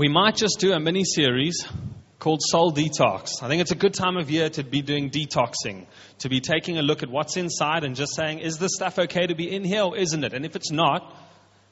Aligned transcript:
We 0.00 0.08
might 0.08 0.36
just 0.36 0.60
do 0.60 0.72
a 0.72 0.80
mini 0.80 1.04
series 1.04 1.66
called 2.20 2.40
Soul 2.42 2.72
Detox. 2.72 3.42
I 3.42 3.48
think 3.48 3.60
it's 3.60 3.70
a 3.70 3.74
good 3.74 3.92
time 3.92 4.16
of 4.16 4.30
year 4.30 4.48
to 4.48 4.62
be 4.62 4.82
doing 4.82 5.10
detoxing, 5.10 5.86
to 6.20 6.28
be 6.28 6.40
taking 6.40 6.78
a 6.78 6.82
look 6.82 7.02
at 7.02 7.10
what's 7.10 7.36
inside 7.36 7.84
and 7.84 7.96
just 7.96 8.14
saying, 8.14 8.38
is 8.38 8.56
this 8.56 8.70
stuff 8.74 8.98
okay 8.98 9.26
to 9.26 9.34
be 9.34 9.54
in 9.54 9.64
here 9.64 9.82
or 9.82 9.96
isn't 9.96 10.24
it? 10.24 10.32
And 10.32 10.46
if 10.46 10.56
it's 10.56 10.70
not, 10.70 11.14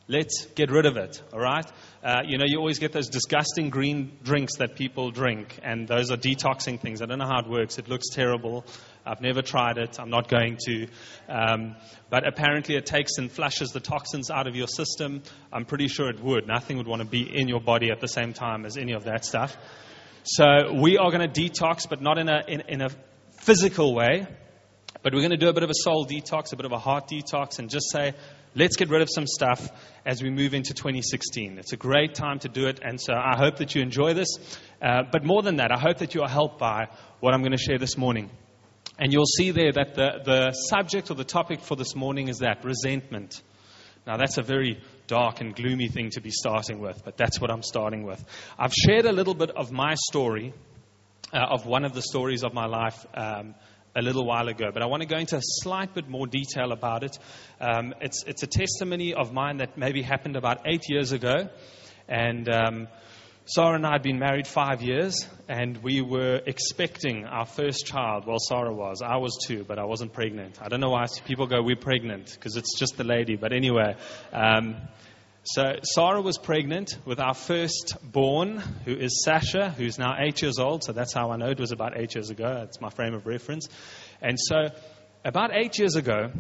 let's 0.08 0.46
get 0.56 0.70
rid 0.70 0.84
of 0.84 0.96
it, 0.96 1.22
all 1.32 1.38
right? 1.38 1.64
Uh, 2.02 2.22
you 2.24 2.38
know, 2.38 2.44
you 2.46 2.58
always 2.58 2.78
get 2.78 2.92
those 2.92 3.08
disgusting 3.08 3.70
green 3.70 4.18
drinks 4.22 4.58
that 4.58 4.76
people 4.76 5.10
drink, 5.10 5.58
and 5.64 5.88
those 5.88 6.12
are 6.12 6.16
detoxing 6.16 6.80
things. 6.80 7.02
I 7.02 7.06
don't 7.06 7.18
know 7.18 7.26
how 7.26 7.40
it 7.40 7.48
works. 7.48 7.78
It 7.78 7.88
looks 7.88 8.08
terrible. 8.10 8.64
I've 9.04 9.20
never 9.20 9.42
tried 9.42 9.78
it. 9.78 9.98
I'm 9.98 10.10
not 10.10 10.28
going 10.28 10.58
to. 10.66 10.86
Um, 11.28 11.74
but 12.08 12.24
apparently, 12.26 12.76
it 12.76 12.86
takes 12.86 13.18
and 13.18 13.30
flushes 13.30 13.70
the 13.70 13.80
toxins 13.80 14.30
out 14.30 14.46
of 14.46 14.54
your 14.54 14.68
system. 14.68 15.22
I'm 15.52 15.64
pretty 15.64 15.88
sure 15.88 16.08
it 16.08 16.20
would. 16.22 16.46
Nothing 16.46 16.76
would 16.76 16.86
want 16.86 17.02
to 17.02 17.08
be 17.08 17.22
in 17.22 17.48
your 17.48 17.60
body 17.60 17.90
at 17.90 18.00
the 18.00 18.08
same 18.08 18.32
time 18.32 18.64
as 18.64 18.76
any 18.76 18.92
of 18.92 19.04
that 19.04 19.24
stuff. 19.24 19.56
So, 20.22 20.74
we 20.80 20.98
are 20.98 21.10
going 21.10 21.28
to 21.28 21.40
detox, 21.40 21.88
but 21.88 22.00
not 22.00 22.18
in 22.18 22.28
a, 22.28 22.44
in, 22.46 22.60
in 22.68 22.80
a 22.80 22.90
physical 23.40 23.92
way. 23.92 24.28
But 25.02 25.14
we're 25.14 25.20
going 25.20 25.30
to 25.30 25.36
do 25.36 25.48
a 25.48 25.52
bit 25.52 25.62
of 25.62 25.70
a 25.70 25.74
soul 25.74 26.06
detox, 26.06 26.52
a 26.52 26.56
bit 26.56 26.66
of 26.66 26.72
a 26.72 26.78
heart 26.78 27.08
detox, 27.08 27.58
and 27.58 27.70
just 27.70 27.90
say, 27.90 28.14
let's 28.54 28.76
get 28.76 28.88
rid 28.88 29.02
of 29.02 29.08
some 29.10 29.26
stuff 29.26 29.68
as 30.04 30.22
we 30.22 30.30
move 30.30 30.54
into 30.54 30.74
2016. 30.74 31.58
It's 31.58 31.72
a 31.72 31.76
great 31.76 32.14
time 32.14 32.38
to 32.40 32.48
do 32.48 32.66
it, 32.66 32.80
and 32.82 33.00
so 33.00 33.14
I 33.14 33.36
hope 33.36 33.56
that 33.56 33.74
you 33.74 33.82
enjoy 33.82 34.14
this. 34.14 34.28
Uh, 34.80 35.02
but 35.10 35.24
more 35.24 35.42
than 35.42 35.56
that, 35.56 35.72
I 35.72 35.78
hope 35.78 35.98
that 35.98 36.14
you 36.14 36.22
are 36.22 36.28
helped 36.28 36.58
by 36.58 36.88
what 37.20 37.34
I'm 37.34 37.40
going 37.40 37.52
to 37.52 37.58
share 37.58 37.78
this 37.78 37.96
morning. 37.96 38.30
And 38.98 39.12
you'll 39.12 39.26
see 39.26 39.52
there 39.52 39.72
that 39.72 39.94
the, 39.94 40.20
the 40.24 40.52
subject 40.52 41.10
or 41.10 41.14
the 41.14 41.24
topic 41.24 41.60
for 41.60 41.76
this 41.76 41.94
morning 41.94 42.28
is 42.28 42.38
that 42.38 42.64
resentment. 42.64 43.40
Now, 44.06 44.16
that's 44.16 44.38
a 44.38 44.42
very 44.42 44.80
dark 45.06 45.40
and 45.40 45.54
gloomy 45.54 45.88
thing 45.88 46.10
to 46.10 46.20
be 46.20 46.30
starting 46.30 46.80
with, 46.80 47.04
but 47.04 47.16
that's 47.16 47.40
what 47.40 47.50
I'm 47.50 47.62
starting 47.62 48.04
with. 48.04 48.24
I've 48.58 48.72
shared 48.72 49.04
a 49.04 49.12
little 49.12 49.34
bit 49.34 49.50
of 49.50 49.70
my 49.70 49.94
story, 50.08 50.54
uh, 51.32 51.38
of 51.38 51.66
one 51.66 51.84
of 51.84 51.92
the 51.92 52.02
stories 52.02 52.42
of 52.42 52.54
my 52.54 52.66
life. 52.66 53.06
Um, 53.14 53.54
a 53.98 54.02
little 54.02 54.24
while 54.24 54.48
ago, 54.48 54.70
but 54.72 54.82
I 54.82 54.86
want 54.86 55.02
to 55.02 55.08
go 55.08 55.16
into 55.18 55.36
a 55.36 55.42
slight 55.42 55.94
bit 55.94 56.08
more 56.08 56.26
detail 56.26 56.72
about 56.72 57.02
it. 57.02 57.18
Um, 57.60 57.94
it's, 58.00 58.24
it's 58.26 58.42
a 58.42 58.46
testimony 58.46 59.14
of 59.14 59.32
mine 59.32 59.58
that 59.58 59.76
maybe 59.76 60.02
happened 60.02 60.36
about 60.36 60.66
eight 60.66 60.88
years 60.88 61.12
ago. 61.12 61.48
And 62.08 62.48
um, 62.48 62.88
Sarah 63.44 63.74
and 63.74 63.86
I 63.86 63.92
had 63.92 64.02
been 64.02 64.18
married 64.18 64.46
five 64.46 64.82
years, 64.82 65.26
and 65.48 65.78
we 65.82 66.00
were 66.00 66.40
expecting 66.46 67.24
our 67.24 67.46
first 67.46 67.86
child. 67.86 68.26
Well, 68.26 68.38
Sarah 68.38 68.72
was. 68.72 69.02
I 69.02 69.16
was 69.16 69.36
too, 69.46 69.64
but 69.66 69.78
I 69.78 69.84
wasn't 69.84 70.12
pregnant. 70.12 70.58
I 70.62 70.68
don't 70.68 70.80
know 70.80 70.90
why 70.90 71.06
people 71.24 71.46
go, 71.46 71.62
we're 71.62 71.76
pregnant, 71.76 72.32
because 72.32 72.56
it's 72.56 72.78
just 72.78 72.96
the 72.96 73.04
lady. 73.04 73.36
But 73.36 73.52
anyway, 73.52 73.96
um, 74.32 74.76
so 75.54 75.76
Sarah 75.82 76.20
was 76.20 76.36
pregnant 76.36 76.98
with 77.06 77.20
our 77.20 77.32
firstborn, 77.32 78.58
who 78.84 78.92
is 78.94 79.22
Sasha, 79.24 79.70
who's 79.70 79.98
now 79.98 80.14
eight 80.18 80.42
years 80.42 80.58
old. 80.58 80.84
So 80.84 80.92
that's 80.92 81.14
how 81.14 81.30
I 81.30 81.36
know 81.36 81.48
it 81.48 81.58
was 81.58 81.72
about 81.72 81.98
eight 81.98 82.14
years 82.14 82.28
ago. 82.28 82.52
That's 82.52 82.82
my 82.82 82.90
frame 82.90 83.14
of 83.14 83.26
reference. 83.26 83.66
And 84.20 84.38
so 84.38 84.68
about 85.24 85.54
eight 85.54 85.78
years 85.78 85.96
ago, 85.96 86.30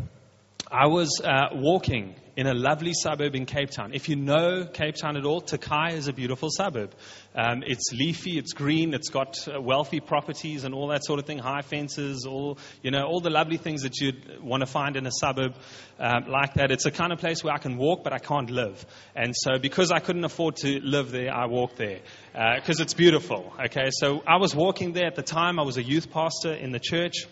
I 0.66 0.86
was 0.86 1.20
uh, 1.24 1.48
walking 1.52 2.14
in 2.36 2.46
a 2.46 2.52
lovely 2.52 2.92
suburb 2.92 3.34
in 3.34 3.46
Cape 3.46 3.70
Town. 3.70 3.92
If 3.94 4.08
you 4.08 4.16
know 4.16 4.66
Cape 4.66 4.96
Town 4.96 5.16
at 5.16 5.24
all, 5.24 5.40
Tokai 5.40 5.94
is 5.94 6.08
a 6.08 6.12
beautiful 6.12 6.50
suburb. 6.50 6.94
Um, 7.34 7.62
it's 7.66 7.90
leafy, 7.92 8.38
it's 8.38 8.52
green, 8.52 8.92
it's 8.92 9.08
got 9.08 9.36
uh, 9.48 9.60
wealthy 9.60 10.00
properties 10.00 10.64
and 10.64 10.74
all 10.74 10.88
that 10.88 11.04
sort 11.04 11.20
of 11.20 11.26
thing, 11.26 11.38
high 11.38 11.62
fences, 11.62 12.26
all 12.26 12.58
you 12.82 12.90
know, 12.90 13.04
all 13.06 13.20
the 13.20 13.30
lovely 13.30 13.56
things 13.56 13.82
that 13.82 13.98
you'd 14.00 14.42
want 14.42 14.60
to 14.60 14.66
find 14.66 14.96
in 14.96 15.06
a 15.06 15.10
suburb 15.10 15.54
um, 15.98 16.26
like 16.28 16.54
that. 16.54 16.70
It's 16.70 16.86
a 16.86 16.90
kind 16.90 17.12
of 17.12 17.18
place 17.18 17.42
where 17.42 17.54
I 17.54 17.58
can 17.58 17.76
walk, 17.76 18.04
but 18.04 18.12
I 18.12 18.18
can't 18.18 18.50
live. 18.50 18.84
And 19.16 19.34
so, 19.34 19.58
because 19.58 19.90
I 19.90 20.00
couldn't 20.00 20.24
afford 20.24 20.56
to 20.56 20.80
live 20.80 21.10
there, 21.10 21.34
I 21.34 21.46
walked 21.46 21.76
there 21.76 22.00
because 22.32 22.78
uh, 22.78 22.82
it's 22.82 22.94
beautiful. 22.94 23.52
Okay, 23.66 23.88
so 23.90 24.22
I 24.26 24.36
was 24.36 24.54
walking 24.54 24.92
there 24.92 25.06
at 25.06 25.16
the 25.16 25.22
time. 25.22 25.58
I 25.58 25.62
was 25.62 25.78
a 25.78 25.82
youth 25.82 26.10
pastor 26.10 26.52
in 26.52 26.72
the 26.72 26.80
church 26.80 27.26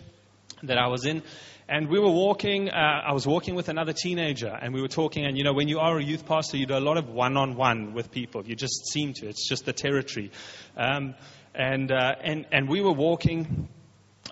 that 0.63 0.77
I 0.77 0.87
was 0.87 1.05
in. 1.05 1.21
And 1.69 1.89
we 1.89 1.99
were 1.99 2.11
walking, 2.11 2.69
uh, 2.69 3.01
I 3.05 3.11
was 3.11 3.27
walking 3.27 3.55
with 3.55 3.67
another 3.67 3.91
teenager, 3.91 4.47
and 4.47 4.73
we 4.73 4.81
were 4.81 4.87
talking. 4.87 5.25
And 5.25 5.37
you 5.37 5.43
know, 5.43 5.53
when 5.53 5.67
you 5.67 5.79
are 5.79 5.97
a 5.97 6.03
youth 6.03 6.25
pastor, 6.25 6.55
you 6.55 6.65
do 6.65 6.77
a 6.77 6.79
lot 6.79 6.97
of 6.97 7.09
one 7.09 7.35
on 7.35 7.55
one 7.55 7.93
with 7.93 8.09
people. 8.09 8.45
You 8.45 8.55
just 8.55 8.87
seem 8.87 9.13
to, 9.15 9.27
it's 9.27 9.47
just 9.49 9.65
the 9.65 9.73
territory. 9.73 10.31
Um, 10.77 11.15
and, 11.53 11.91
uh, 11.91 12.15
and, 12.23 12.45
and 12.53 12.69
we 12.69 12.81
were 12.81 12.93
walking 12.93 13.67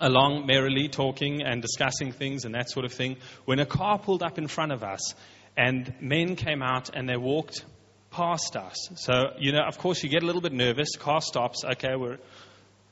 along 0.00 0.46
merrily, 0.46 0.88
talking 0.88 1.42
and 1.42 1.60
discussing 1.60 2.12
things 2.12 2.44
and 2.44 2.54
that 2.54 2.70
sort 2.70 2.86
of 2.86 2.92
thing, 2.92 3.16
when 3.44 3.58
a 3.58 3.66
car 3.66 3.98
pulled 3.98 4.22
up 4.22 4.38
in 4.38 4.48
front 4.48 4.72
of 4.72 4.82
us, 4.82 5.14
and 5.58 5.92
men 6.00 6.36
came 6.36 6.62
out 6.62 6.90
and 6.94 7.08
they 7.08 7.16
walked 7.16 7.64
past 8.10 8.56
us. 8.56 8.88
So, 8.96 9.32
you 9.38 9.52
know, 9.52 9.62
of 9.66 9.78
course, 9.78 10.02
you 10.02 10.08
get 10.08 10.22
a 10.22 10.26
little 10.26 10.40
bit 10.40 10.52
nervous. 10.52 10.96
Car 10.96 11.20
stops. 11.20 11.64
Okay, 11.64 11.96
we're 11.96 12.18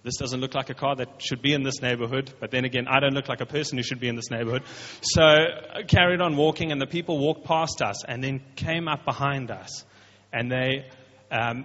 this 0.05 0.19
doesn't 0.19 0.41
look 0.41 0.55
like 0.55 0.69
a 0.69 0.75
car 0.75 0.95
that 0.97 1.09
should 1.19 1.41
be 1.41 1.55
in 1.55 1.63
this 1.63 1.81
neighborhood. 1.81 2.31
But 2.39 2.51
then 2.51 2.67
again, 2.67 2.87
I 2.87 3.01
don't 3.01 3.15
look 3.15 3.29
like 3.29 3.41
a 3.41 3.47
person 3.47 3.79
who 3.79 3.83
should 3.83 4.01
be 4.01 4.09
in 4.09 4.17
this 4.17 4.31
neighborhood. 4.31 4.63
So 5.01 5.23
I 5.23 5.83
carried 5.83 6.21
on 6.21 6.37
walking, 6.37 6.73
and 6.73 6.81
the 6.81 6.87
people 6.87 7.19
walked 7.19 7.45
past 7.45 7.81
us 7.81 8.05
and 8.05 8.23
then 8.23 8.43
came 8.55 8.87
up 8.87 9.07
behind 9.07 9.51
us. 9.51 9.85
And 10.31 10.53
they 10.53 10.85
um, 11.31 11.65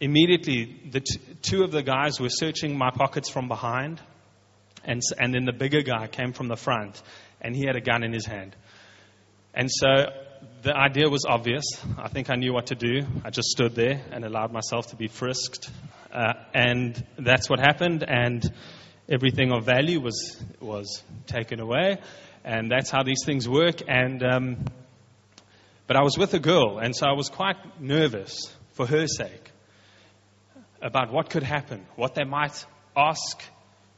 immediately, 0.00 0.80
the 0.90 1.00
t- 1.00 1.18
two 1.40 1.62
of 1.62 1.72
the 1.72 1.82
guys 1.82 2.20
were 2.20 2.28
searching 2.28 2.76
my 2.76 2.90
pockets 2.90 3.30
from 3.30 3.48
behind. 3.48 4.00
And, 4.84 5.00
and 5.18 5.32
then 5.32 5.46
the 5.46 5.52
bigger 5.52 5.80
guy 5.80 6.08
came 6.08 6.34
from 6.34 6.48
the 6.48 6.56
front, 6.56 7.00
and 7.40 7.56
he 7.56 7.64
had 7.64 7.76
a 7.76 7.80
gun 7.80 8.04
in 8.04 8.12
his 8.12 8.26
hand. 8.26 8.54
And 9.54 9.70
so 9.70 10.10
the 10.62 10.76
idea 10.76 11.08
was 11.08 11.24
obvious. 11.26 11.64
I 11.96 12.08
think 12.08 12.28
I 12.28 12.34
knew 12.34 12.52
what 12.52 12.66
to 12.66 12.74
do. 12.74 13.06
I 13.24 13.30
just 13.30 13.48
stood 13.48 13.74
there 13.74 14.04
and 14.10 14.24
allowed 14.24 14.52
myself 14.52 14.88
to 14.88 14.96
be 14.96 15.08
frisked. 15.08 15.70
Uh, 16.12 16.34
and 16.54 17.04
that's 17.18 17.48
what 17.48 17.58
happened. 17.58 18.04
And 18.06 18.44
everything 19.08 19.52
of 19.52 19.64
value 19.64 20.00
was, 20.00 20.42
was 20.60 21.02
taken 21.26 21.60
away. 21.60 21.98
And 22.44 22.70
that's 22.70 22.90
how 22.90 23.02
these 23.02 23.22
things 23.24 23.48
work. 23.48 23.82
And, 23.88 24.22
um, 24.22 24.64
but 25.86 25.96
I 25.96 26.02
was 26.02 26.16
with 26.16 26.34
a 26.34 26.38
girl, 26.38 26.78
and 26.78 26.94
so 26.94 27.06
I 27.06 27.12
was 27.12 27.28
quite 27.28 27.80
nervous 27.80 28.54
for 28.72 28.86
her 28.86 29.06
sake 29.06 29.50
about 30.80 31.12
what 31.12 31.30
could 31.30 31.42
happen, 31.42 31.86
what 31.96 32.14
they 32.14 32.24
might 32.24 32.64
ask 32.96 33.42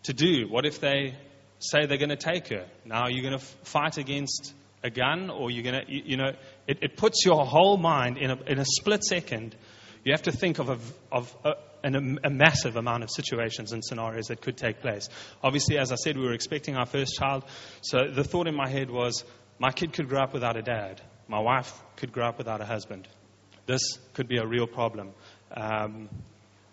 to 0.04 0.12
do. 0.12 0.46
What 0.48 0.66
if 0.66 0.80
they 0.80 1.14
say 1.58 1.86
they're 1.86 1.98
going 1.98 2.10
to 2.10 2.16
take 2.16 2.48
her? 2.48 2.66
Now 2.84 3.08
you're 3.08 3.22
going 3.22 3.38
to 3.38 3.44
fight 3.64 3.96
against 3.96 4.52
a 4.82 4.90
gun, 4.90 5.30
or 5.30 5.50
you're 5.50 5.62
going 5.62 5.86
to, 5.86 5.92
you, 5.92 6.02
you 6.04 6.16
know, 6.16 6.32
it, 6.68 6.78
it, 6.82 6.96
puts 6.96 7.24
your 7.24 7.46
whole 7.46 7.78
mind 7.78 8.18
in 8.18 8.30
a, 8.30 8.36
in 8.46 8.58
a 8.58 8.64
split 8.64 9.02
second. 9.02 9.56
You 10.04 10.12
have 10.12 10.22
to 10.22 10.32
think 10.32 10.58
of, 10.58 10.68
a, 10.68 10.78
of 11.10 11.34
a, 11.42 11.52
an, 11.84 12.18
a 12.24 12.30
massive 12.30 12.76
amount 12.76 13.02
of 13.02 13.10
situations 13.10 13.72
and 13.72 13.84
scenarios 13.84 14.26
that 14.26 14.40
could 14.40 14.56
take 14.56 14.80
place. 14.80 15.08
Obviously, 15.42 15.78
as 15.78 15.92
I 15.92 15.96
said, 15.96 16.16
we 16.16 16.24
were 16.24 16.32
expecting 16.32 16.76
our 16.76 16.86
first 16.86 17.14
child. 17.14 17.44
So 17.82 18.10
the 18.10 18.24
thought 18.24 18.48
in 18.48 18.54
my 18.54 18.68
head 18.68 18.90
was 18.90 19.24
my 19.58 19.70
kid 19.70 19.92
could 19.92 20.08
grow 20.08 20.20
up 20.20 20.32
without 20.32 20.56
a 20.56 20.62
dad, 20.62 21.00
my 21.28 21.40
wife 21.40 21.72
could 21.96 22.12
grow 22.12 22.26
up 22.26 22.38
without 22.38 22.60
a 22.60 22.64
husband. 22.64 23.06
This 23.66 23.98
could 24.14 24.28
be 24.28 24.38
a 24.38 24.46
real 24.46 24.66
problem. 24.66 25.12
Um, 25.56 26.08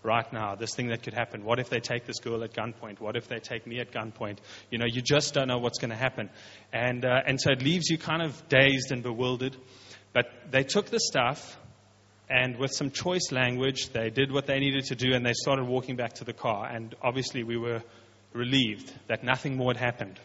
right 0.03 0.31
now, 0.33 0.55
this 0.55 0.73
thing 0.73 0.87
that 0.87 1.03
could 1.03 1.13
happen. 1.13 1.43
What 1.43 1.59
if 1.59 1.69
they 1.69 1.79
take 1.79 2.05
this 2.05 2.19
girl 2.19 2.43
at 2.43 2.53
gunpoint? 2.53 2.99
What 2.99 3.15
if 3.15 3.27
they 3.27 3.39
take 3.39 3.67
me 3.67 3.79
at 3.79 3.91
gunpoint? 3.91 4.39
You 4.69 4.79
know, 4.79 4.85
you 4.87 5.01
just 5.01 5.33
don't 5.33 5.47
know 5.47 5.59
what's 5.59 5.79
going 5.79 5.91
to 5.91 5.97
happen. 5.97 6.29
And, 6.73 7.05
uh, 7.05 7.21
and 7.25 7.39
so 7.39 7.51
it 7.51 7.61
leaves 7.61 7.89
you 7.89 7.97
kind 7.97 8.21
of 8.21 8.49
dazed 8.49 8.91
and 8.91 9.03
bewildered. 9.03 9.55
But 10.13 10.25
they 10.49 10.63
took 10.63 10.87
the 10.87 10.99
stuff, 10.99 11.57
and 12.31 12.55
with 12.57 12.71
some 12.71 12.91
choice 12.91 13.29
language, 13.33 13.89
they 13.89 14.09
did 14.09 14.31
what 14.31 14.45
they 14.45 14.57
needed 14.59 14.85
to 14.85 14.95
do, 14.95 15.13
and 15.13 15.25
they 15.25 15.33
started 15.33 15.65
walking 15.65 15.97
back 15.97 16.13
to 16.13 16.23
the 16.23 16.31
car. 16.31 16.65
And 16.65 16.95
obviously, 17.01 17.43
we 17.43 17.57
were 17.57 17.81
relieved 18.31 18.89
that 19.09 19.21
nothing 19.21 19.57
more 19.57 19.73
had 19.73 19.77
happened 19.77 20.17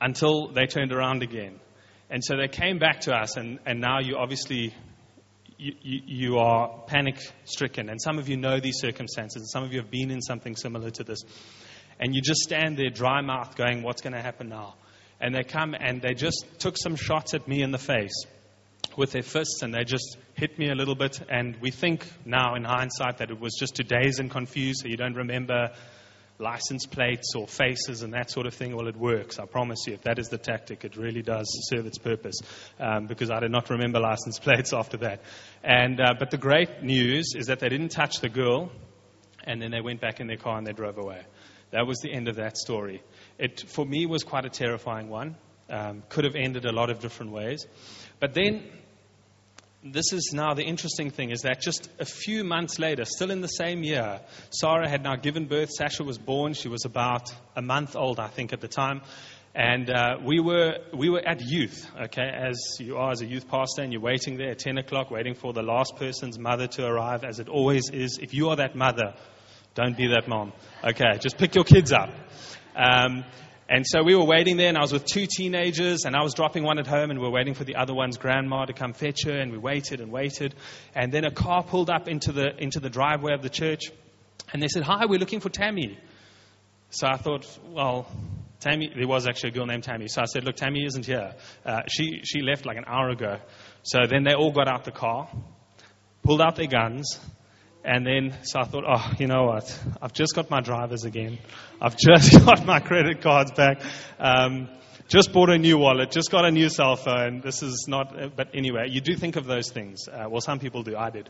until 0.00 0.46
they 0.52 0.66
turned 0.66 0.92
around 0.92 1.24
again. 1.24 1.58
And 2.08 2.22
so 2.22 2.36
they 2.36 2.46
came 2.46 2.78
back 2.78 3.00
to 3.00 3.12
us, 3.12 3.36
and, 3.36 3.58
and 3.66 3.80
now 3.80 3.98
you 3.98 4.16
obviously 4.16 4.72
you, 5.58 5.72
you, 5.82 6.38
are 6.38 6.84
panic 6.86 7.16
stricken. 7.46 7.88
And 7.88 8.00
some 8.00 8.20
of 8.20 8.28
you 8.28 8.36
know 8.36 8.60
these 8.60 8.78
circumstances, 8.78 9.42
and 9.42 9.48
some 9.48 9.64
of 9.64 9.72
you 9.72 9.80
have 9.80 9.90
been 9.90 10.12
in 10.12 10.20
something 10.20 10.54
similar 10.54 10.90
to 10.90 11.02
this. 11.02 11.18
And 11.98 12.14
you 12.14 12.22
just 12.22 12.40
stand 12.40 12.76
there, 12.76 12.90
dry 12.90 13.22
mouth, 13.22 13.56
going, 13.56 13.82
What's 13.82 14.02
going 14.02 14.12
to 14.14 14.22
happen 14.22 14.50
now? 14.50 14.76
And 15.20 15.34
they 15.34 15.42
come 15.42 15.74
and 15.74 16.00
they 16.00 16.14
just 16.14 16.44
took 16.58 16.76
some 16.76 16.94
shots 16.94 17.34
at 17.34 17.48
me 17.48 17.62
in 17.62 17.72
the 17.72 17.78
face 17.78 18.24
with 18.96 19.12
their 19.12 19.22
fists, 19.22 19.62
and 19.62 19.74
they 19.74 19.84
just 19.84 20.16
hit 20.34 20.58
me 20.58 20.70
a 20.70 20.74
little 20.74 20.94
bit. 20.94 21.20
And 21.28 21.56
we 21.60 21.70
think 21.70 22.06
now, 22.24 22.54
in 22.54 22.64
hindsight, 22.64 23.18
that 23.18 23.30
it 23.30 23.40
was 23.40 23.54
just 23.58 23.76
to 23.76 23.84
daze 23.84 24.18
and 24.18 24.30
confuse, 24.30 24.80
so 24.80 24.88
you 24.88 24.96
don't 24.96 25.14
remember 25.14 25.70
license 26.38 26.86
plates 26.86 27.34
or 27.36 27.46
faces 27.46 28.02
and 28.02 28.12
that 28.12 28.30
sort 28.30 28.46
of 28.46 28.54
thing, 28.54 28.74
well, 28.74 28.88
it 28.88 28.96
works. 28.96 29.38
I 29.38 29.46
promise 29.46 29.86
you. 29.86 29.94
If 29.94 30.02
that 30.02 30.18
is 30.18 30.28
the 30.28 30.38
tactic, 30.38 30.84
it 30.84 30.96
really 30.96 31.22
does 31.22 31.46
serve 31.68 31.86
its 31.86 31.98
purpose 31.98 32.36
um, 32.80 33.06
because 33.06 33.30
I 33.30 33.40
did 33.40 33.50
not 33.50 33.70
remember 33.70 34.00
license 34.00 34.38
plates 34.42 34.72
after 34.72 34.96
that. 34.98 35.22
And, 35.62 36.00
uh, 36.00 36.14
but 36.18 36.30
the 36.30 36.38
great 36.38 36.82
news 36.82 37.34
is 37.36 37.46
that 37.46 37.60
they 37.60 37.68
didn't 37.68 37.90
touch 37.90 38.20
the 38.20 38.28
girl. 38.28 38.70
And 39.44 39.60
then 39.60 39.70
they 39.70 39.80
went 39.80 40.00
back 40.00 40.20
in 40.20 40.26
their 40.26 40.38
car 40.38 40.56
and 40.56 40.66
they 40.66 40.72
drove 40.72 40.98
away. 40.98 41.22
That 41.70 41.86
was 41.86 41.98
the 41.98 42.12
end 42.12 42.28
of 42.28 42.36
that 42.36 42.56
story. 42.56 43.02
It, 43.38 43.60
for 43.68 43.84
me, 43.84 44.06
was 44.06 44.22
quite 44.22 44.44
a 44.44 44.48
terrifying 44.48 45.08
one. 45.08 45.36
Um, 45.68 46.02
could 46.08 46.24
have 46.24 46.34
ended 46.34 46.64
a 46.64 46.72
lot 46.72 46.90
of 46.90 47.00
different 47.00 47.32
ways. 47.32 47.66
But 48.20 48.34
then, 48.34 48.64
this 49.84 50.14
is 50.14 50.30
now 50.32 50.54
the 50.54 50.62
interesting 50.62 51.10
thing 51.10 51.30
is 51.30 51.42
that 51.42 51.60
just 51.60 51.90
a 51.98 52.06
few 52.06 52.42
months 52.42 52.78
later, 52.78 53.04
still 53.04 53.30
in 53.30 53.42
the 53.42 53.48
same 53.48 53.82
year, 53.82 54.20
Sarah 54.48 54.88
had 54.88 55.02
now 55.02 55.16
given 55.16 55.46
birth. 55.46 55.68
Sasha 55.70 56.04
was 56.04 56.16
born. 56.16 56.54
She 56.54 56.68
was 56.68 56.86
about 56.86 57.34
a 57.54 57.60
month 57.60 57.94
old, 57.94 58.18
I 58.18 58.28
think, 58.28 58.54
at 58.54 58.62
the 58.62 58.68
time. 58.68 59.02
And 59.54 59.90
uh, 59.90 60.16
we, 60.24 60.40
were, 60.40 60.78
we 60.94 61.10
were 61.10 61.20
at 61.20 61.42
youth, 61.42 61.86
okay, 62.04 62.28
as 62.28 62.58
you 62.80 62.96
are 62.96 63.12
as 63.12 63.20
a 63.20 63.26
youth 63.26 63.46
pastor, 63.46 63.82
and 63.82 63.92
you're 63.92 64.00
waiting 64.00 64.36
there 64.36 64.50
at 64.50 64.58
10 64.58 64.78
o'clock, 64.78 65.10
waiting 65.10 65.34
for 65.34 65.52
the 65.52 65.62
last 65.62 65.96
person's 65.96 66.38
mother 66.38 66.66
to 66.66 66.86
arrive, 66.86 67.22
as 67.22 67.38
it 67.38 67.48
always 67.48 67.90
is. 67.90 68.18
If 68.20 68.32
you 68.32 68.48
are 68.48 68.56
that 68.56 68.74
mother, 68.74 69.14
don't 69.74 69.96
be 69.96 70.08
that 70.08 70.26
mom. 70.26 70.54
Okay, 70.82 71.18
just 71.20 71.36
pick 71.36 71.54
your 71.54 71.64
kids 71.64 71.92
up. 71.92 72.10
Um, 72.74 73.24
and 73.68 73.86
so 73.86 74.02
we 74.02 74.14
were 74.14 74.24
waiting 74.24 74.58
there, 74.58 74.68
and 74.68 74.76
I 74.76 74.82
was 74.82 74.92
with 74.92 75.06
two 75.06 75.26
teenagers, 75.26 76.04
and 76.04 76.14
I 76.14 76.22
was 76.22 76.34
dropping 76.34 76.64
one 76.64 76.78
at 76.78 76.86
home, 76.86 77.10
and 77.10 77.18
we 77.18 77.24
were 77.24 77.32
waiting 77.32 77.54
for 77.54 77.64
the 77.64 77.76
other 77.76 77.94
one's 77.94 78.18
grandma 78.18 78.66
to 78.66 78.74
come 78.74 78.92
fetch 78.92 79.24
her, 79.24 79.32
and 79.32 79.50
we 79.52 79.58
waited 79.58 80.00
and 80.00 80.12
waited. 80.12 80.54
And 80.94 81.10
then 81.10 81.24
a 81.24 81.30
car 81.30 81.62
pulled 81.62 81.88
up 81.88 82.06
into 82.06 82.32
the, 82.32 82.50
into 82.58 82.78
the 82.78 82.90
driveway 82.90 83.32
of 83.32 83.42
the 83.42 83.48
church, 83.48 83.84
and 84.52 84.62
they 84.62 84.68
said, 84.68 84.82
Hi, 84.82 85.06
we're 85.06 85.18
looking 85.18 85.40
for 85.40 85.48
Tammy. 85.48 85.98
So 86.90 87.06
I 87.06 87.16
thought, 87.16 87.46
well, 87.66 88.06
Tammy, 88.60 88.92
there 88.94 89.08
was 89.08 89.26
actually 89.26 89.50
a 89.50 89.52
girl 89.52 89.66
named 89.66 89.84
Tammy. 89.84 90.08
So 90.08 90.20
I 90.20 90.26
said, 90.26 90.44
Look, 90.44 90.56
Tammy 90.56 90.84
isn't 90.84 91.06
here. 91.06 91.34
Uh, 91.64 91.82
she, 91.88 92.20
she 92.22 92.42
left 92.42 92.66
like 92.66 92.76
an 92.76 92.84
hour 92.86 93.08
ago. 93.08 93.38
So 93.82 94.00
then 94.08 94.24
they 94.24 94.34
all 94.34 94.52
got 94.52 94.68
out 94.68 94.84
the 94.84 94.92
car, 94.92 95.28
pulled 96.22 96.42
out 96.42 96.56
their 96.56 96.66
guns, 96.66 97.18
and 97.84 98.06
then, 98.06 98.34
so 98.42 98.60
I 98.60 98.64
thought, 98.64 98.84
oh, 98.88 99.12
you 99.18 99.26
know 99.26 99.44
what? 99.44 99.78
I've 100.00 100.14
just 100.14 100.34
got 100.34 100.48
my 100.48 100.60
drivers 100.60 101.04
again. 101.04 101.38
I've 101.80 101.96
just 101.96 102.32
got 102.46 102.64
my 102.64 102.80
credit 102.80 103.20
cards 103.20 103.52
back. 103.52 103.82
Um, 104.18 104.68
just 105.06 105.34
bought 105.34 105.50
a 105.50 105.58
new 105.58 105.76
wallet, 105.76 106.10
just 106.10 106.30
got 106.30 106.46
a 106.46 106.50
new 106.50 106.70
cell 106.70 106.96
phone. 106.96 107.42
This 107.42 107.62
is 107.62 107.84
not, 107.86 108.36
but 108.36 108.48
anyway, 108.54 108.88
you 108.88 109.02
do 109.02 109.14
think 109.16 109.36
of 109.36 109.44
those 109.44 109.70
things. 109.70 110.08
Uh, 110.08 110.26
well, 110.30 110.40
some 110.40 110.58
people 110.58 110.82
do. 110.82 110.96
I 110.96 111.10
did. 111.10 111.28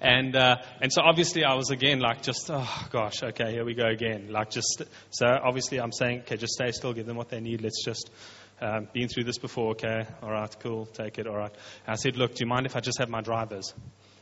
And, 0.00 0.36
uh, 0.36 0.58
and 0.80 0.92
so 0.92 1.02
obviously 1.02 1.42
I 1.42 1.54
was 1.54 1.70
again 1.70 1.98
like 1.98 2.22
just, 2.22 2.48
oh 2.52 2.86
gosh, 2.92 3.22
okay, 3.22 3.50
here 3.50 3.64
we 3.64 3.74
go 3.74 3.86
again. 3.86 4.28
Like 4.30 4.50
just, 4.50 4.82
so 5.10 5.26
obviously 5.26 5.80
I'm 5.80 5.90
saying, 5.90 6.20
okay, 6.20 6.36
just 6.36 6.52
stay 6.52 6.70
still, 6.70 6.92
give 6.92 7.06
them 7.06 7.16
what 7.16 7.30
they 7.30 7.40
need. 7.40 7.62
Let's 7.62 7.84
just, 7.84 8.08
um, 8.60 8.86
been 8.92 9.08
through 9.08 9.24
this 9.24 9.38
before, 9.38 9.72
okay, 9.72 10.06
all 10.22 10.30
right, 10.30 10.54
cool, 10.60 10.86
take 10.86 11.18
it, 11.18 11.26
all 11.26 11.36
right. 11.36 11.52
And 11.84 11.92
I 11.92 11.96
said, 11.96 12.16
look, 12.16 12.36
do 12.36 12.44
you 12.44 12.48
mind 12.48 12.66
if 12.66 12.76
I 12.76 12.80
just 12.80 12.98
have 13.00 13.08
my 13.08 13.22
drivers? 13.22 13.74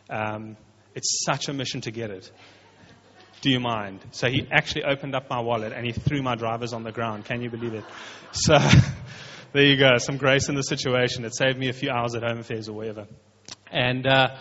Um, 0.08 0.56
it's 0.96 1.22
such 1.24 1.48
a 1.48 1.52
mission 1.52 1.82
to 1.82 1.90
get 1.92 2.10
it. 2.10 2.30
Do 3.42 3.50
you 3.50 3.60
mind? 3.60 4.00
So 4.12 4.28
he 4.28 4.48
actually 4.50 4.84
opened 4.84 5.14
up 5.14 5.28
my 5.28 5.40
wallet 5.40 5.72
and 5.72 5.86
he 5.86 5.92
threw 5.92 6.22
my 6.22 6.34
drivers 6.34 6.72
on 6.72 6.82
the 6.82 6.90
ground. 6.90 7.26
Can 7.26 7.42
you 7.42 7.50
believe 7.50 7.74
it? 7.74 7.84
So 8.32 8.58
there 9.52 9.62
you 9.62 9.76
go. 9.76 9.98
Some 9.98 10.16
grace 10.16 10.48
in 10.48 10.54
the 10.54 10.62
situation. 10.62 11.24
It 11.24 11.36
saved 11.36 11.58
me 11.58 11.68
a 11.68 11.74
few 11.74 11.90
hours 11.90 12.14
at 12.14 12.22
home 12.22 12.38
affairs 12.38 12.68
or 12.68 12.72
whatever. 12.72 13.06
And, 13.70 14.06
uh, 14.06 14.36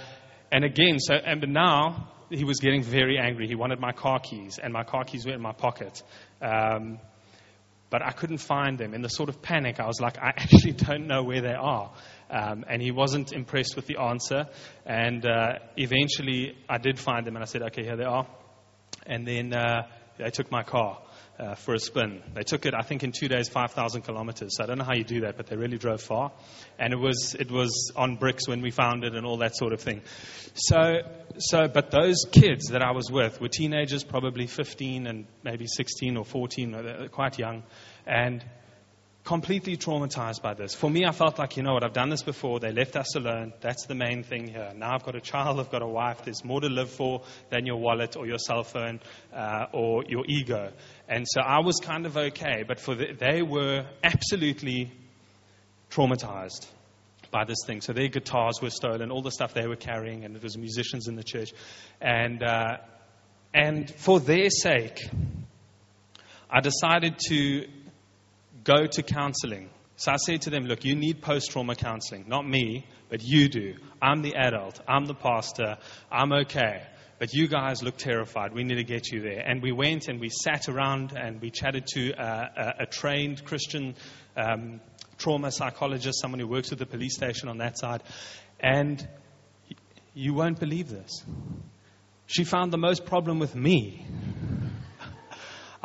and 0.52 0.64
again, 0.64 0.98
so, 1.00 1.14
and 1.14 1.42
but 1.42 1.50
now 1.50 2.10
he 2.30 2.46
was 2.46 2.60
getting 2.60 2.84
very 2.84 3.20
angry. 3.20 3.48
He 3.48 3.56
wanted 3.56 3.80
my 3.80 3.92
car 3.92 4.20
keys, 4.20 4.58
and 4.62 4.72
my 4.72 4.84
car 4.84 5.04
keys 5.04 5.26
were 5.26 5.34
in 5.34 5.42
my 5.42 5.52
pocket. 5.52 6.02
Um, 6.42 7.00
but 7.90 8.02
I 8.02 8.12
couldn't 8.12 8.40
find 8.40 8.78
them. 8.78 8.94
In 8.94 9.02
the 9.02 9.10
sort 9.10 9.30
of 9.30 9.42
panic, 9.42 9.80
I 9.80 9.88
was 9.88 10.00
like, 10.00 10.18
I 10.18 10.30
actually 10.38 10.74
don't 10.74 11.08
know 11.08 11.24
where 11.24 11.42
they 11.42 11.54
are. 11.54 11.92
Um, 12.30 12.66
and 12.68 12.82
he 12.82 12.92
wasn't 12.92 13.34
impressed 13.34 13.76
with 13.76 13.88
the 13.88 13.98
answer. 13.98 14.48
And 14.86 15.26
uh, 15.26 15.60
eventually, 15.78 16.58
I 16.68 16.78
did 16.78 17.00
find 17.00 17.26
them, 17.26 17.36
and 17.36 17.44
I 17.44 17.46
said, 17.46 17.62
okay, 17.64 17.84
here 17.84 17.98
they 17.98 18.04
are. 18.04 18.28
And 19.06 19.28
then 19.28 19.54
uh, 19.54 19.88
they 20.18 20.30
took 20.32 20.52
my 20.52 20.64
car 20.64 21.00
uh, 21.40 21.56
for 21.56 21.74
a 21.74 21.80
spin. 21.80 22.22
They 22.34 22.44
took 22.44 22.66
it, 22.66 22.74
I 22.74 22.82
think, 22.82 23.04
in 23.04 23.12
two 23.12 23.28
days, 23.28 23.50
5,000 23.50 24.04
kilometers. 24.04 24.56
So 24.56 24.64
I 24.64 24.68
don't 24.68 24.78
know 24.78 24.86
how 24.86 24.96
you 24.96 25.04
do 25.04 25.22
that, 25.22 25.38
but 25.38 25.48
they 25.48 25.56
really 25.56 25.78
drove 25.78 26.02
far. 26.02 26.32
And 26.80 26.94
it 26.94 27.00
was, 27.00 27.36
it 27.38 27.52
was 27.52 27.92
on 27.96 28.16
bricks 28.16 28.48
when 28.48 28.62
we 28.62 28.72
found 28.72 29.04
it 29.04 29.14
and 29.14 29.26
all 29.26 29.38
that 29.38 29.56
sort 29.56 29.74
of 29.74 29.82
thing. 29.82 30.02
So, 30.54 31.02
so, 31.38 31.68
but 31.68 31.92
those 31.92 32.26
kids 32.32 32.68
that 32.70 32.82
I 32.82 32.92
was 32.92 33.12
with 33.12 33.42
were 33.42 33.50
teenagers, 33.50 34.04
probably 34.04 34.48
15 34.48 35.08
and 35.08 35.26
maybe 35.44 35.66
16 35.68 36.18
or 36.18 36.26
14, 36.26 37.10
quite 37.12 37.38
young. 37.38 37.64
And 38.08 38.44
completely 39.26 39.76
traumatized 39.76 40.44
by 40.44 40.54
this. 40.54 40.76
For 40.76 40.88
me, 40.88 41.04
I 41.04 41.12
felt 41.12 41.40
like, 41.40 41.58
you 41.58 41.64
know 41.64 41.74
what, 41.74 41.84
I've 41.84 41.94
done 41.94 42.10
this 42.10 42.22
before. 42.22 42.60
They 42.60 42.72
left 42.72 42.96
us 42.96 43.16
alone. 43.16 43.54
That's 43.60 43.88
the 43.88 43.96
main 43.96 44.22
thing 44.24 44.48
here. 44.48 44.72
Now 44.76 44.94
I've 44.94 45.04
got 45.04 45.16
a 45.16 45.20
child, 45.20 45.60
I've 45.60 45.72
got 45.72 45.82
a 45.82 45.88
wife. 45.88 46.24
There's 46.24 46.46
more 46.46 46.62
to 46.62 46.70
live 46.70 46.92
for 46.92 47.24
than 47.50 47.66
your 47.66 47.78
wallet 47.78 48.16
or 48.16 48.28
your 48.28 48.38
cell 48.38 48.64
phone 48.64 49.02
uh, 49.34 49.66
or 49.74 50.04
your 50.08 50.26
ego. 50.28 50.72
And 51.10 51.26
so 51.28 51.42
I 51.42 51.60
was 51.60 51.80
kind 51.82 52.06
of 52.06 52.16
okay, 52.16 52.64
but 52.68 52.80
for 52.80 52.94
the, 52.94 53.14
they 53.14 53.42
were 53.42 53.86
absolutely 54.04 54.92
traumatized 55.90 56.68
by 57.32 57.46
this 57.46 57.58
thing. 57.66 57.82
So 57.82 57.94
their 57.94 58.10
guitars 58.10 58.62
were 58.62 58.70
stolen, 58.70 59.10
all 59.10 59.24
the 59.24 59.32
stuff 59.32 59.56
they 59.56 59.66
were 59.66 59.76
carrying, 59.76 60.24
and 60.24 60.36
it 60.36 60.44
was 60.44 60.56
musicians 60.56 61.08
in 61.08 61.16
the 61.16 61.24
church. 61.24 61.52
And, 62.00 62.44
uh, 62.44 62.78
and 63.56 63.90
for 63.90 64.20
their 64.20 64.52
sake, 64.52 65.00
I 66.48 66.62
decided 66.62 67.18
to 67.30 67.66
go 68.66 68.86
to 68.86 69.04
counseling. 69.04 69.70
So 69.96 70.12
I 70.12 70.18
said 70.18 70.42
to 70.42 70.50
them, 70.50 70.66
Look, 70.66 70.84
you 70.84 70.96
need 70.96 71.22
post 71.22 71.52
trauma 71.52 71.76
counseling. 71.76 72.26
Not 72.28 72.46
me, 72.46 72.86
but 73.10 73.22
you 73.24 73.48
do. 73.48 73.76
I'm 74.02 74.22
the 74.22 74.36
adult. 74.36 74.82
I'm 74.88 75.06
the 75.06 75.14
pastor. 75.14 75.78
I'm 76.12 76.34
okay. 76.34 76.84
But 77.18 77.34
you 77.34 77.48
guys 77.48 77.82
look 77.82 77.96
terrified. 77.96 78.54
We 78.54 78.66
need 78.66 78.76
to 78.76 78.84
get 78.84 79.10
you 79.10 79.22
there. 79.22 79.40
And 79.40 79.62
we 79.62 79.72
went 79.72 80.10
and 80.10 80.20
we 80.20 80.30
sat 80.30 80.68
around 80.68 81.14
and 81.16 81.40
we 81.40 81.50
chatted 81.50 81.88
to 81.94 82.12
a, 82.12 82.24
a, 82.24 82.74
a 82.82 82.86
trained 82.88 83.46
Christian 83.46 83.96
um, 84.36 84.82
trauma 85.18 85.52
psychologist, 85.52 86.20
someone 86.20 86.42
who 86.42 86.48
works 86.48 86.74
at 86.74 86.78
the 86.78 86.86
police 86.86 87.16
station 87.16 87.48
on 87.48 87.60
that 87.60 87.78
side. 87.78 88.04
And 88.60 89.08
you 90.14 90.34
won't 90.34 90.60
believe 90.60 90.90
this. 90.90 91.24
She 92.28 92.44
found 92.44 92.74
the 92.74 92.78
most 92.78 93.06
problem 93.06 93.40
with 93.40 93.56
me. 93.56 94.06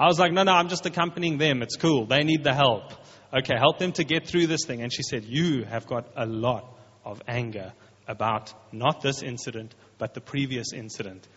I 0.00 0.06
was 0.06 0.19
like, 0.19 0.32
no, 0.32 0.44
no, 0.44 0.52
I'm 0.52 0.70
just 0.70 0.87
accompanying 0.87 1.37
them. 1.37 1.61
It's 1.61 1.76
cool. 1.76 2.06
They 2.06 2.25
need 2.25 2.43
the 2.43 2.55
help. 2.55 2.91
Okay, 3.35 3.55
help 3.58 3.79
them 3.79 3.93
to 3.93 4.05
get 4.05 4.26
through 4.26 4.47
this 4.47 4.64
thing. 4.67 4.81
And 4.81 4.91
she 4.91 5.02
said, 5.02 5.25
You 5.25 5.64
have 5.64 5.87
got 5.87 6.08
a 6.17 6.25
lot 6.25 6.64
of 7.05 7.20
anger 7.29 7.75
about 8.08 8.52
not 8.73 9.02
this 9.02 9.23
incident, 9.23 9.75
but 9.99 10.14
the 10.14 10.23
previous 10.23 10.73
incident. 10.73 11.29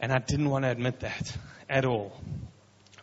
And 0.00 0.12
I 0.12 0.18
didn't 0.18 0.50
want 0.50 0.64
to 0.64 0.70
admit 0.70 1.00
that 1.00 1.32
at 1.68 1.84
all 1.84 2.12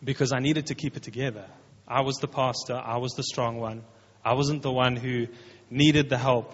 because 0.04 0.34
I 0.34 0.40
needed 0.40 0.68
to 0.68 0.76
keep 0.76 0.98
it 0.98 1.04
together. 1.04 1.46
I 1.88 2.02
was 2.02 2.18
the 2.18 2.28
pastor, 2.28 2.76
I 2.76 2.98
was 2.98 3.14
the 3.14 3.24
strong 3.24 3.58
one. 3.58 3.84
I 4.24 4.34
wasn't 4.34 4.64
the 4.64 4.72
one 4.72 4.98
who 4.98 5.28
needed 5.70 6.10
the 6.10 6.18
help 6.18 6.54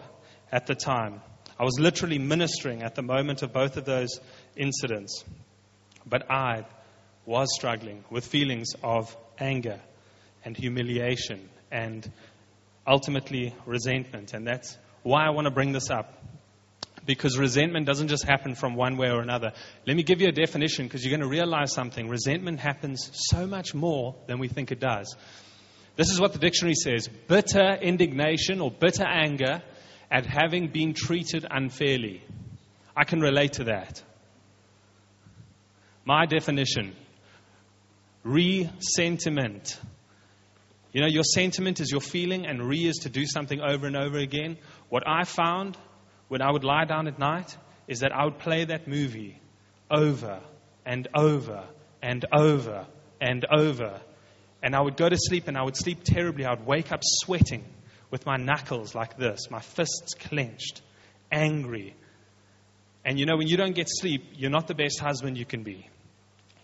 at 0.51 0.67
the 0.67 0.75
time. 0.75 1.21
I 1.59 1.63
was 1.63 1.79
literally 1.79 2.19
ministering 2.19 2.83
at 2.83 2.93
the 2.93 3.01
moment 3.01 3.41
of 3.41 3.51
both 3.51 3.75
of 3.75 3.85
those 3.85 4.19
incidents. 4.55 5.23
But 6.05 6.29
I 6.29 6.65
was 7.25 7.49
struggling 7.53 8.03
with 8.09 8.25
feelings 8.25 8.69
of 8.83 9.15
anger 9.39 9.79
and 10.43 10.57
humiliation 10.57 11.49
and 11.71 12.09
ultimately 12.85 13.55
resentment. 13.65 14.33
And 14.33 14.45
that's 14.45 14.77
why 15.03 15.25
I 15.25 15.29
want 15.31 15.45
to 15.45 15.51
bring 15.51 15.71
this 15.71 15.89
up. 15.89 16.19
Because 17.05 17.37
resentment 17.37 17.85
doesn't 17.85 18.07
just 18.07 18.23
happen 18.23 18.55
from 18.55 18.75
one 18.75 18.95
way 18.95 19.09
or 19.09 19.19
another. 19.21 19.51
Let 19.85 19.97
me 19.97 20.03
give 20.03 20.21
you 20.21 20.29
a 20.29 20.31
definition 20.31 20.85
because 20.85 21.03
you're 21.03 21.11
going 21.15 21.27
to 21.27 21.27
realize 21.27 21.73
something. 21.73 22.07
Resentment 22.07 22.59
happens 22.59 23.09
so 23.29 23.45
much 23.45 23.73
more 23.73 24.15
than 24.27 24.39
we 24.39 24.47
think 24.47 24.71
it 24.71 24.79
does. 24.79 25.13
This 25.95 26.11
is 26.11 26.19
what 26.19 26.31
the 26.33 26.39
dictionary 26.39 26.75
says 26.75 27.09
bitter 27.27 27.73
indignation 27.81 28.61
or 28.61 28.71
bitter 28.71 29.05
anger 29.05 29.61
at 30.09 30.25
having 30.25 30.69
been 30.69 30.93
treated 30.93 31.45
unfairly. 31.49 32.23
I 32.95 33.03
can 33.03 33.19
relate 33.19 33.53
to 33.53 33.65
that. 33.65 34.01
My 36.05 36.25
definition 36.25 36.95
Re-sentiment. 38.23 39.79
You 40.93 41.01
know, 41.01 41.07
your 41.07 41.23
sentiment 41.23 41.79
is 41.79 41.91
your 41.91 42.01
feeling, 42.01 42.45
and 42.45 42.61
re 42.61 42.85
is 42.85 42.97
to 42.99 43.09
do 43.09 43.25
something 43.25 43.59
over 43.59 43.87
and 43.87 43.97
over 43.97 44.17
again. 44.17 44.57
What 44.89 45.03
I 45.07 45.23
found 45.23 45.77
when 46.27 46.41
I 46.41 46.51
would 46.51 46.63
lie 46.63 46.85
down 46.85 47.07
at 47.07 47.19
night 47.19 47.57
is 47.87 47.99
that 47.99 48.11
I 48.11 48.25
would 48.25 48.39
play 48.39 48.65
that 48.65 48.87
movie 48.87 49.41
over 49.89 50.39
and 50.85 51.07
over 51.15 51.63
and 52.01 52.25
over 52.31 52.87
and 53.19 53.45
over. 53.51 53.99
And 54.61 54.75
I 54.75 54.81
would 54.81 54.95
go 54.95 55.09
to 55.09 55.17
sleep 55.17 55.47
and 55.47 55.57
I 55.57 55.63
would 55.63 55.75
sleep 55.75 56.03
terribly. 56.03 56.45
I 56.45 56.51
would 56.51 56.65
wake 56.65 56.91
up 56.91 57.01
sweating 57.01 57.65
with 58.11 58.25
my 58.25 58.37
knuckles 58.37 58.93
like 58.95 59.17
this, 59.17 59.49
my 59.49 59.59
fists 59.59 60.13
clenched, 60.13 60.81
angry. 61.31 61.95
And 63.03 63.19
you 63.19 63.25
know, 63.25 63.35
when 63.35 63.47
you 63.47 63.57
don't 63.57 63.75
get 63.75 63.87
sleep, 63.89 64.23
you're 64.35 64.51
not 64.51 64.67
the 64.67 64.75
best 64.75 64.99
husband 64.99 65.37
you 65.37 65.45
can 65.45 65.63
be. 65.63 65.89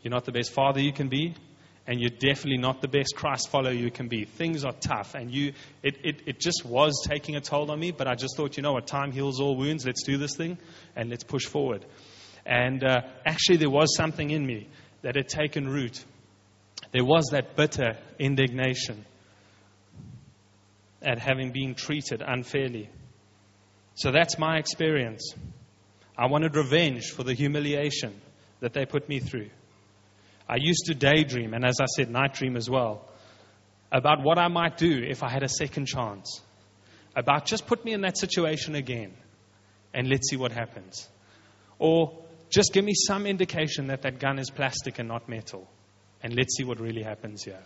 You're 0.04 0.12
not 0.12 0.25
the 0.25 0.32
best 0.32 0.51
father 0.51 0.80
you 0.80 0.94
can 0.94 1.10
be 1.10 1.36
and 1.89 2.00
you're 2.00 2.12
definitely 2.12 2.60
not 2.60 2.81
the 2.81 2.88
best 2.88 3.15
Christ 3.15 3.50
follower 3.50 3.72
you 3.72 3.89
can 3.89 4.10
be. 4.10 4.24
Things 4.24 4.63
are 4.63 4.74
tough, 4.74 5.15
and 5.15 5.34
you, 5.34 5.53
it, 5.81 5.98
it, 6.03 6.22
it 6.27 6.39
just 6.39 6.63
was 6.63 7.03
taking 7.03 7.36
a 7.36 7.41
toll 7.41 7.72
on 7.72 7.79
me, 7.79 7.89
but 7.89 8.08
I 8.08 8.13
just 8.13 8.38
thought, 8.38 8.58
you 8.58 8.62
know 8.62 8.74
what, 8.74 8.86
time 8.86 9.12
heals 9.12 9.39
all 9.39 9.58
wounds. 9.58 9.88
Let's 9.88 10.03
do 10.03 10.19
this 10.19 10.36
thing, 10.36 10.60
and 10.96 11.10
let's 11.10 11.24
push 11.24 11.46
forward. 11.46 11.84
And 12.46 12.84
uh, 12.84 13.01
actually, 13.25 13.58
there 13.58 13.72
was 13.72 13.96
something 13.96 14.29
in 14.29 14.46
me 14.46 14.67
that 15.01 15.15
had 15.15 15.29
taken 15.29 15.67
root. 15.67 16.05
There 16.91 17.03
was 17.03 17.29
that 17.31 17.55
bitter 17.55 17.98
indignation 18.19 19.03
at 21.01 21.17
having 21.17 21.51
been 21.51 21.74
treated 21.74 22.22
unfairly. 22.24 22.88
So 23.96 24.12
that's 24.12 24.38
my 24.38 24.58
experience. 24.58 25.34
I 26.15 26.27
wanted 26.27 26.55
revenge 26.55 27.10
for 27.10 27.24
the 27.24 27.34
humiliation 27.34 28.22
that 28.60 28.74
they 28.74 28.86
put 28.86 29.10
me 29.10 29.19
through. 29.19 29.50
I 30.50 30.56
used 30.60 30.86
to 30.88 30.96
daydream, 30.96 31.53
and 31.53 31.63
as 31.63 31.77
I 31.79 31.86
said, 31.86 32.10
night 32.10 32.34
dream 32.34 32.58
as 32.58 32.68
well, 32.68 33.08
about 33.91 34.24
what 34.24 34.39
I 34.39 34.48
might 34.48 34.77
do 34.77 35.03
if 35.08 35.22
I 35.22 35.29
had 35.29 35.44
a 35.44 35.50
second 35.50 35.86
chance. 35.86 36.41
About 37.15 37.46
just 37.46 37.68
put 37.68 37.86
me 37.86 37.94
in 37.94 38.01
that 38.01 38.18
situation 38.18 38.74
again, 38.74 39.13
and 39.94 40.10
let's 40.10 40.27
see 40.29 40.38
what 40.38 40.51
happens. 40.51 41.08
Or 41.77 42.18
just 42.50 42.74
give 42.74 42.84
me 42.84 42.94
some 42.96 43.27
indication 43.27 43.88
that 43.88 44.01
that 44.01 44.20
gun 44.20 44.39
is 44.39 44.50
plastic 44.50 44.98
and 44.98 45.08
not 45.08 45.29
metal, 45.29 45.68
and 46.24 46.36
let's 46.36 46.58
see 46.58 46.63
what 46.63 46.79
really 46.79 47.03
happens 47.03 47.44
here. 47.44 47.63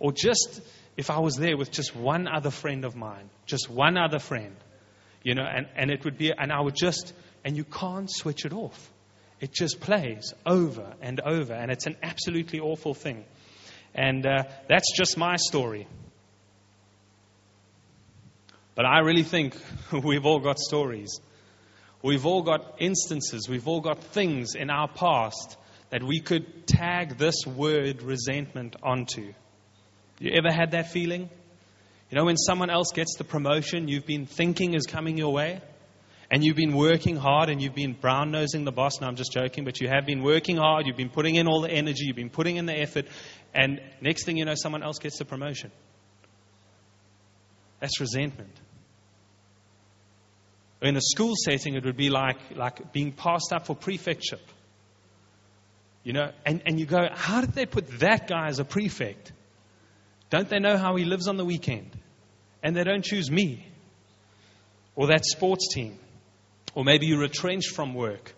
Or 0.00 0.12
just 0.12 0.60
if 0.96 1.10
I 1.10 1.20
was 1.20 1.36
there 1.36 1.56
with 1.56 1.70
just 1.70 1.94
one 1.94 2.26
other 2.26 2.50
friend 2.50 2.84
of 2.84 2.96
mine, 2.96 3.30
just 3.46 3.70
one 3.70 3.96
other 3.96 4.18
friend, 4.18 4.56
you 5.22 5.34
know, 5.34 5.44
and, 5.44 5.66
and 5.76 5.90
it 5.90 6.04
would 6.04 6.18
be, 6.18 6.32
and 6.36 6.52
I 6.52 6.60
would 6.60 6.74
just, 6.74 7.12
and 7.44 7.56
you 7.56 7.64
can't 7.64 8.10
switch 8.10 8.44
it 8.44 8.52
off. 8.52 8.90
It 9.44 9.52
just 9.52 9.78
plays 9.78 10.32
over 10.46 10.94
and 11.02 11.20
over, 11.20 11.52
and 11.52 11.70
it's 11.70 11.84
an 11.84 11.96
absolutely 12.02 12.60
awful 12.60 12.94
thing. 12.94 13.26
And 13.94 14.24
uh, 14.24 14.44
that's 14.70 14.96
just 14.96 15.18
my 15.18 15.36
story. 15.36 15.86
But 18.74 18.86
I 18.86 19.00
really 19.00 19.22
think 19.22 19.54
we've 19.92 20.24
all 20.24 20.40
got 20.40 20.58
stories. 20.58 21.20
We've 22.02 22.24
all 22.24 22.40
got 22.40 22.76
instances, 22.78 23.46
we've 23.46 23.68
all 23.68 23.82
got 23.82 24.02
things 24.02 24.54
in 24.54 24.70
our 24.70 24.88
past 24.88 25.58
that 25.90 26.02
we 26.02 26.20
could 26.20 26.66
tag 26.66 27.18
this 27.18 27.44
word 27.46 28.00
resentment 28.00 28.76
onto. 28.82 29.34
You 30.20 30.30
ever 30.38 30.50
had 30.50 30.70
that 30.70 30.90
feeling? 30.90 31.28
You 32.10 32.16
know, 32.16 32.24
when 32.24 32.38
someone 32.38 32.70
else 32.70 32.92
gets 32.94 33.16
the 33.18 33.24
promotion 33.24 33.88
you've 33.88 34.06
been 34.06 34.24
thinking 34.24 34.72
is 34.72 34.86
coming 34.86 35.18
your 35.18 35.34
way, 35.34 35.60
and 36.30 36.44
you've 36.44 36.56
been 36.56 36.74
working 36.74 37.16
hard 37.16 37.48
and 37.48 37.60
you've 37.62 37.74
been 37.74 37.92
brown 37.92 38.30
nosing 38.30 38.64
the 38.64 38.72
boss. 38.72 39.00
No, 39.00 39.06
I'm 39.06 39.16
just 39.16 39.32
joking, 39.32 39.64
but 39.64 39.80
you 39.80 39.88
have 39.88 40.06
been 40.06 40.22
working 40.22 40.56
hard, 40.56 40.86
you've 40.86 40.96
been 40.96 41.10
putting 41.10 41.34
in 41.36 41.46
all 41.46 41.60
the 41.60 41.70
energy, 41.70 42.04
you've 42.06 42.16
been 42.16 42.30
putting 42.30 42.56
in 42.56 42.66
the 42.66 42.78
effort, 42.78 43.06
and 43.54 43.80
next 44.00 44.24
thing 44.24 44.36
you 44.36 44.44
know, 44.44 44.54
someone 44.54 44.82
else 44.82 44.98
gets 44.98 45.18
the 45.18 45.24
promotion. 45.24 45.70
That's 47.80 48.00
resentment. 48.00 48.54
In 50.80 50.96
a 50.96 51.00
school 51.00 51.34
setting, 51.36 51.74
it 51.74 51.84
would 51.84 51.96
be 51.96 52.10
like, 52.10 52.36
like 52.54 52.92
being 52.92 53.12
passed 53.12 53.52
up 53.52 53.66
for 53.66 53.74
prefectship. 53.74 54.40
You 56.02 56.12
know, 56.12 56.30
and, 56.44 56.62
and 56.66 56.78
you 56.78 56.84
go, 56.84 57.08
how 57.12 57.40
did 57.40 57.52
they 57.52 57.64
put 57.64 58.00
that 58.00 58.28
guy 58.28 58.48
as 58.48 58.58
a 58.58 58.64
prefect? 58.64 59.32
Don't 60.28 60.48
they 60.48 60.58
know 60.58 60.76
how 60.76 60.96
he 60.96 61.04
lives 61.04 61.28
on 61.28 61.36
the 61.38 61.44
weekend? 61.44 61.90
And 62.62 62.76
they 62.76 62.84
don't 62.84 63.04
choose 63.04 63.30
me 63.30 63.66
or 64.94 65.08
that 65.08 65.24
sports 65.24 65.68
team. 65.72 65.98
Or 66.74 66.84
maybe 66.84 67.06
you're 67.06 67.20
retrenched 67.20 67.74
from 67.74 67.94
work 67.94 68.34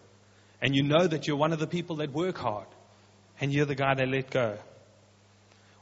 and 0.60 0.74
you 0.74 0.82
know 0.82 1.06
that 1.06 1.26
you're 1.26 1.36
one 1.36 1.52
of 1.52 1.58
the 1.58 1.66
people 1.66 1.96
that 1.96 2.12
work 2.12 2.36
hard 2.36 2.66
and 3.40 3.52
you're 3.52 3.66
the 3.66 3.74
guy 3.74 3.94
they 3.94 4.06
let 4.06 4.30
go. 4.30 4.58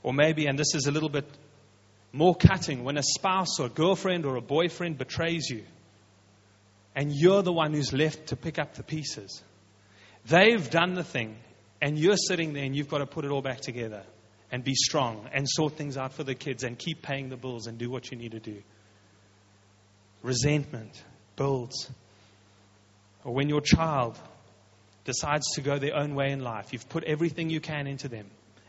Or 0.03 0.13
maybe, 0.13 0.47
and 0.47 0.59
this 0.59 0.75
is 0.75 0.87
a 0.87 0.91
little 0.91 1.09
bit 1.09 1.27
more 2.13 2.35
cutting, 2.35 2.85
when 2.85 2.97
a 2.97 3.03
spouse 3.03 3.59
or 3.59 3.67
a 3.67 3.71
girlfriend 3.71 4.25
or 4.25 4.37
a 4.37 4.41
boyfriend 4.41 4.99
betrays 4.99 5.49
you 5.51 5.65
and 6.95 7.13
you're 7.13 7.43
the 7.43 7.53
one 7.53 7.73
who's 7.73 7.93
left 7.93 8.29
to 8.29 8.37
pick 8.37 8.59
up 8.59 8.75
the 8.75 8.83
pieces. 8.83 9.43
They've 10.27 10.71
done 10.71 10.95
the 10.95 11.05
thing 11.05 11.37
and 11.83 11.99
you're 11.99 12.17
sitting 12.17 12.53
there 12.53 12.65
and 12.65 12.77
you've 12.77 12.89
got 12.89 12.99
to 12.99 13.07
put 13.07 13.25
it 13.25 13.31
all 13.31 13.43
back 13.43 13.61
together 13.61 14.05
and 14.53 14.63
be 14.63 14.75
strong 14.75 15.29
and 15.33 15.49
sort 15.49 15.77
things 15.77 15.97
out 15.97 16.13
for 16.13 16.23
the 16.23 16.35
kids 16.35 16.63
and 16.63 16.79
keep 16.79 17.03
paying 17.03 17.29
the 17.29 17.37
bills 17.37 17.67
and 17.67 17.79
do 17.79 17.91
what 17.91 18.11
you 18.11 18.17
need 18.17 18.33
to 18.33 18.41
do. 18.41 18.63
Resentment 20.23 21.03
builds. 21.37 21.91
Or 23.25 23.33
when 23.35 23.49
your 23.49 23.63
child 23.63 24.19
decides 25.05 25.47
to 25.55 25.63
go 25.63 25.79
their 25.79 25.97
own 25.97 26.15
way 26.15 26.31
in 26.31 26.41
life, 26.41 26.73
you've 26.73 26.89
put 26.89 27.05
everything 27.05 27.51
you 27.51 27.61
can 27.61 27.87
into 27.87 28.09
them, 28.09 28.27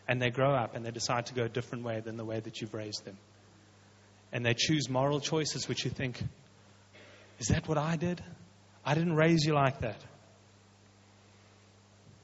and 0.08 0.22
they 0.22 0.30
grow 0.30 0.54
up 0.54 0.76
and 0.76 0.86
they 0.86 0.92
decide 0.92 1.28
to 1.28 1.34
go 1.34 1.44
a 1.44 1.50
different 1.50 1.84
way 1.84 2.00
than 2.00 2.18
the 2.18 2.26
way 2.26 2.40
that 2.40 2.62
you've 2.62 2.74
raised 2.74 3.04
them. 3.06 3.18
And 4.32 4.46
they 4.46 4.54
choose 4.54 4.90
moral 4.90 5.20
choices 5.20 5.68
which 5.68 5.86
you 5.86 5.92
think, 5.92 6.22
is 7.40 7.48
that 7.48 7.68
what 7.68 7.78
I 7.78 7.96
did? 7.96 8.22
I 8.86 8.94
didn't 8.94 9.16
raise 9.16 9.44
you 9.46 9.54
like 9.54 9.82
that. 9.82 10.00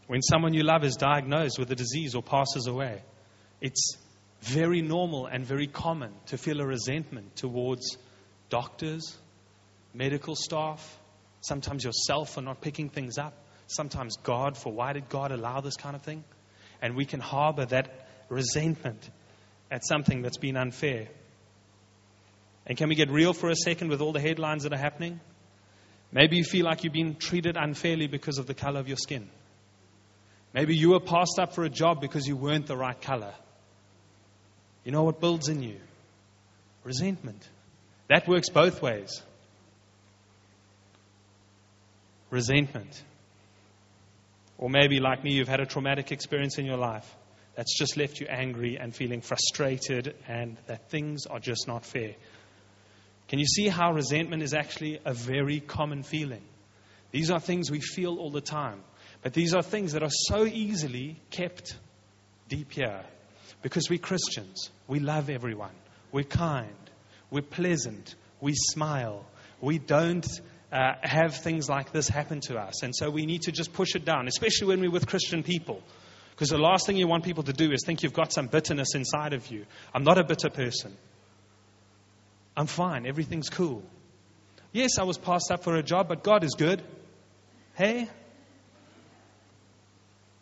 When 0.08 0.22
someone 0.22 0.54
you 0.54 0.64
love 0.64 0.84
is 0.84 0.96
diagnosed 0.96 1.58
with 1.58 1.72
a 1.72 1.76
disease 1.76 2.16
or 2.16 2.22
passes 2.22 2.68
away, 2.68 3.02
it's 3.62 3.98
very 4.42 4.82
normal 4.82 5.28
and 5.28 5.46
very 5.46 5.68
common 5.68 6.12
to 6.28 6.38
feel 6.38 6.60
a 6.62 6.66
resentment 6.66 7.36
towards 7.36 7.98
doctors, 8.50 9.16
medical 9.94 10.36
staff, 10.36 10.98
sometimes 11.42 11.84
yourself 11.84 12.34
for 12.34 12.42
not 12.42 12.62
picking 12.62 12.90
things 12.90 13.18
up, 13.18 13.34
sometimes 13.68 14.18
God 14.24 14.58
for 14.58 14.72
why 14.72 14.94
did 14.94 15.10
God 15.10 15.32
allow 15.32 15.62
this 15.62 15.76
kind 15.76 15.96
of 15.96 16.02
thing? 16.02 16.24
And 16.82 16.96
we 16.96 17.06
can 17.06 17.20
harbor 17.20 17.66
that 17.66 18.08
resentment 18.30 19.10
at 19.70 19.86
something 19.86 20.22
that's 20.22 20.38
been 20.38 20.58
unfair. 20.58 21.08
And 22.66 22.78
can 22.78 22.90
we 22.90 22.96
get 22.96 23.10
real 23.10 23.34
for 23.34 23.50
a 23.50 23.56
second 23.56 23.90
with 23.90 24.02
all 24.02 24.14
the 24.14 24.20
headlines 24.20 24.64
that 24.64 24.74
are 24.74 24.78
happening? 24.78 25.20
Maybe 26.12 26.38
you 26.38 26.44
feel 26.44 26.66
like 26.66 26.84
you've 26.84 26.94
been 26.94 27.16
treated 27.16 27.58
unfairly 27.58 28.08
because 28.08 28.38
of 28.38 28.46
the 28.46 28.54
color 28.54 28.80
of 28.80 28.88
your 28.88 28.98
skin. 28.98 29.30
Maybe 30.54 30.76
you 30.76 30.92
were 30.92 31.00
passed 31.00 31.40
up 31.40 31.56
for 31.56 31.64
a 31.64 31.70
job 31.70 32.02
because 32.02 32.28
you 32.28 32.36
weren't 32.36 32.68
the 32.68 32.76
right 32.76 33.00
color. 33.00 33.34
You 34.84 34.92
know 34.92 35.04
what 35.04 35.22
builds 35.22 35.48
in 35.48 35.64
you? 35.64 35.80
Resentment. 36.84 37.48
That 38.10 38.28
works 38.28 38.50
both 38.50 38.82
ways. 38.82 39.22
Resentment. 42.32 43.04
Or 44.58 44.70
maybe, 44.70 45.00
like 45.00 45.24
me, 45.24 45.34
you've 45.34 45.48
had 45.48 45.60
a 45.60 45.66
traumatic 45.66 46.12
experience 46.12 46.58
in 46.58 46.66
your 46.66 46.78
life 46.78 47.16
that's 47.56 47.78
just 47.78 47.98
left 47.98 48.20
you 48.20 48.28
angry 48.28 48.78
and 48.78 48.96
feeling 48.96 49.22
frustrated 49.22 50.16
and 50.28 50.58
that 50.68 50.90
things 50.90 51.26
are 51.26 51.40
just 51.40 51.68
not 51.68 51.86
fair. 51.86 52.16
Can 53.28 53.40
you 53.40 53.46
see 53.46 53.68
how 53.68 53.94
resentment 53.94 54.44
is 54.44 54.54
actually 54.54 55.00
a 55.06 55.14
very 55.14 55.60
common 55.60 56.04
feeling? 56.04 56.44
These 57.12 57.30
are 57.32 57.40
things 57.40 57.70
we 57.70 57.80
feel 57.80 58.18
all 58.18 58.32
the 58.32 58.42
time, 58.42 58.82
but 59.22 59.34
these 59.34 59.54
are 59.54 59.62
things 59.62 59.94
that 59.94 60.04
are 60.04 60.10
so 60.12 60.46
easily 60.46 61.18
kept 61.30 61.76
deep 62.48 62.72
here 62.72 63.04
because 63.62 63.90
we're 63.90 64.00
Christians. 64.00 64.70
We 64.88 65.00
love 65.00 65.30
everyone. 65.30 65.76
We're 66.12 66.24
kind. 66.24 66.76
We're 67.30 67.42
pleasant. 67.42 68.16
We 68.40 68.54
smile. 68.56 69.26
We 69.60 69.78
don't 69.78 70.28
uh, 70.72 70.94
have 71.02 71.36
things 71.36 71.70
like 71.70 71.92
this 71.92 72.08
happen 72.08 72.40
to 72.42 72.58
us. 72.58 72.84
And 72.84 72.96
so 72.96 73.10
we 73.10 73.26
need 73.26 73.44
to 73.44 73.52
just 73.52 73.74
push 73.74 73.96
it 73.96 74.06
down, 74.06 74.28
especially 74.28 74.68
when 74.68 74.80
we're 74.80 74.92
with 74.92 75.08
Christian 75.08 75.44
people. 75.44 75.82
Because 76.32 76.50
the 76.50 76.58
last 76.58 76.88
thing 76.88 76.98
you 76.98 77.08
want 77.08 77.24
people 77.24 77.44
to 77.44 77.54
do 77.54 77.72
is 77.72 77.84
think 77.86 78.04
you've 78.04 78.14
got 78.14 78.32
some 78.32 78.48
bitterness 78.48 78.96
inside 78.96 79.34
of 79.34 79.48
you. 79.52 79.66
I'm 79.94 80.04
not 80.04 80.18
a 80.18 80.24
bitter 80.24 80.50
person. 80.50 80.96
I'm 82.56 82.68
fine. 82.68 83.06
Everything's 83.06 83.50
cool. 83.50 83.84
Yes, 84.72 84.98
I 85.00 85.04
was 85.04 85.18
passed 85.18 85.52
up 85.52 85.64
for 85.64 85.76
a 85.76 85.84
job, 85.84 86.08
but 86.08 86.24
God 86.24 86.44
is 86.44 86.56
good. 86.58 86.82
Hey? 87.76 88.10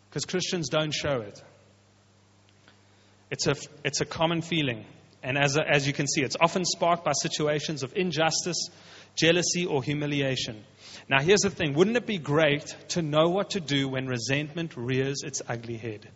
Because 0.08 0.24
Christians 0.24 0.68
don't 0.68 0.92
show 0.92 1.20
it. 1.20 1.42
It's 3.30 3.46
a, 3.46 3.54
it's 3.84 4.00
a 4.00 4.04
common 4.04 4.42
feeling. 4.42 4.84
And 5.22 5.36
as, 5.36 5.56
a, 5.56 5.68
as 5.68 5.86
you 5.86 5.92
can 5.92 6.06
see, 6.06 6.22
it's 6.22 6.36
often 6.40 6.64
sparked 6.64 7.04
by 7.04 7.12
situations 7.12 7.82
of 7.82 7.92
injustice, 7.94 8.70
jealousy, 9.16 9.66
or 9.66 9.82
humiliation. 9.82 10.64
Now, 11.08 11.20
here's 11.20 11.40
the 11.40 11.50
thing 11.50 11.74
wouldn't 11.74 11.96
it 11.96 12.06
be 12.06 12.18
great 12.18 12.74
to 12.90 13.02
know 13.02 13.28
what 13.28 13.50
to 13.50 13.60
do 13.60 13.88
when 13.88 14.06
resentment 14.06 14.76
rears 14.76 15.22
its 15.24 15.42
ugly 15.48 15.76
head? 15.76 16.08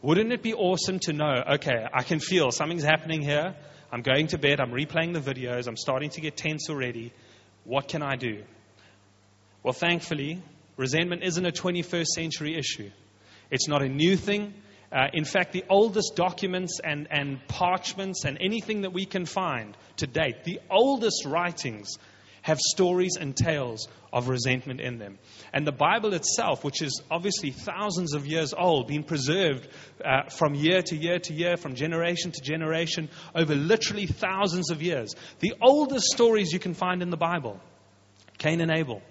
Wouldn't 0.00 0.32
it 0.32 0.42
be 0.42 0.54
awesome 0.54 1.00
to 1.00 1.12
know, 1.12 1.42
okay, 1.54 1.84
I 1.92 2.04
can 2.04 2.20
feel 2.20 2.52
something's 2.52 2.84
happening 2.84 3.20
here. 3.20 3.56
I'm 3.90 4.02
going 4.02 4.28
to 4.28 4.38
bed. 4.38 4.60
I'm 4.60 4.70
replaying 4.70 5.12
the 5.12 5.20
videos. 5.20 5.66
I'm 5.66 5.76
starting 5.76 6.10
to 6.10 6.20
get 6.20 6.36
tense 6.36 6.70
already. 6.70 7.12
What 7.64 7.88
can 7.88 8.02
I 8.02 8.14
do? 8.14 8.44
Well, 9.64 9.72
thankfully, 9.72 10.40
resentment 10.76 11.24
isn't 11.24 11.44
a 11.44 11.50
21st 11.50 12.06
century 12.06 12.56
issue. 12.56 12.90
It's 13.50 13.66
not 13.66 13.82
a 13.82 13.88
new 13.88 14.16
thing. 14.16 14.54
Uh, 14.92 15.08
in 15.12 15.24
fact, 15.24 15.52
the 15.52 15.64
oldest 15.68 16.14
documents 16.14 16.80
and, 16.82 17.08
and 17.10 17.46
parchments 17.48 18.24
and 18.24 18.38
anything 18.40 18.82
that 18.82 18.92
we 18.92 19.04
can 19.04 19.26
find 19.26 19.76
to 19.96 20.06
date, 20.06 20.44
the 20.44 20.60
oldest 20.70 21.24
writings 21.26 21.98
have 22.48 22.58
stories 22.58 23.16
and 23.20 23.36
tales 23.36 23.88
of 24.10 24.28
resentment 24.28 24.80
in 24.80 24.98
them. 24.98 25.18
And 25.52 25.66
the 25.66 25.72
Bible 25.72 26.14
itself, 26.14 26.64
which 26.64 26.80
is 26.80 27.02
obviously 27.10 27.50
thousands 27.50 28.14
of 28.14 28.26
years 28.26 28.54
old, 28.56 28.88
being 28.88 29.04
preserved 29.04 29.68
uh, 30.02 30.30
from 30.30 30.54
year 30.54 30.80
to 30.80 30.96
year 30.96 31.18
to 31.18 31.34
year, 31.34 31.58
from 31.58 31.74
generation 31.74 32.32
to 32.32 32.40
generation, 32.42 33.10
over 33.34 33.54
literally 33.54 34.06
thousands 34.06 34.70
of 34.70 34.82
years. 34.82 35.14
The 35.40 35.54
oldest 35.60 36.06
stories 36.06 36.50
you 36.50 36.58
can 36.58 36.72
find 36.72 37.02
in 37.02 37.10
the 37.10 37.18
Bible 37.18 37.60
Cain 38.38 38.62
and 38.62 38.70
Abel, 38.70 39.02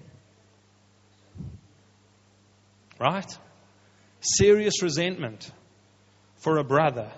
right? 2.99 3.37
Serious 4.19 4.81
resentment 4.81 5.51
for 6.37 6.57
a 6.57 6.63
brother. 6.63 7.11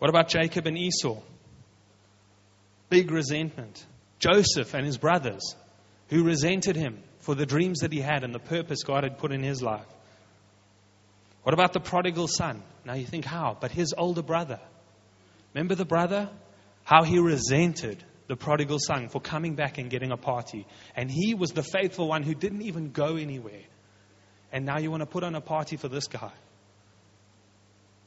What 0.00 0.10
about 0.10 0.28
Jacob 0.28 0.66
and 0.66 0.76
Esau? 0.76 1.20
Big 2.90 3.10
resentment. 3.10 3.86
Joseph 4.18 4.74
and 4.74 4.84
his 4.84 4.98
brothers, 4.98 5.56
who 6.08 6.24
resented 6.24 6.76
him 6.76 7.02
for 7.20 7.34
the 7.34 7.46
dreams 7.46 7.80
that 7.80 7.92
he 7.92 8.00
had 8.00 8.24
and 8.24 8.34
the 8.34 8.38
purpose 8.38 8.82
God 8.82 9.04
had 9.04 9.16
put 9.16 9.32
in 9.32 9.42
his 9.42 9.62
life. 9.62 9.86
What 11.42 11.54
about 11.54 11.72
the 11.72 11.80
prodigal 11.80 12.28
son? 12.28 12.62
Now 12.84 12.94
you 12.94 13.06
think, 13.06 13.24
how? 13.24 13.56
But 13.58 13.70
his 13.70 13.94
older 13.96 14.22
brother. 14.22 14.60
Remember 15.54 15.74
the 15.74 15.86
brother? 15.86 16.28
How 16.84 17.04
he 17.04 17.18
resented 17.18 18.02
the 18.26 18.36
prodigal 18.36 18.78
son 18.78 19.08
for 19.08 19.20
coming 19.20 19.54
back 19.54 19.78
and 19.78 19.88
getting 19.88 20.12
a 20.12 20.16
party. 20.16 20.66
And 20.94 21.10
he 21.10 21.34
was 21.34 21.52
the 21.52 21.62
faithful 21.62 22.08
one 22.08 22.22
who 22.22 22.34
didn't 22.34 22.62
even 22.62 22.90
go 22.90 23.16
anywhere. 23.16 23.62
And 24.52 24.66
now 24.66 24.78
you 24.78 24.90
want 24.90 25.00
to 25.00 25.06
put 25.06 25.24
on 25.24 25.34
a 25.34 25.40
party 25.40 25.76
for 25.76 25.88
this 25.88 26.08
guy. 26.08 26.32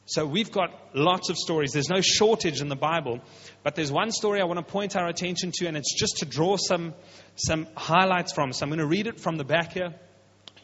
So 0.05 0.25
we've 0.25 0.51
got 0.51 0.71
lots 0.93 1.29
of 1.29 1.37
stories. 1.37 1.71
There's 1.71 1.89
no 1.89 2.01
shortage 2.01 2.61
in 2.61 2.67
the 2.67 2.75
Bible. 2.75 3.21
But 3.63 3.75
there's 3.75 3.91
one 3.91 4.11
story 4.11 4.41
I 4.41 4.43
want 4.43 4.59
to 4.59 4.65
point 4.65 4.95
our 4.95 5.07
attention 5.07 5.51
to, 5.55 5.67
and 5.67 5.77
it's 5.77 5.97
just 5.97 6.17
to 6.17 6.25
draw 6.25 6.57
some, 6.57 6.93
some 7.35 7.67
highlights 7.75 8.33
from. 8.33 8.51
So 8.51 8.63
I'm 8.63 8.69
going 8.69 8.79
to 8.79 8.85
read 8.85 9.07
it 9.07 9.19
from 9.19 9.37
the 9.37 9.45
back 9.45 9.73
here. 9.73 9.93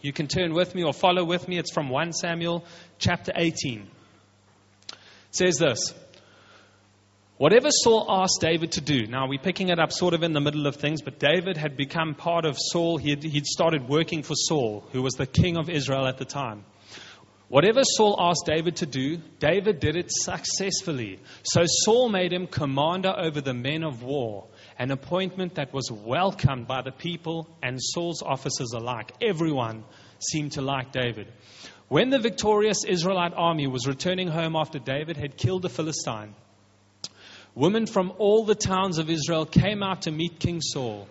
You 0.02 0.14
can 0.14 0.28
turn 0.28 0.54
with 0.54 0.76
me 0.76 0.84
or 0.84 0.94
follow 0.94 1.24
with 1.24 1.48
me. 1.48 1.58
It's 1.58 1.72
from 1.72 1.90
1 1.90 2.14
Samuel 2.14 2.66
chapter 3.00 3.32
18. 3.36 3.82
It 3.82 4.98
says 5.32 5.58
this 5.58 5.94
Whatever 7.38 7.70
Saul 7.72 8.06
asked 8.10 8.40
David 8.42 8.74
to 8.74 8.82
do, 8.82 9.08
now 9.08 9.28
we're 9.30 9.40
picking 9.40 9.70
it 9.70 9.80
up 9.80 9.94
sort 9.94 10.14
of 10.14 10.24
in 10.24 10.34
the 10.34 10.42
middle 10.42 10.68
of 10.68 10.76
things, 10.76 11.02
but 11.02 11.20
David 11.20 11.56
had 11.56 11.78
become 11.78 12.14
part 12.14 12.46
of 12.46 12.58
Saul. 12.60 12.98
He'd, 12.98 13.24
he'd 13.24 13.46
started 13.46 13.88
working 13.88 14.24
for 14.24 14.36
Saul, 14.36 14.84
who 14.92 15.02
was 15.02 15.14
the 15.14 15.26
king 15.26 15.58
of 15.58 15.70
Israel 15.70 16.06
at 16.06 16.18
the 16.18 16.26
time. 16.26 16.66
Whatever 17.50 17.82
Saul 17.84 18.16
asked 18.20 18.46
David 18.46 18.76
to 18.78 18.86
do, 18.86 19.18
David 19.40 19.80
did 19.80 19.96
it 19.96 20.12
successfully. 20.12 21.20
So 21.42 21.62
Saul 21.66 22.08
made 22.08 22.32
him 22.32 22.46
commander 22.46 23.12
over 23.18 23.42
the 23.42 23.56
men 23.56 23.84
of 23.84 24.04
war, 24.04 24.46
an 24.78 24.92
appointment 24.92 25.56
that 25.56 25.74
was 25.74 25.92
welcomed 25.92 26.68
by 26.68 26.84
the 26.84 26.92
people 26.92 27.48
and 27.64 27.82
Saul's 27.82 28.22
officers 28.22 28.74
alike. 28.74 29.14
Everyone 29.20 29.84
seemed 30.20 30.52
to 30.54 30.62
like 30.62 30.92
David. 30.92 31.28
When 31.88 32.12
the 32.12 32.20
victorious 32.20 32.84
Israelite 32.84 33.34
army 33.36 33.66
was 33.66 33.88
returning 33.88 34.28
home 34.28 34.56
after 34.56 34.78
David 34.78 35.18
had 35.18 35.36
killed 35.36 35.64
the 35.64 35.70
Philistine, 35.70 36.36
women 37.56 37.88
from 37.88 38.14
all 38.20 38.46
the 38.46 38.54
towns 38.54 39.00
of 39.00 39.10
Israel 39.10 39.48
came 39.48 39.82
out 39.82 40.04
to 40.04 40.12
meet 40.12 40.40
King 40.40 40.62
Saul. 40.62 41.08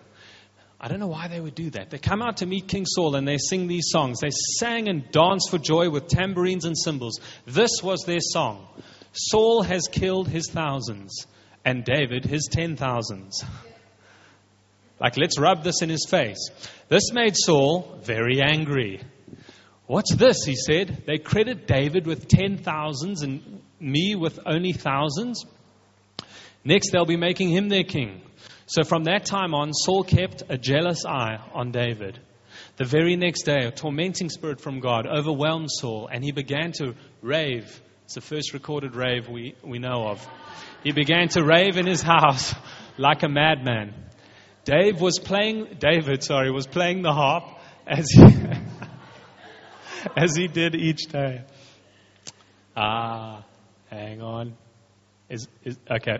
I 0.81 0.87
don't 0.87 0.99
know 0.99 1.07
why 1.07 1.27
they 1.27 1.39
would 1.39 1.55
do 1.55 1.69
that. 1.71 1.89
They 1.89 1.97
come 1.97 2.21
out 2.21 2.37
to 2.37 2.45
meet 2.45 2.69
King 2.69 2.85
Saul 2.85 3.15
and 3.15 3.27
they 3.27 3.37
sing 3.37 3.67
these 3.67 3.89
songs. 3.89 4.19
They 4.21 4.29
sang 4.31 4.87
and 4.87 5.11
danced 5.11 5.49
for 5.49 5.57
joy 5.57 5.89
with 5.89 6.07
tambourines 6.07 6.63
and 6.63 6.77
cymbals. 6.77 7.19
This 7.45 7.81
was 7.83 8.03
their 8.05 8.21
song 8.21 8.65
Saul 9.11 9.63
has 9.63 9.87
killed 9.91 10.27
his 10.27 10.49
thousands, 10.51 11.25
and 11.65 11.83
David 11.83 12.25
his 12.25 12.47
ten 12.51 12.75
thousands. 12.75 13.43
Like, 14.99 15.17
let's 15.17 15.39
rub 15.39 15.63
this 15.63 15.81
in 15.81 15.89
his 15.89 16.05
face. 16.09 16.49
This 16.89 17.13
made 17.13 17.35
Saul 17.35 17.99
very 18.03 18.41
angry. 18.41 19.01
What's 19.87 20.13
this? 20.13 20.43
He 20.45 20.55
said. 20.55 21.03
They 21.07 21.17
credit 21.17 21.67
David 21.67 22.05
with 22.05 22.27
ten 22.27 22.57
thousands 22.57 23.23
and 23.23 23.61
me 23.79 24.15
with 24.15 24.39
only 24.45 24.73
thousands. 24.73 25.45
Next, 26.63 26.91
they'll 26.91 27.05
be 27.05 27.17
making 27.17 27.49
him 27.49 27.69
their 27.69 27.83
king. 27.83 28.21
So 28.69 28.83
from 28.83 29.05
that 29.05 29.25
time 29.25 29.55
on, 29.55 29.73
Saul 29.73 30.03
kept 30.03 30.43
a 30.47 30.55
jealous 30.55 31.03
eye 31.03 31.39
on 31.55 31.71
David. 31.71 32.19
The 32.77 32.85
very 32.85 33.15
next 33.15 33.41
day, 33.41 33.65
a 33.65 33.71
tormenting 33.71 34.29
spirit 34.29 34.61
from 34.61 34.79
God 34.79 35.07
overwhelmed 35.07 35.71
Saul, 35.71 36.07
and 36.07 36.23
he 36.23 36.31
began 36.31 36.71
to 36.73 36.93
rave. 37.23 37.81
It's 38.05 38.13
the 38.13 38.21
first 38.21 38.53
recorded 38.53 38.95
rave 38.95 39.27
we, 39.27 39.55
we 39.63 39.79
know 39.79 40.09
of. 40.09 40.27
He 40.83 40.91
began 40.91 41.29
to 41.29 41.43
rave 41.43 41.77
in 41.77 41.87
his 41.87 42.03
house 42.03 42.53
like 42.99 43.23
a 43.23 43.27
madman. 43.27 43.95
Dave 44.65 45.01
was 45.01 45.17
playing, 45.17 45.77
David, 45.79 46.23
sorry, 46.23 46.51
was 46.51 46.67
playing 46.67 47.01
the 47.01 47.11
harp 47.11 47.45
as 47.87 48.11
he, 48.11 48.23
as 50.15 50.35
he 50.35 50.47
did 50.47 50.75
each 50.75 51.07
day. 51.07 51.41
Ah, 52.77 53.43
hang 53.89 54.21
on. 54.21 54.55
Is, 55.27 55.47
is 55.63 55.75
okay. 55.89 56.19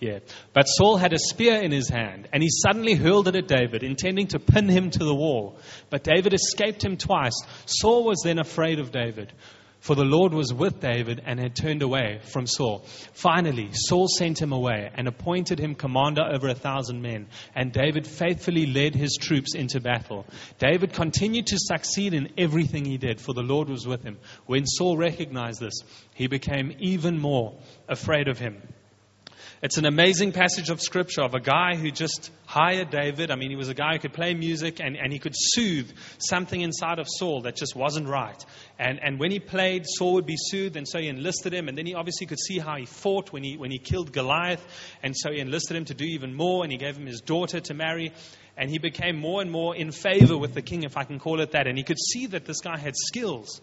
Yeah. 0.00 0.20
But 0.54 0.64
Saul 0.64 0.96
had 0.96 1.12
a 1.12 1.18
spear 1.18 1.62
in 1.62 1.72
his 1.72 1.90
hand, 1.90 2.26
and 2.32 2.42
he 2.42 2.48
suddenly 2.48 2.94
hurled 2.94 3.28
it 3.28 3.36
at 3.36 3.46
David, 3.46 3.82
intending 3.82 4.28
to 4.28 4.38
pin 4.38 4.66
him 4.66 4.88
to 4.90 5.04
the 5.04 5.14
wall. 5.14 5.58
But 5.90 6.04
David 6.04 6.32
escaped 6.32 6.82
him 6.82 6.96
twice. 6.96 7.38
Saul 7.66 8.04
was 8.04 8.22
then 8.24 8.38
afraid 8.38 8.78
of 8.78 8.92
David, 8.92 9.30
for 9.80 9.94
the 9.94 10.04
Lord 10.04 10.32
was 10.32 10.54
with 10.54 10.80
David 10.80 11.20
and 11.26 11.38
had 11.38 11.54
turned 11.54 11.82
away 11.82 12.20
from 12.32 12.46
Saul. 12.46 12.82
Finally, 13.12 13.70
Saul 13.72 14.08
sent 14.08 14.40
him 14.40 14.52
away 14.52 14.90
and 14.94 15.06
appointed 15.06 15.58
him 15.58 15.74
commander 15.74 16.22
over 16.22 16.48
a 16.48 16.54
thousand 16.54 17.02
men, 17.02 17.28
and 17.54 17.70
David 17.70 18.06
faithfully 18.06 18.64
led 18.64 18.94
his 18.94 19.18
troops 19.20 19.54
into 19.54 19.80
battle. 19.80 20.24
David 20.58 20.94
continued 20.94 21.48
to 21.48 21.58
succeed 21.58 22.14
in 22.14 22.32
everything 22.38 22.86
he 22.86 22.96
did, 22.96 23.20
for 23.20 23.34
the 23.34 23.42
Lord 23.42 23.68
was 23.68 23.86
with 23.86 24.02
him. 24.02 24.18
When 24.46 24.64
Saul 24.64 24.96
recognized 24.96 25.60
this, 25.60 25.78
he 26.14 26.26
became 26.26 26.74
even 26.78 27.18
more 27.18 27.58
afraid 27.86 28.28
of 28.28 28.38
him. 28.38 28.62
It's 29.62 29.76
an 29.76 29.84
amazing 29.84 30.32
passage 30.32 30.70
of 30.70 30.80
scripture 30.80 31.20
of 31.20 31.34
a 31.34 31.38
guy 31.38 31.76
who 31.76 31.90
just 31.90 32.30
hired 32.46 32.88
David. 32.88 33.30
I 33.30 33.36
mean, 33.36 33.50
he 33.50 33.56
was 33.56 33.68
a 33.68 33.74
guy 33.74 33.92
who 33.92 33.98
could 33.98 34.14
play 34.14 34.32
music 34.32 34.80
and, 34.80 34.96
and 34.96 35.12
he 35.12 35.18
could 35.18 35.34
soothe 35.36 35.90
something 36.16 36.58
inside 36.58 36.98
of 36.98 37.06
Saul 37.06 37.42
that 37.42 37.56
just 37.56 37.76
wasn't 37.76 38.08
right. 38.08 38.42
And, 38.78 38.98
and 39.02 39.20
when 39.20 39.30
he 39.30 39.38
played, 39.38 39.84
Saul 39.86 40.14
would 40.14 40.24
be 40.24 40.38
soothed, 40.38 40.76
and 40.76 40.88
so 40.88 40.98
he 40.98 41.08
enlisted 41.08 41.52
him. 41.52 41.68
And 41.68 41.76
then 41.76 41.84
he 41.84 41.94
obviously 41.94 42.26
could 42.26 42.38
see 42.38 42.58
how 42.58 42.76
he 42.76 42.86
fought 42.86 43.34
when 43.34 43.44
he, 43.44 43.58
when 43.58 43.70
he 43.70 43.78
killed 43.78 44.12
Goliath. 44.12 44.66
And 45.02 45.14
so 45.14 45.30
he 45.30 45.40
enlisted 45.40 45.76
him 45.76 45.84
to 45.84 45.94
do 45.94 46.06
even 46.06 46.34
more, 46.34 46.62
and 46.62 46.72
he 46.72 46.78
gave 46.78 46.96
him 46.96 47.04
his 47.04 47.20
daughter 47.20 47.60
to 47.60 47.74
marry. 47.74 48.14
And 48.56 48.70
he 48.70 48.78
became 48.78 49.18
more 49.18 49.42
and 49.42 49.50
more 49.50 49.76
in 49.76 49.92
favor 49.92 50.38
with 50.38 50.54
the 50.54 50.62
king, 50.62 50.84
if 50.84 50.96
I 50.96 51.04
can 51.04 51.18
call 51.18 51.38
it 51.42 51.50
that. 51.50 51.66
And 51.66 51.76
he 51.76 51.84
could 51.84 52.00
see 52.00 52.28
that 52.28 52.46
this 52.46 52.62
guy 52.62 52.78
had 52.78 52.94
skills 52.96 53.60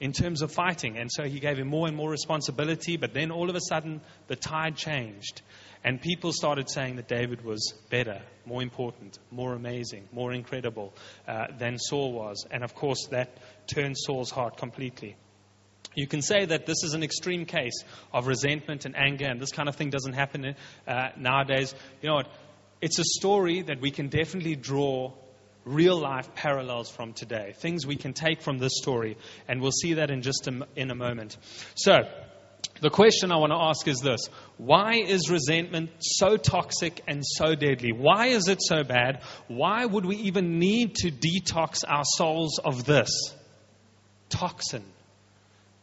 in 0.00 0.12
terms 0.12 0.42
of 0.42 0.52
fighting. 0.52 0.98
And 0.98 1.10
so 1.10 1.24
he 1.24 1.40
gave 1.40 1.58
him 1.58 1.68
more 1.68 1.86
and 1.86 1.96
more 1.96 2.10
responsibility. 2.10 2.96
But 2.96 3.14
then 3.14 3.30
all 3.30 3.48
of 3.48 3.56
a 3.56 3.60
sudden, 3.60 4.00
the 4.26 4.36
tide 4.36 4.76
changed. 4.76 5.42
And 5.84 6.00
people 6.00 6.32
started 6.32 6.70
saying 6.70 6.96
that 6.96 7.08
David 7.08 7.44
was 7.44 7.74
better, 7.90 8.22
more 8.46 8.62
important, 8.62 9.18
more 9.30 9.54
amazing, 9.54 10.08
more 10.12 10.32
incredible 10.32 10.94
uh, 11.26 11.46
than 11.58 11.78
Saul 11.78 12.12
was. 12.12 12.46
And 12.50 12.62
of 12.62 12.74
course, 12.74 13.08
that 13.10 13.36
turned 13.66 13.96
Saul's 13.98 14.30
heart 14.30 14.56
completely. 14.56 15.16
You 15.94 16.06
can 16.06 16.22
say 16.22 16.44
that 16.46 16.66
this 16.66 16.84
is 16.84 16.94
an 16.94 17.02
extreme 17.02 17.44
case 17.44 17.84
of 18.12 18.26
resentment 18.26 18.86
and 18.86 18.96
anger, 18.96 19.26
and 19.26 19.40
this 19.40 19.50
kind 19.50 19.68
of 19.68 19.76
thing 19.76 19.90
doesn't 19.90 20.14
happen 20.14 20.54
uh, 20.86 21.08
nowadays. 21.18 21.74
You 22.00 22.08
know 22.08 22.14
what? 22.14 22.28
It's 22.80 22.98
a 22.98 23.04
story 23.04 23.62
that 23.62 23.80
we 23.80 23.90
can 23.90 24.08
definitely 24.08 24.56
draw 24.56 25.12
real 25.64 25.98
life 25.98 26.34
parallels 26.34 26.90
from 26.90 27.12
today, 27.12 27.54
things 27.60 27.86
we 27.86 27.96
can 27.96 28.12
take 28.12 28.42
from 28.42 28.58
this 28.58 28.72
story, 28.76 29.16
and 29.48 29.60
we'll 29.60 29.70
see 29.72 29.94
that 29.94 30.10
in 30.10 30.22
just 30.22 30.48
a, 30.48 30.66
in 30.76 30.90
a 30.90 30.94
moment. 30.94 31.36
So, 31.74 32.02
the 32.80 32.90
question 32.90 33.30
I 33.30 33.36
want 33.36 33.52
to 33.52 33.58
ask 33.58 33.86
is 33.86 34.00
this 34.00 34.28
Why 34.56 34.94
is 34.94 35.30
resentment 35.30 35.90
so 36.00 36.36
toxic 36.36 37.00
and 37.06 37.22
so 37.24 37.54
deadly? 37.54 37.92
Why 37.92 38.26
is 38.26 38.48
it 38.48 38.60
so 38.60 38.82
bad? 38.82 39.22
Why 39.48 39.84
would 39.84 40.04
we 40.04 40.16
even 40.16 40.58
need 40.58 40.96
to 40.96 41.10
detox 41.10 41.84
our 41.86 42.04
souls 42.04 42.58
of 42.58 42.84
this 42.84 43.34
toxin? 44.28 44.84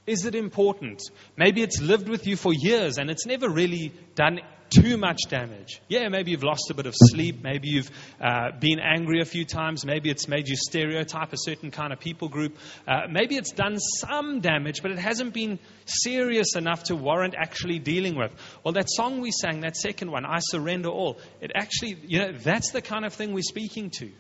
Is 0.06 0.26
it 0.26 0.34
important? 0.34 1.02
Maybe 1.38 1.62
it's 1.62 1.80
lived 1.80 2.10
with 2.10 2.26
you 2.26 2.36
for 2.36 2.52
years 2.52 2.98
and 2.98 3.10
it's 3.12 3.28
never 3.28 3.48
really 3.48 3.94
done 4.16 4.40
too 4.70 4.98
much 4.98 5.22
damage. 5.30 5.82
Yeah, 5.88 6.08
maybe 6.10 6.32
you've 6.32 6.44
lost 6.44 6.70
a 6.70 6.74
bit 6.74 6.86
of 6.86 6.94
sleep. 6.96 7.44
Maybe 7.44 7.70
you've 7.70 7.90
uh, 8.22 8.52
been 8.60 8.80
angry 8.80 9.22
a 9.22 9.26
few 9.26 9.46
times. 9.46 9.86
Maybe 9.86 10.10
it's 10.10 10.28
made 10.28 10.48
you 10.48 10.56
stereotype 10.56 11.34
a 11.34 11.38
certain 11.38 11.72
kind 11.72 11.94
of 11.94 12.00
people 12.00 12.30
group. 12.30 12.58
Uh, 12.88 13.08
maybe 13.10 13.36
it's 13.36 13.52
done 13.52 13.78
some 13.80 14.42
damage, 14.42 14.82
but 14.82 14.92
it 14.92 15.00
hasn't 15.00 15.34
been 15.34 15.60
serious 15.86 16.56
enough 16.56 16.84
to 16.86 16.96
warrant 16.96 17.36
actually 17.38 17.80
dealing 17.80 18.16
with. 18.16 18.32
Well, 18.64 18.74
that 18.74 18.90
song 18.90 19.22
we 19.22 19.32
sang, 19.32 19.62
that 19.62 19.76
second 19.76 20.12
one, 20.12 20.26
I 20.26 20.40
Surrender 20.40 20.90
All, 20.90 21.20
it 21.42 21.52
actually, 21.56 21.98
you 22.08 22.20
know, 22.20 22.32
that's 22.34 22.72
the 22.72 22.82
kind 22.82 23.06
of 23.06 23.14
thing 23.14 23.34
we're 23.34 23.42
speaking 23.42 23.90
to. 23.92 24.12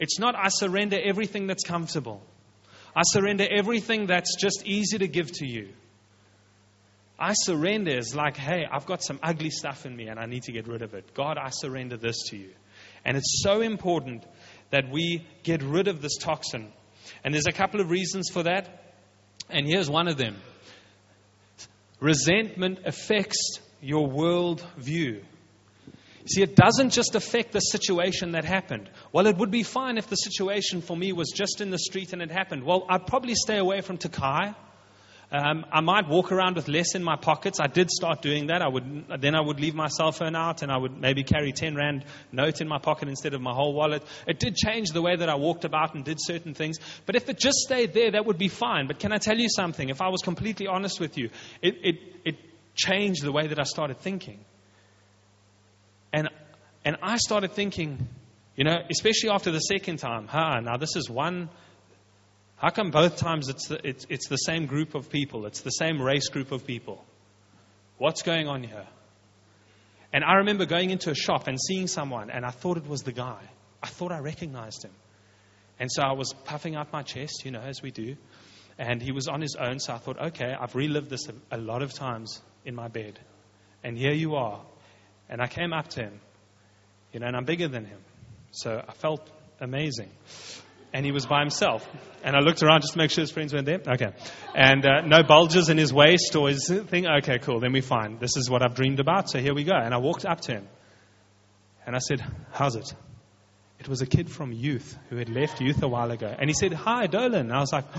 It's 0.00 0.18
not 0.18 0.34
I 0.36 0.48
surrender 0.48 0.98
everything 1.02 1.46
that's 1.46 1.64
comfortable. 1.64 2.22
I 2.94 3.02
surrender 3.04 3.46
everything 3.48 4.06
that's 4.06 4.36
just 4.36 4.62
easy 4.64 4.98
to 4.98 5.08
give 5.08 5.30
to 5.32 5.46
you. 5.46 5.68
I 7.18 7.32
surrender 7.34 7.90
is 7.90 8.14
like, 8.14 8.36
hey, 8.36 8.64
I've 8.70 8.86
got 8.86 9.02
some 9.02 9.18
ugly 9.22 9.50
stuff 9.50 9.84
in 9.86 9.96
me 9.96 10.06
and 10.06 10.20
I 10.20 10.26
need 10.26 10.44
to 10.44 10.52
get 10.52 10.68
rid 10.68 10.82
of 10.82 10.94
it. 10.94 11.14
God, 11.14 11.36
I 11.36 11.50
surrender 11.50 11.96
this 11.96 12.16
to 12.30 12.36
you. 12.36 12.50
And 13.04 13.16
it's 13.16 13.42
so 13.42 13.60
important 13.60 14.24
that 14.70 14.90
we 14.90 15.26
get 15.42 15.62
rid 15.62 15.88
of 15.88 16.00
this 16.00 16.16
toxin. 16.16 16.72
And 17.24 17.34
there's 17.34 17.46
a 17.48 17.52
couple 17.52 17.80
of 17.80 17.90
reasons 17.90 18.28
for 18.30 18.44
that. 18.44 18.94
And 19.50 19.66
here's 19.66 19.90
one 19.90 20.08
of 20.08 20.16
them 20.16 20.36
resentment 22.00 22.80
affects 22.84 23.58
your 23.80 24.06
world 24.06 24.64
view. 24.76 25.22
See, 26.26 26.42
it 26.42 26.54
doesn't 26.54 26.90
just 26.90 27.14
affect 27.14 27.52
the 27.52 27.60
situation 27.60 28.32
that 28.32 28.44
happened. 28.44 28.90
Well, 29.12 29.26
it 29.26 29.38
would 29.38 29.50
be 29.50 29.62
fine 29.62 29.96
if 29.96 30.08
the 30.08 30.16
situation 30.16 30.82
for 30.82 30.96
me 30.96 31.12
was 31.12 31.32
just 31.34 31.60
in 31.60 31.70
the 31.70 31.78
street 31.78 32.12
and 32.12 32.20
it 32.20 32.30
happened. 32.30 32.64
Well, 32.64 32.84
I'd 32.88 33.06
probably 33.06 33.34
stay 33.34 33.56
away 33.56 33.80
from 33.80 33.96
Tokai. 33.96 34.52
Um, 35.30 35.66
I 35.70 35.82
might 35.82 36.08
walk 36.08 36.32
around 36.32 36.56
with 36.56 36.68
less 36.68 36.94
in 36.94 37.04
my 37.04 37.16
pockets. 37.16 37.60
I 37.60 37.66
did 37.66 37.90
start 37.90 38.22
doing 38.22 38.46
that. 38.46 38.62
I 38.62 38.68
would, 38.68 39.04
then 39.20 39.34
I 39.34 39.42
would 39.42 39.60
leave 39.60 39.74
my 39.74 39.88
cell 39.88 40.10
phone 40.10 40.34
out 40.34 40.62
and 40.62 40.72
I 40.72 40.78
would 40.78 40.98
maybe 40.98 41.22
carry 41.22 41.52
10 41.52 41.74
Rand 41.74 42.06
note 42.32 42.62
in 42.62 42.68
my 42.68 42.78
pocket 42.78 43.08
instead 43.08 43.34
of 43.34 43.42
my 43.42 43.52
whole 43.52 43.74
wallet. 43.74 44.02
It 44.26 44.38
did 44.38 44.56
change 44.56 44.88
the 44.90 45.02
way 45.02 45.16
that 45.16 45.28
I 45.28 45.34
walked 45.34 45.66
about 45.66 45.94
and 45.94 46.02
did 46.02 46.16
certain 46.18 46.54
things. 46.54 46.78
But 47.04 47.14
if 47.14 47.28
it 47.28 47.38
just 47.38 47.58
stayed 47.58 47.92
there, 47.92 48.12
that 48.12 48.24
would 48.24 48.38
be 48.38 48.48
fine. 48.48 48.86
But 48.86 49.00
can 49.00 49.12
I 49.12 49.18
tell 49.18 49.38
you 49.38 49.50
something? 49.50 49.90
If 49.90 50.00
I 50.00 50.08
was 50.08 50.22
completely 50.22 50.66
honest 50.66 50.98
with 50.98 51.18
you, 51.18 51.28
it, 51.60 51.74
it, 51.82 51.96
it 52.24 52.36
changed 52.74 53.22
the 53.22 53.32
way 53.32 53.48
that 53.48 53.60
I 53.60 53.64
started 53.64 53.98
thinking. 53.98 54.42
And, 56.10 56.30
and 56.86 56.96
I 57.02 57.18
started 57.18 57.52
thinking, 57.52 58.08
you 58.56 58.64
know, 58.64 58.76
especially 58.90 59.28
after 59.28 59.50
the 59.50 59.60
second 59.60 59.98
time, 59.98 60.26
huh, 60.26 60.60
now 60.60 60.78
this 60.78 60.96
is 60.96 61.10
one 61.10 61.50
how 62.58 62.70
come 62.70 62.90
both 62.90 63.16
times 63.16 63.48
it's 63.48 63.68
the, 63.68 63.86
it's, 63.88 64.06
it's 64.08 64.28
the 64.28 64.36
same 64.36 64.66
group 64.66 64.96
of 64.96 65.10
people? 65.10 65.46
It's 65.46 65.60
the 65.60 65.70
same 65.70 66.02
race 66.02 66.28
group 66.28 66.50
of 66.50 66.66
people. 66.66 67.04
What's 67.98 68.22
going 68.22 68.48
on 68.48 68.64
here? 68.64 68.86
And 70.12 70.24
I 70.24 70.38
remember 70.38 70.66
going 70.66 70.90
into 70.90 71.10
a 71.10 71.14
shop 71.14 71.46
and 71.46 71.58
seeing 71.60 71.86
someone, 71.86 72.30
and 72.30 72.44
I 72.44 72.50
thought 72.50 72.76
it 72.76 72.86
was 72.86 73.02
the 73.02 73.12
guy. 73.12 73.40
I 73.80 73.86
thought 73.86 74.10
I 74.10 74.18
recognized 74.18 74.84
him. 74.84 74.90
And 75.78 75.88
so 75.92 76.02
I 76.02 76.12
was 76.12 76.34
puffing 76.44 76.74
out 76.74 76.92
my 76.92 77.02
chest, 77.02 77.42
you 77.44 77.52
know, 77.52 77.60
as 77.60 77.80
we 77.80 77.92
do. 77.92 78.16
And 78.76 79.00
he 79.00 79.12
was 79.12 79.28
on 79.28 79.40
his 79.40 79.56
own, 79.58 79.78
so 79.78 79.92
I 79.92 79.98
thought, 79.98 80.20
okay, 80.28 80.52
I've 80.58 80.74
relived 80.74 81.10
this 81.10 81.28
a, 81.28 81.56
a 81.56 81.58
lot 81.58 81.82
of 81.82 81.92
times 81.92 82.40
in 82.64 82.74
my 82.74 82.88
bed. 82.88 83.20
And 83.84 83.96
here 83.96 84.12
you 84.12 84.34
are. 84.34 84.60
And 85.28 85.40
I 85.40 85.46
came 85.46 85.72
up 85.72 85.88
to 85.90 86.02
him, 86.02 86.20
you 87.12 87.20
know, 87.20 87.26
and 87.26 87.36
I'm 87.36 87.44
bigger 87.44 87.68
than 87.68 87.84
him. 87.84 88.00
So 88.50 88.82
I 88.86 88.92
felt 88.94 89.28
amazing 89.60 90.10
and 90.92 91.04
he 91.04 91.12
was 91.12 91.26
by 91.26 91.40
himself. 91.40 91.88
And 92.24 92.34
I 92.34 92.40
looked 92.40 92.62
around 92.62 92.80
just 92.80 92.94
to 92.94 92.98
make 92.98 93.10
sure 93.10 93.22
his 93.22 93.30
friends 93.30 93.52
weren't 93.52 93.66
there. 93.66 93.80
Okay. 93.86 94.12
And 94.54 94.84
uh, 94.84 95.02
no 95.02 95.22
bulges 95.22 95.68
in 95.68 95.78
his 95.78 95.92
waist 95.92 96.34
or 96.34 96.48
his 96.48 96.68
thing. 96.88 97.06
Okay, 97.06 97.38
cool. 97.38 97.60
Then 97.60 97.72
we're 97.72 97.82
fine. 97.82 98.18
This 98.18 98.36
is 98.36 98.50
what 98.50 98.62
I've 98.62 98.74
dreamed 98.74 98.98
about, 99.00 99.30
so 99.30 99.38
here 99.38 99.54
we 99.54 99.64
go. 99.64 99.74
And 99.74 99.94
I 99.94 99.98
walked 99.98 100.24
up 100.26 100.40
to 100.42 100.52
him. 100.52 100.68
And 101.86 101.94
I 101.94 102.00
said, 102.00 102.24
How's 102.52 102.76
it? 102.76 102.92
It 103.78 103.88
was 103.88 104.02
a 104.02 104.06
kid 104.06 104.28
from 104.30 104.52
youth 104.52 104.98
who 105.08 105.16
had 105.16 105.28
left 105.28 105.60
youth 105.60 105.82
a 105.82 105.88
while 105.88 106.10
ago. 106.10 106.34
And 106.36 106.50
he 106.50 106.54
said, 106.54 106.72
Hi, 106.72 107.06
Dolan. 107.06 107.46
And 107.46 107.52
I 107.52 107.60
was 107.60 107.72
like, 107.72 107.84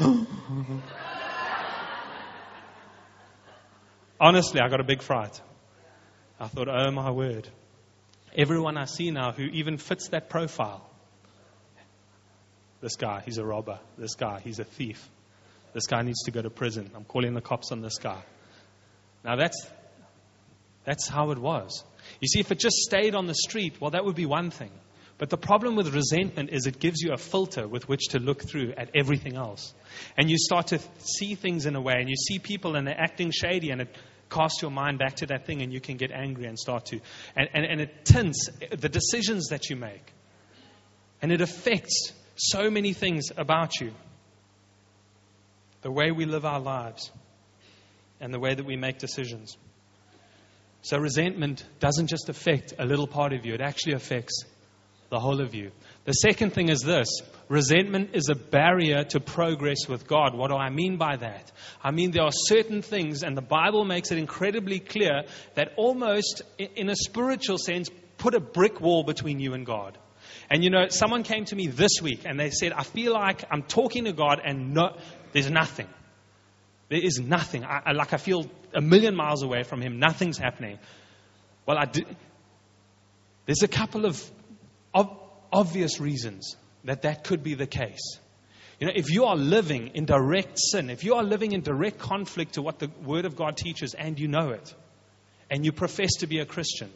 Honestly, 4.19 4.60
I 4.60 4.67
got 4.67 4.82
a 4.82 4.84
big 4.84 5.02
fright. 5.02 5.39
I 6.39 6.47
thought, 6.47 6.67
Oh 6.67 6.91
my 6.91 7.12
word. 7.12 7.47
Everyone 8.36 8.78
I 8.78 8.86
see 8.86 9.12
now 9.12 9.32
who 9.32 9.43
even 9.43 9.78
fits 9.78 10.10
that 10.10 10.30
profile 10.30 10.88
this 12.81 12.95
guy, 12.95 13.21
he's 13.25 13.37
a 13.37 13.45
robber. 13.45 13.79
This 13.97 14.15
guy, 14.15 14.39
he's 14.43 14.59
a 14.59 14.63
thief. 14.63 15.09
This 15.73 15.87
guy 15.87 16.01
needs 16.01 16.23
to 16.23 16.31
go 16.31 16.41
to 16.41 16.49
prison. 16.49 16.89
I'm 16.95 17.03
calling 17.03 17.33
the 17.33 17.41
cops 17.41 17.71
on 17.71 17.81
this 17.81 17.97
guy. 17.97 18.21
Now 19.23 19.35
that's 19.35 19.67
that's 20.85 21.07
how 21.07 21.31
it 21.31 21.37
was. 21.37 21.83
You 22.21 22.27
see, 22.27 22.39
if 22.39 22.51
it 22.51 22.59
just 22.59 22.77
stayed 22.77 23.13
on 23.13 23.27
the 23.27 23.35
street, 23.35 23.79
well, 23.79 23.91
that 23.91 24.05
would 24.05 24.15
be 24.15 24.25
one 24.25 24.49
thing. 24.49 24.71
But 25.19 25.29
the 25.29 25.37
problem 25.37 25.75
with 25.75 25.93
resentment 25.93 26.49
is 26.51 26.65
it 26.65 26.79
gives 26.79 27.01
you 27.01 27.11
a 27.11 27.17
filter 27.17 27.67
with 27.67 27.89
which 27.89 28.07
to 28.11 28.19
look 28.19 28.41
through 28.41 28.73
at 28.77 28.89
everything 28.95 29.35
else. 29.35 29.73
And 30.17 30.29
you 30.29 30.37
start 30.37 30.67
to 30.67 30.79
see 30.99 31.35
things 31.35 31.65
in 31.65 31.75
a 31.75 31.81
way, 31.81 31.95
and 31.97 32.09
you 32.09 32.15
see 32.15 32.39
people 32.39 32.77
and 32.77 32.87
they're 32.87 32.99
acting 32.99 33.31
shady, 33.31 33.69
and 33.69 33.81
it 33.81 33.93
casts 34.29 34.61
your 34.61 34.71
mind 34.71 34.97
back 34.97 35.17
to 35.17 35.25
that 35.27 35.45
thing, 35.45 35.61
and 35.61 35.73
you 35.73 35.81
can 35.81 35.97
get 35.97 36.11
angry 36.11 36.45
and 36.45 36.57
start 36.57 36.85
to. 36.87 37.01
And, 37.35 37.49
and, 37.53 37.65
and 37.65 37.81
it 37.81 38.05
tints 38.05 38.47
the 38.71 38.87
decisions 38.87 39.49
that 39.49 39.69
you 39.69 39.75
make. 39.75 40.13
And 41.21 41.33
it 41.33 41.41
affects 41.41 42.13
so 42.39 42.69
many 42.69 42.93
things 42.93 43.25
about 43.36 43.80
you 43.82 43.91
the 45.82 45.91
way 45.91 46.12
we 46.12 46.25
live 46.25 46.45
our 46.45 46.60
lives 46.60 47.12
and 48.19 48.34
the 48.34 48.39
way 48.39 48.54
that 48.54 48.65
we 48.65 48.75
make 48.75 48.97
decisions. 48.97 49.58
So, 50.82 50.97
resentment 50.97 51.65
doesn't 51.80 52.08
just 52.08 52.30
affect 52.30 52.73
a 52.80 52.86
little 52.86 53.08
part 53.08 53.34
of 53.34 53.45
you, 53.45 53.54
it 53.54 53.62
actually 53.62 53.93
affects 53.93 54.43
the 55.10 55.19
whole 55.19 55.41
of 55.41 55.56
you. 55.56 55.71
The 56.06 56.13
second 56.13 56.54
thing 56.54 56.69
is 56.69 56.82
this 56.82 57.08
resentment 57.49 58.12
is 58.13 58.30
a 58.30 58.36
barrier 58.36 59.04
to 59.06 59.19
progress 59.19 59.88
with 59.88 60.08
God. 60.08 60.36
What 60.36 60.52
do 60.52 60.56
I 60.56 60.69
mean 60.69 60.97
by 60.97 61.17
that? 61.17 61.52
I 61.84 61.91
mean, 61.91 62.12
there 62.12 62.23
are 62.23 62.32
certain 62.32 62.82
things, 62.82 63.23
and 63.23 63.36
the 63.36 63.41
Bible 63.41 63.86
makes 63.86 64.12
it 64.12 64.17
incredibly 64.17 64.80
clear 64.80 65.23
that 65.56 65.73
almost 65.75 66.43
in 66.58 66.89
a 66.89 66.95
spiritual 66.95 67.58
sense, 67.58 67.89
put 68.17 68.36
a 68.36 68.39
brick 68.39 68.80
wall 68.80 69.04
between 69.04 69.39
you 69.39 69.54
and 69.54 69.65
God. 69.65 69.97
And 70.49 70.63
you 70.63 70.69
know, 70.69 70.88
someone 70.89 71.23
came 71.23 71.45
to 71.45 71.55
me 71.55 71.67
this 71.67 72.01
week 72.01 72.21
and 72.25 72.39
they 72.39 72.49
said, 72.49 72.71
I 72.73 72.83
feel 72.83 73.13
like 73.13 73.43
I'm 73.51 73.63
talking 73.63 74.05
to 74.05 74.13
God 74.13 74.41
and 74.43 74.73
no, 74.73 74.97
there's 75.31 75.49
nothing. 75.49 75.88
There 76.89 76.99
is 76.99 77.19
nothing. 77.19 77.63
I, 77.63 77.81
I, 77.85 77.91
like 77.91 78.13
I 78.13 78.17
feel 78.17 78.49
a 78.73 78.81
million 78.81 79.15
miles 79.15 79.43
away 79.43 79.63
from 79.63 79.81
Him. 79.81 79.99
Nothing's 79.99 80.39
happening. 80.39 80.79
Well, 81.67 81.77
I 81.77 81.85
do, 81.85 82.01
there's 83.45 83.62
a 83.62 83.67
couple 83.67 84.05
of 84.05 84.23
ob- 84.93 85.19
obvious 85.53 85.99
reasons 85.99 86.55
that 86.83 87.03
that 87.03 87.23
could 87.23 87.43
be 87.43 87.53
the 87.53 87.67
case. 87.67 88.17
You 88.79 88.88
know, 88.88 88.93
if 88.95 89.12
you 89.12 89.25
are 89.25 89.35
living 89.35 89.91
in 89.93 90.05
direct 90.05 90.57
sin, 90.57 90.89
if 90.89 91.03
you 91.03 91.15
are 91.15 91.23
living 91.23 91.51
in 91.51 91.62
direct 91.62 91.99
conflict 91.99 92.53
to 92.53 92.62
what 92.62 92.79
the 92.79 92.89
Word 93.03 93.25
of 93.25 93.35
God 93.35 93.57
teaches 93.57 93.93
and 93.93 94.19
you 94.19 94.27
know 94.27 94.49
it, 94.51 94.73
and 95.51 95.65
you 95.65 95.71
profess 95.71 96.12
to 96.19 96.27
be 96.27 96.39
a 96.39 96.45
Christian, 96.45 96.89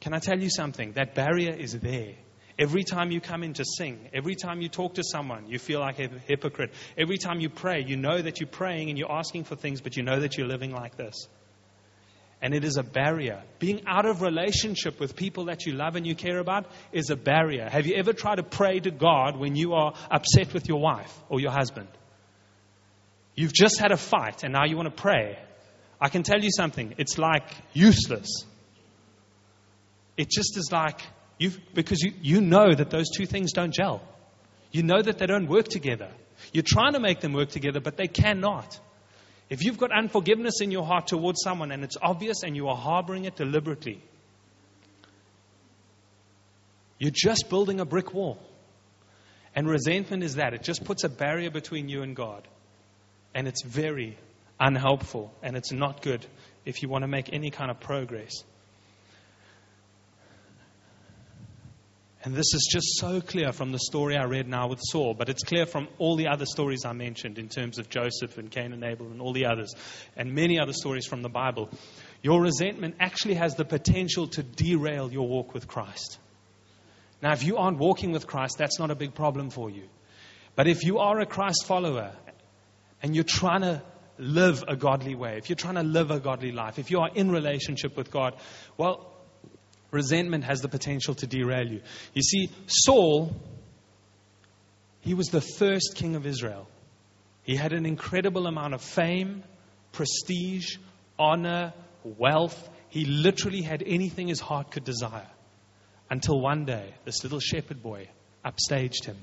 can 0.00 0.14
I 0.14 0.18
tell 0.18 0.38
you 0.38 0.50
something? 0.50 0.92
That 0.92 1.14
barrier 1.14 1.52
is 1.52 1.78
there. 1.78 2.14
Every 2.58 2.84
time 2.84 3.10
you 3.10 3.20
come 3.20 3.42
in 3.42 3.54
to 3.54 3.64
sing, 3.64 4.10
every 4.12 4.34
time 4.34 4.60
you 4.60 4.68
talk 4.68 4.94
to 4.94 5.02
someone, 5.02 5.48
you 5.48 5.58
feel 5.58 5.80
like 5.80 5.98
a 5.98 6.08
hypocrite. 6.26 6.72
Every 6.98 7.16
time 7.16 7.40
you 7.40 7.48
pray, 7.48 7.84
you 7.86 7.96
know 7.96 8.20
that 8.20 8.40
you're 8.40 8.48
praying 8.48 8.90
and 8.90 8.98
you're 8.98 9.12
asking 9.12 9.44
for 9.44 9.56
things, 9.56 9.80
but 9.80 9.96
you 9.96 10.02
know 10.02 10.20
that 10.20 10.36
you're 10.36 10.46
living 10.46 10.72
like 10.72 10.96
this. 10.96 11.26
And 12.42 12.54
it 12.54 12.64
is 12.64 12.76
a 12.76 12.82
barrier. 12.82 13.42
Being 13.58 13.82
out 13.86 14.06
of 14.06 14.22
relationship 14.22 14.98
with 14.98 15.16
people 15.16 15.46
that 15.46 15.66
you 15.66 15.72
love 15.72 15.96
and 15.96 16.06
you 16.06 16.14
care 16.14 16.38
about 16.38 16.66
is 16.92 17.10
a 17.10 17.16
barrier. 17.16 17.68
Have 17.68 17.86
you 17.86 17.96
ever 17.96 18.12
tried 18.12 18.36
to 18.36 18.42
pray 18.42 18.80
to 18.80 18.90
God 18.90 19.38
when 19.38 19.56
you 19.56 19.74
are 19.74 19.94
upset 20.10 20.54
with 20.54 20.68
your 20.68 20.80
wife 20.80 21.14
or 21.28 21.40
your 21.40 21.52
husband? 21.52 21.88
You've 23.34 23.52
just 23.52 23.78
had 23.78 23.92
a 23.92 23.96
fight 23.96 24.42
and 24.42 24.52
now 24.52 24.64
you 24.66 24.76
want 24.76 24.94
to 24.94 25.02
pray. 25.02 25.38
I 26.00 26.08
can 26.08 26.22
tell 26.22 26.40
you 26.40 26.50
something, 26.50 26.94
it's 26.96 27.18
like 27.18 27.44
useless. 27.74 28.44
It 30.20 30.28
just 30.28 30.58
is 30.58 30.70
like, 30.70 31.00
you 31.38 31.50
because 31.72 32.02
you, 32.02 32.12
you 32.20 32.42
know 32.42 32.74
that 32.74 32.90
those 32.90 33.08
two 33.08 33.24
things 33.24 33.54
don't 33.54 33.72
gel. 33.72 34.02
You 34.70 34.82
know 34.82 35.00
that 35.00 35.16
they 35.16 35.24
don't 35.24 35.46
work 35.46 35.66
together. 35.66 36.10
You're 36.52 36.62
trying 36.66 36.92
to 36.92 37.00
make 37.00 37.20
them 37.20 37.32
work 37.32 37.48
together, 37.48 37.80
but 37.80 37.96
they 37.96 38.06
cannot. 38.06 38.78
If 39.48 39.64
you've 39.64 39.78
got 39.78 39.92
unforgiveness 39.92 40.60
in 40.60 40.72
your 40.72 40.84
heart 40.84 41.06
towards 41.06 41.40
someone 41.42 41.72
and 41.72 41.82
it's 41.84 41.96
obvious 42.02 42.42
and 42.42 42.54
you 42.54 42.68
are 42.68 42.76
harboring 42.76 43.24
it 43.24 43.34
deliberately, 43.34 44.02
you're 46.98 47.10
just 47.14 47.48
building 47.48 47.80
a 47.80 47.86
brick 47.86 48.12
wall. 48.12 48.38
And 49.54 49.66
resentment 49.66 50.22
is 50.22 50.34
that 50.34 50.52
it 50.52 50.62
just 50.62 50.84
puts 50.84 51.02
a 51.02 51.08
barrier 51.08 51.50
between 51.50 51.88
you 51.88 52.02
and 52.02 52.14
God. 52.14 52.46
And 53.34 53.48
it's 53.48 53.62
very 53.64 54.18
unhelpful 54.60 55.32
and 55.42 55.56
it's 55.56 55.72
not 55.72 56.02
good 56.02 56.26
if 56.66 56.82
you 56.82 56.90
want 56.90 57.04
to 57.04 57.08
make 57.08 57.32
any 57.32 57.50
kind 57.50 57.70
of 57.70 57.80
progress. 57.80 58.44
And 62.22 62.34
this 62.34 62.52
is 62.52 62.68
just 62.70 62.98
so 62.98 63.22
clear 63.22 63.50
from 63.50 63.72
the 63.72 63.78
story 63.78 64.14
I 64.14 64.24
read 64.24 64.46
now 64.46 64.68
with 64.68 64.80
Saul, 64.82 65.14
but 65.14 65.30
it's 65.30 65.42
clear 65.42 65.64
from 65.64 65.88
all 65.96 66.16
the 66.16 66.28
other 66.28 66.44
stories 66.44 66.84
I 66.84 66.92
mentioned 66.92 67.38
in 67.38 67.48
terms 67.48 67.78
of 67.78 67.88
Joseph 67.88 68.36
and 68.36 68.50
Cain 68.50 68.74
and 68.74 68.84
Abel 68.84 69.06
and 69.06 69.22
all 69.22 69.32
the 69.32 69.46
others, 69.46 69.74
and 70.16 70.34
many 70.34 70.60
other 70.60 70.74
stories 70.74 71.06
from 71.06 71.22
the 71.22 71.30
Bible. 71.30 71.70
Your 72.22 72.42
resentment 72.42 72.96
actually 73.00 73.34
has 73.34 73.54
the 73.54 73.64
potential 73.64 74.26
to 74.28 74.42
derail 74.42 75.10
your 75.10 75.26
walk 75.26 75.54
with 75.54 75.66
Christ. 75.66 76.18
Now, 77.22 77.32
if 77.32 77.42
you 77.42 77.56
aren't 77.56 77.78
walking 77.78 78.12
with 78.12 78.26
Christ, 78.26 78.56
that's 78.58 78.78
not 78.78 78.90
a 78.90 78.94
big 78.94 79.14
problem 79.14 79.48
for 79.48 79.70
you. 79.70 79.84
But 80.56 80.68
if 80.68 80.84
you 80.84 80.98
are 80.98 81.20
a 81.20 81.26
Christ 81.26 81.64
follower 81.66 82.12
and 83.02 83.14
you're 83.14 83.24
trying 83.24 83.62
to 83.62 83.82
live 84.18 84.62
a 84.68 84.76
godly 84.76 85.14
way, 85.14 85.38
if 85.38 85.48
you're 85.48 85.56
trying 85.56 85.76
to 85.76 85.82
live 85.82 86.10
a 86.10 86.20
godly 86.20 86.52
life, 86.52 86.78
if 86.78 86.90
you 86.90 87.00
are 87.00 87.10
in 87.14 87.30
relationship 87.30 87.96
with 87.96 88.10
God, 88.10 88.36
well, 88.76 89.09
resentment 89.90 90.44
has 90.44 90.60
the 90.60 90.68
potential 90.68 91.14
to 91.16 91.26
derail 91.26 91.66
you. 91.66 91.80
You 92.14 92.22
see, 92.22 92.50
Saul, 92.66 93.34
he 95.00 95.14
was 95.14 95.28
the 95.28 95.40
first 95.40 95.94
king 95.94 96.16
of 96.16 96.26
Israel. 96.26 96.68
He 97.42 97.56
had 97.56 97.72
an 97.72 97.86
incredible 97.86 98.46
amount 98.46 98.74
of 98.74 98.82
fame, 98.82 99.42
prestige, 99.92 100.76
honor, 101.18 101.72
wealth. 102.04 102.68
He 102.88 103.04
literally 103.04 103.62
had 103.62 103.82
anything 103.84 104.28
his 104.28 104.40
heart 104.40 104.70
could 104.70 104.84
desire. 104.84 105.28
Until 106.10 106.40
one 106.40 106.64
day, 106.64 106.94
this 107.04 107.22
little 107.22 107.40
shepherd 107.40 107.82
boy 107.82 108.08
upstaged 108.44 109.04
him. 109.04 109.16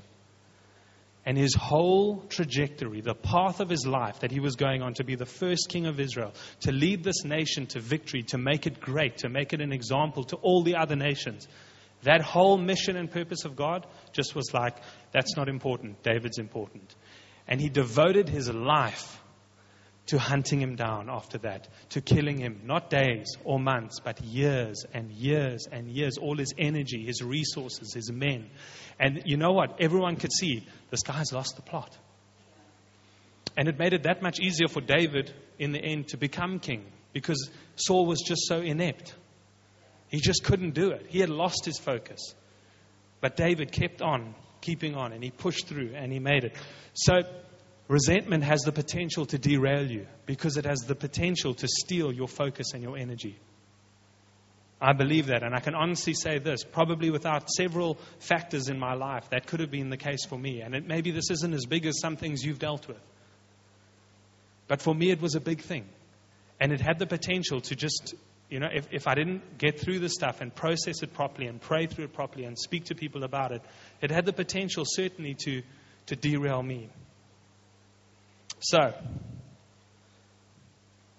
And 1.28 1.36
his 1.36 1.54
whole 1.54 2.22
trajectory, 2.30 3.02
the 3.02 3.14
path 3.14 3.60
of 3.60 3.68
his 3.68 3.86
life 3.86 4.20
that 4.20 4.30
he 4.30 4.40
was 4.40 4.56
going 4.56 4.80
on 4.80 4.94
to 4.94 5.04
be 5.04 5.14
the 5.14 5.26
first 5.26 5.68
king 5.68 5.84
of 5.84 6.00
Israel, 6.00 6.32
to 6.60 6.72
lead 6.72 7.04
this 7.04 7.22
nation 7.22 7.66
to 7.66 7.80
victory, 7.80 8.22
to 8.28 8.38
make 8.38 8.66
it 8.66 8.80
great, 8.80 9.18
to 9.18 9.28
make 9.28 9.52
it 9.52 9.60
an 9.60 9.70
example 9.70 10.24
to 10.24 10.36
all 10.36 10.62
the 10.62 10.76
other 10.76 10.96
nations, 10.96 11.46
that 12.02 12.22
whole 12.22 12.56
mission 12.56 12.96
and 12.96 13.10
purpose 13.10 13.44
of 13.44 13.56
God 13.56 13.86
just 14.14 14.34
was 14.34 14.54
like, 14.54 14.78
that's 15.12 15.36
not 15.36 15.50
important. 15.50 16.02
David's 16.02 16.38
important. 16.38 16.94
And 17.46 17.60
he 17.60 17.68
devoted 17.68 18.30
his 18.30 18.48
life 18.48 19.20
to 20.08 20.18
hunting 20.18 20.60
him 20.60 20.74
down 20.74 21.10
after 21.10 21.36
that, 21.38 21.68
to 21.90 22.00
killing 22.00 22.38
him, 22.38 22.62
not 22.64 22.88
days 22.88 23.26
or 23.44 23.60
months, 23.60 24.00
but 24.00 24.20
years 24.22 24.84
and 24.94 25.10
years 25.10 25.66
and 25.70 25.90
years, 25.90 26.16
all 26.16 26.36
his 26.36 26.54
energy, 26.56 27.04
his 27.04 27.22
resources, 27.22 27.92
his 27.92 28.10
men. 28.10 28.48
And 28.98 29.22
you 29.26 29.36
know 29.36 29.52
what? 29.52 29.80
Everyone 29.80 30.16
could 30.16 30.32
see 30.32 30.66
this 30.90 31.02
guy's 31.02 31.30
lost 31.32 31.56
the 31.56 31.62
plot. 31.62 31.96
And 33.54 33.68
it 33.68 33.78
made 33.78 33.92
it 33.92 34.04
that 34.04 34.22
much 34.22 34.40
easier 34.40 34.68
for 34.68 34.80
David 34.80 35.30
in 35.58 35.72
the 35.72 35.80
end 35.80 36.08
to 36.08 36.16
become 36.16 36.58
king 36.58 36.86
because 37.12 37.50
Saul 37.76 38.06
was 38.06 38.22
just 38.22 38.46
so 38.46 38.60
inept. 38.60 39.14
He 40.08 40.20
just 40.20 40.42
couldn't 40.42 40.72
do 40.72 40.90
it. 40.90 41.06
He 41.08 41.20
had 41.20 41.28
lost 41.28 41.66
his 41.66 41.78
focus. 41.78 42.34
But 43.20 43.36
David 43.36 43.72
kept 43.72 44.00
on, 44.00 44.34
keeping 44.62 44.94
on, 44.94 45.12
and 45.12 45.22
he 45.22 45.30
pushed 45.30 45.66
through 45.66 45.92
and 45.94 46.10
he 46.10 46.18
made 46.18 46.44
it. 46.44 46.56
So 46.94 47.20
Resentment 47.88 48.44
has 48.44 48.60
the 48.60 48.72
potential 48.72 49.24
to 49.26 49.38
derail 49.38 49.90
you 49.90 50.06
because 50.26 50.58
it 50.58 50.66
has 50.66 50.80
the 50.80 50.94
potential 50.94 51.54
to 51.54 51.66
steal 51.66 52.12
your 52.12 52.28
focus 52.28 52.74
and 52.74 52.82
your 52.82 52.98
energy. 52.98 53.38
I 54.80 54.92
believe 54.92 55.26
that, 55.26 55.42
and 55.42 55.54
I 55.54 55.60
can 55.60 55.74
honestly 55.74 56.14
say 56.14 56.38
this 56.38 56.62
probably 56.62 57.10
without 57.10 57.50
several 57.50 57.98
factors 58.20 58.68
in 58.68 58.78
my 58.78 58.94
life, 58.94 59.28
that 59.30 59.46
could 59.46 59.60
have 59.60 59.70
been 59.70 59.88
the 59.90 59.96
case 59.96 60.24
for 60.26 60.38
me. 60.38 60.60
And 60.60 60.74
it, 60.74 60.86
maybe 60.86 61.10
this 61.10 61.30
isn't 61.30 61.52
as 61.52 61.66
big 61.66 61.86
as 61.86 61.98
some 61.98 62.16
things 62.16 62.44
you've 62.44 62.60
dealt 62.60 62.86
with. 62.86 63.00
But 64.68 64.82
for 64.82 64.94
me, 64.94 65.10
it 65.10 65.20
was 65.20 65.34
a 65.34 65.40
big 65.40 65.62
thing. 65.62 65.86
And 66.60 66.72
it 66.72 66.80
had 66.80 66.98
the 66.98 67.06
potential 67.06 67.60
to 67.62 67.74
just, 67.74 68.14
you 68.50 68.60
know, 68.60 68.68
if, 68.72 68.86
if 68.92 69.08
I 69.08 69.14
didn't 69.14 69.58
get 69.58 69.80
through 69.80 69.98
the 69.98 70.08
stuff 70.08 70.40
and 70.42 70.54
process 70.54 71.02
it 71.02 71.14
properly 71.14 71.48
and 71.48 71.60
pray 71.60 71.86
through 71.86 72.04
it 72.04 72.12
properly 72.12 72.44
and 72.44 72.56
speak 72.56 72.84
to 72.86 72.94
people 72.94 73.24
about 73.24 73.50
it, 73.52 73.62
it 74.02 74.10
had 74.10 74.26
the 74.26 74.32
potential 74.32 74.84
certainly 74.86 75.34
to, 75.44 75.62
to 76.06 76.16
derail 76.16 76.62
me. 76.62 76.90
So, 78.60 78.92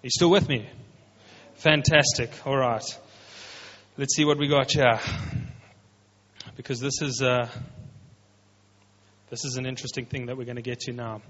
you 0.02 0.10
still 0.10 0.30
with 0.30 0.46
me? 0.46 0.68
Fantastic. 1.54 2.30
All 2.46 2.56
right. 2.56 2.84
Let's 3.96 4.14
see 4.14 4.26
what 4.26 4.38
we 4.38 4.46
got 4.46 4.70
here. 4.70 5.00
Because 6.54 6.80
this 6.80 7.00
is, 7.00 7.22
uh, 7.22 7.48
this 9.30 9.46
is 9.46 9.56
an 9.56 9.64
interesting 9.64 10.04
thing 10.04 10.26
that 10.26 10.36
we're 10.36 10.44
going 10.44 10.56
to 10.56 10.62
get 10.62 10.80
to 10.80 10.92
now. 10.92 11.22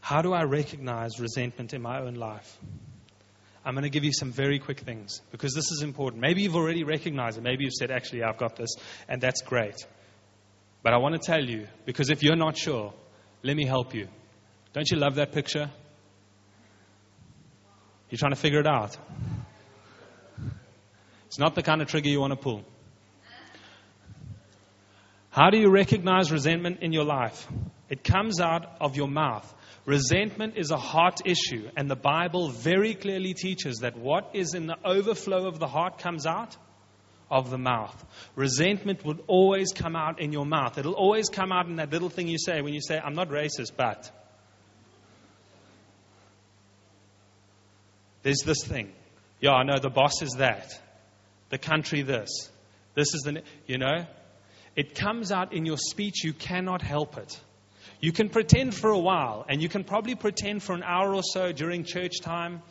How 0.00 0.22
do 0.22 0.32
I 0.32 0.44
recognize 0.44 1.18
resentment 1.18 1.74
in 1.74 1.82
my 1.82 2.00
own 2.00 2.14
life? 2.14 2.56
I'm 3.64 3.74
going 3.74 3.82
to 3.82 3.90
give 3.90 4.04
you 4.04 4.12
some 4.12 4.30
very 4.30 4.60
quick 4.60 4.78
things 4.78 5.20
because 5.32 5.54
this 5.54 5.72
is 5.72 5.82
important. 5.82 6.22
Maybe 6.22 6.42
you've 6.42 6.56
already 6.56 6.84
recognized 6.84 7.36
it. 7.36 7.42
Maybe 7.42 7.64
you've 7.64 7.74
said, 7.74 7.90
actually, 7.90 8.22
I've 8.22 8.38
got 8.38 8.54
this, 8.54 8.76
and 9.08 9.20
that's 9.20 9.42
great. 9.42 9.74
But 10.84 10.94
I 10.94 10.98
want 10.98 11.20
to 11.20 11.20
tell 11.20 11.44
you 11.44 11.66
because 11.84 12.10
if 12.10 12.22
you're 12.22 12.36
not 12.36 12.56
sure, 12.56 12.94
let 13.42 13.56
me 13.56 13.66
help 13.66 13.92
you. 13.92 14.06
Don't 14.72 14.88
you 14.90 14.98
love 14.98 15.16
that 15.16 15.32
picture? 15.32 15.70
You're 18.08 18.18
trying 18.18 18.32
to 18.32 18.40
figure 18.40 18.60
it 18.60 18.66
out. 18.66 18.96
It's 21.26 21.38
not 21.38 21.54
the 21.54 21.62
kind 21.62 21.80
of 21.80 21.88
trigger 21.88 22.08
you 22.08 22.20
want 22.20 22.32
to 22.32 22.36
pull. 22.36 22.64
How 25.30 25.50
do 25.50 25.58
you 25.58 25.70
recognize 25.70 26.32
resentment 26.32 26.80
in 26.82 26.92
your 26.92 27.04
life? 27.04 27.46
It 27.88 28.02
comes 28.02 28.40
out 28.40 28.66
of 28.80 28.96
your 28.96 29.06
mouth. 29.06 29.54
Resentment 29.86 30.54
is 30.56 30.70
a 30.70 30.76
heart 30.76 31.20
issue, 31.24 31.68
and 31.76 31.88
the 31.88 31.96
Bible 31.96 32.50
very 32.50 32.94
clearly 32.94 33.34
teaches 33.34 33.78
that 33.78 33.96
what 33.96 34.30
is 34.34 34.54
in 34.54 34.66
the 34.66 34.76
overflow 34.84 35.46
of 35.46 35.58
the 35.58 35.68
heart 35.68 35.98
comes 35.98 36.26
out 36.26 36.56
of 37.30 37.50
the 37.50 37.58
mouth. 37.58 38.04
Resentment 38.34 39.04
will 39.04 39.20
always 39.28 39.72
come 39.72 39.94
out 39.94 40.20
in 40.20 40.32
your 40.32 40.44
mouth. 40.44 40.78
It'll 40.78 40.94
always 40.94 41.28
come 41.28 41.52
out 41.52 41.66
in 41.66 41.76
that 41.76 41.90
little 41.90 42.10
thing 42.10 42.26
you 42.26 42.38
say 42.38 42.60
when 42.60 42.74
you 42.74 42.80
say, 42.80 42.98
I'm 42.98 43.14
not 43.14 43.28
racist, 43.28 43.72
but. 43.76 44.10
There's 48.22 48.42
this 48.44 48.64
thing. 48.64 48.92
Yeah, 49.40 49.52
I 49.52 49.62
know 49.62 49.78
the 49.78 49.90
boss 49.90 50.22
is 50.22 50.36
that. 50.38 50.68
The 51.48 51.58
country 51.58 52.02
this. 52.02 52.50
This 52.94 53.14
is 53.14 53.22
the, 53.22 53.42
you 53.66 53.78
know, 53.78 54.06
it 54.76 54.94
comes 54.94 55.32
out 55.32 55.52
in 55.52 55.64
your 55.64 55.78
speech. 55.78 56.24
You 56.24 56.32
cannot 56.32 56.82
help 56.82 57.16
it. 57.16 57.40
You 58.00 58.12
can 58.12 58.28
pretend 58.28 58.74
for 58.74 58.90
a 58.90 58.98
while, 58.98 59.44
and 59.48 59.60
you 59.62 59.68
can 59.68 59.84
probably 59.84 60.14
pretend 60.14 60.62
for 60.62 60.74
an 60.74 60.82
hour 60.82 61.14
or 61.14 61.22
so 61.22 61.52
during 61.52 61.84
church 61.84 62.20
time. 62.20 62.62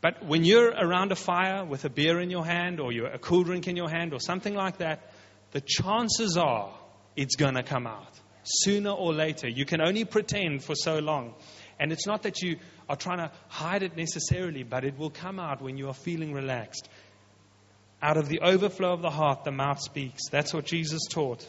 But 0.00 0.24
when 0.24 0.44
you're 0.44 0.68
around 0.68 1.12
a 1.12 1.16
fire 1.16 1.64
with 1.64 1.84
a 1.84 1.90
beer 1.90 2.20
in 2.20 2.30
your 2.30 2.44
hand, 2.44 2.78
or 2.78 2.92
you're 2.92 3.08
a 3.08 3.18
cool 3.18 3.42
drink 3.42 3.66
in 3.66 3.76
your 3.76 3.88
hand, 3.88 4.12
or 4.12 4.20
something 4.20 4.54
like 4.54 4.78
that, 4.78 5.10
the 5.52 5.60
chances 5.60 6.36
are 6.36 6.72
it's 7.16 7.36
going 7.36 7.54
to 7.54 7.62
come 7.62 7.86
out 7.86 8.12
sooner 8.44 8.90
or 8.90 9.12
later. 9.12 9.48
You 9.48 9.64
can 9.64 9.80
only 9.80 10.04
pretend 10.04 10.62
for 10.62 10.74
so 10.74 10.98
long. 10.98 11.34
And 11.80 11.90
it's 11.90 12.06
not 12.06 12.22
that 12.22 12.42
you 12.42 12.56
are 12.88 12.96
trying 12.96 13.18
to 13.18 13.30
hide 13.48 13.82
it 13.82 13.96
necessarily, 13.96 14.62
but 14.62 14.84
it 14.84 14.98
will 14.98 15.10
come 15.10 15.38
out 15.38 15.62
when 15.62 15.76
you 15.76 15.88
are 15.88 15.94
feeling 15.94 16.32
relaxed. 16.32 16.88
Out 18.02 18.16
of 18.16 18.28
the 18.28 18.40
overflow 18.40 18.92
of 18.92 19.02
the 19.02 19.10
heart, 19.10 19.44
the 19.44 19.50
mouth 19.50 19.80
speaks. 19.80 20.28
That's 20.30 20.52
what 20.52 20.66
Jesus 20.66 21.02
taught. 21.10 21.48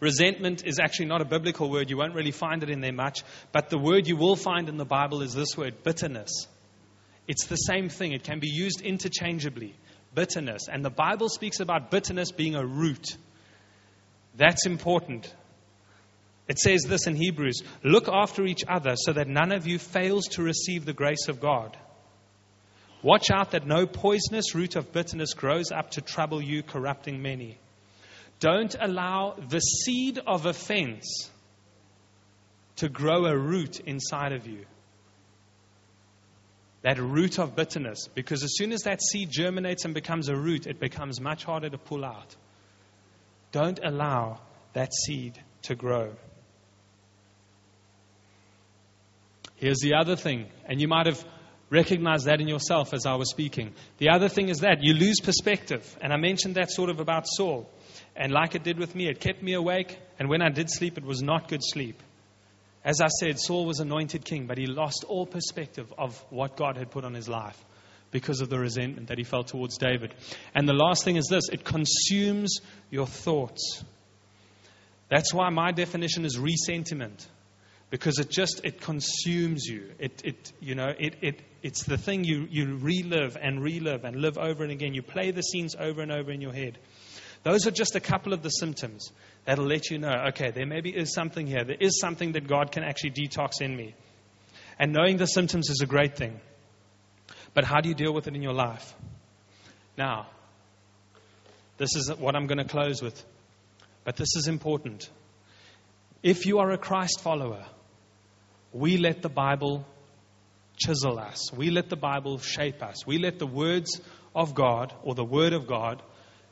Resentment 0.00 0.66
is 0.66 0.80
actually 0.80 1.06
not 1.06 1.20
a 1.20 1.24
biblical 1.24 1.70
word. 1.70 1.90
You 1.90 1.96
won't 1.96 2.14
really 2.14 2.32
find 2.32 2.62
it 2.62 2.70
in 2.70 2.80
there 2.80 2.92
much. 2.92 3.22
But 3.52 3.70
the 3.70 3.78
word 3.78 4.08
you 4.08 4.16
will 4.16 4.34
find 4.34 4.68
in 4.68 4.76
the 4.76 4.84
Bible 4.84 5.22
is 5.22 5.34
this 5.34 5.56
word 5.56 5.82
bitterness. 5.84 6.46
It's 7.28 7.46
the 7.46 7.56
same 7.56 7.88
thing, 7.88 8.12
it 8.12 8.24
can 8.24 8.40
be 8.40 8.48
used 8.48 8.80
interchangeably. 8.80 9.76
Bitterness. 10.14 10.68
And 10.70 10.84
the 10.84 10.90
Bible 10.90 11.28
speaks 11.28 11.60
about 11.60 11.90
bitterness 11.90 12.32
being 12.32 12.54
a 12.54 12.66
root. 12.66 13.16
That's 14.36 14.66
important. 14.66 15.32
It 16.52 16.58
says 16.58 16.82
this 16.82 17.06
in 17.06 17.16
Hebrews 17.16 17.62
Look 17.82 18.08
after 18.12 18.44
each 18.44 18.62
other 18.68 18.92
so 18.94 19.14
that 19.14 19.26
none 19.26 19.52
of 19.52 19.66
you 19.66 19.78
fails 19.78 20.26
to 20.32 20.42
receive 20.42 20.84
the 20.84 20.92
grace 20.92 21.28
of 21.28 21.40
God. 21.40 21.74
Watch 23.02 23.30
out 23.30 23.52
that 23.52 23.66
no 23.66 23.86
poisonous 23.86 24.54
root 24.54 24.76
of 24.76 24.92
bitterness 24.92 25.32
grows 25.32 25.72
up 25.72 25.92
to 25.92 26.02
trouble 26.02 26.42
you, 26.42 26.62
corrupting 26.62 27.22
many. 27.22 27.56
Don't 28.38 28.76
allow 28.78 29.34
the 29.48 29.60
seed 29.60 30.18
of 30.26 30.44
offense 30.44 31.30
to 32.76 32.90
grow 32.90 33.24
a 33.24 33.34
root 33.34 33.80
inside 33.80 34.32
of 34.32 34.46
you. 34.46 34.66
That 36.82 36.98
root 36.98 37.38
of 37.38 37.56
bitterness. 37.56 38.08
Because 38.14 38.44
as 38.44 38.56
soon 38.56 38.72
as 38.72 38.82
that 38.82 39.00
seed 39.00 39.30
germinates 39.30 39.86
and 39.86 39.94
becomes 39.94 40.28
a 40.28 40.36
root, 40.36 40.66
it 40.66 40.78
becomes 40.78 41.18
much 41.18 41.44
harder 41.44 41.70
to 41.70 41.78
pull 41.78 42.04
out. 42.04 42.36
Don't 43.52 43.80
allow 43.82 44.40
that 44.74 44.92
seed 44.92 45.40
to 45.62 45.74
grow. 45.74 46.12
Here's 49.62 49.78
the 49.78 49.94
other 49.94 50.16
thing, 50.16 50.48
and 50.66 50.80
you 50.80 50.88
might 50.88 51.06
have 51.06 51.24
recognized 51.70 52.26
that 52.26 52.40
in 52.40 52.48
yourself 52.48 52.92
as 52.92 53.06
I 53.06 53.14
was 53.14 53.30
speaking. 53.30 53.72
The 53.98 54.08
other 54.08 54.28
thing 54.28 54.48
is 54.48 54.58
that 54.58 54.82
you 54.82 54.92
lose 54.92 55.20
perspective. 55.22 55.96
And 56.00 56.12
I 56.12 56.16
mentioned 56.16 56.56
that 56.56 56.72
sort 56.72 56.90
of 56.90 56.98
about 56.98 57.28
Saul. 57.28 57.70
And 58.16 58.32
like 58.32 58.56
it 58.56 58.64
did 58.64 58.76
with 58.76 58.96
me, 58.96 59.08
it 59.08 59.20
kept 59.20 59.40
me 59.40 59.52
awake. 59.52 59.96
And 60.18 60.28
when 60.28 60.42
I 60.42 60.48
did 60.48 60.68
sleep, 60.68 60.98
it 60.98 61.04
was 61.04 61.22
not 61.22 61.46
good 61.46 61.60
sleep. 61.62 62.02
As 62.84 63.00
I 63.00 63.06
said, 63.06 63.38
Saul 63.38 63.64
was 63.64 63.78
anointed 63.78 64.24
king, 64.24 64.48
but 64.48 64.58
he 64.58 64.66
lost 64.66 65.04
all 65.06 65.26
perspective 65.26 65.94
of 65.96 66.20
what 66.28 66.56
God 66.56 66.76
had 66.76 66.90
put 66.90 67.04
on 67.04 67.14
his 67.14 67.28
life 67.28 67.64
because 68.10 68.40
of 68.40 68.50
the 68.50 68.58
resentment 68.58 69.06
that 69.10 69.18
he 69.18 69.22
felt 69.22 69.46
towards 69.46 69.78
David. 69.78 70.12
And 70.56 70.68
the 70.68 70.74
last 70.74 71.04
thing 71.04 71.14
is 71.14 71.28
this 71.28 71.48
it 71.50 71.62
consumes 71.62 72.58
your 72.90 73.06
thoughts. 73.06 73.84
That's 75.08 75.32
why 75.32 75.50
my 75.50 75.70
definition 75.70 76.24
is 76.24 76.36
resentiment 76.36 77.24
because 77.92 78.18
it 78.18 78.30
just 78.30 78.62
it 78.64 78.80
consumes 78.80 79.66
you. 79.66 79.90
It, 79.98 80.22
it 80.24 80.52
you 80.60 80.74
know 80.74 80.94
it, 80.98 81.14
it 81.20 81.42
it's 81.62 81.84
the 81.84 81.98
thing 81.98 82.24
you, 82.24 82.48
you 82.50 82.78
relive 82.78 83.36
and 83.40 83.62
relive 83.62 84.04
and 84.04 84.16
live 84.16 84.38
over 84.38 84.62
and 84.62 84.72
again. 84.72 84.94
You 84.94 85.02
play 85.02 85.30
the 85.30 85.42
scenes 85.42 85.76
over 85.78 86.00
and 86.00 86.10
over 86.10 86.32
in 86.32 86.40
your 86.40 86.54
head. 86.54 86.78
Those 87.42 87.66
are 87.66 87.70
just 87.70 87.94
a 87.94 88.00
couple 88.00 88.32
of 88.32 88.42
the 88.42 88.48
symptoms 88.48 89.12
that'll 89.44 89.66
let 89.66 89.90
you 89.90 89.98
know 89.98 90.24
okay 90.28 90.52
there 90.52 90.64
maybe 90.64 90.88
is 90.88 91.12
something 91.12 91.46
here. 91.46 91.64
There 91.64 91.76
is 91.78 92.00
something 92.00 92.32
that 92.32 92.48
god 92.48 92.72
can 92.72 92.82
actually 92.82 93.10
detox 93.10 93.60
in 93.60 93.76
me. 93.76 93.94
And 94.78 94.94
knowing 94.94 95.18
the 95.18 95.26
symptoms 95.26 95.68
is 95.68 95.82
a 95.82 95.86
great 95.86 96.16
thing. 96.16 96.40
But 97.52 97.64
how 97.64 97.82
do 97.82 97.90
you 97.90 97.94
deal 97.94 98.14
with 98.14 98.26
it 98.26 98.34
in 98.34 98.40
your 98.40 98.54
life? 98.54 98.94
Now 99.98 100.28
this 101.76 101.94
is 101.94 102.10
what 102.16 102.36
i'm 102.36 102.46
going 102.46 102.58
to 102.58 102.64
close 102.64 103.02
with 103.02 103.22
but 104.04 104.16
this 104.16 104.34
is 104.34 104.48
important. 104.48 105.08
If 106.22 106.46
you 106.46 106.58
are 106.58 106.70
a 106.70 106.78
christ 106.78 107.20
follower 107.20 107.66
we 108.72 108.96
let 108.96 109.22
the 109.22 109.28
Bible 109.28 109.84
chisel 110.76 111.18
us. 111.18 111.52
We 111.52 111.70
let 111.70 111.88
the 111.88 111.96
Bible 111.96 112.38
shape 112.38 112.82
us. 112.82 113.06
We 113.06 113.18
let 113.18 113.38
the 113.38 113.46
words 113.46 114.00
of 114.34 114.54
God 114.54 114.94
or 115.02 115.14
the 115.14 115.24
Word 115.24 115.52
of 115.52 115.66
God 115.66 116.02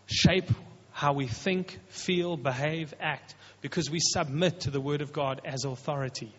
shape 0.06 0.50
how 0.92 1.12
we 1.12 1.26
think, 1.26 1.78
feel, 1.88 2.36
behave, 2.36 2.92
act, 3.00 3.34
because 3.60 3.90
we 3.90 3.98
submit 4.00 4.60
to 4.60 4.70
the 4.70 4.80
Word 4.80 5.02
of 5.02 5.12
God 5.12 5.40
as 5.44 5.64
authority. 5.64 6.32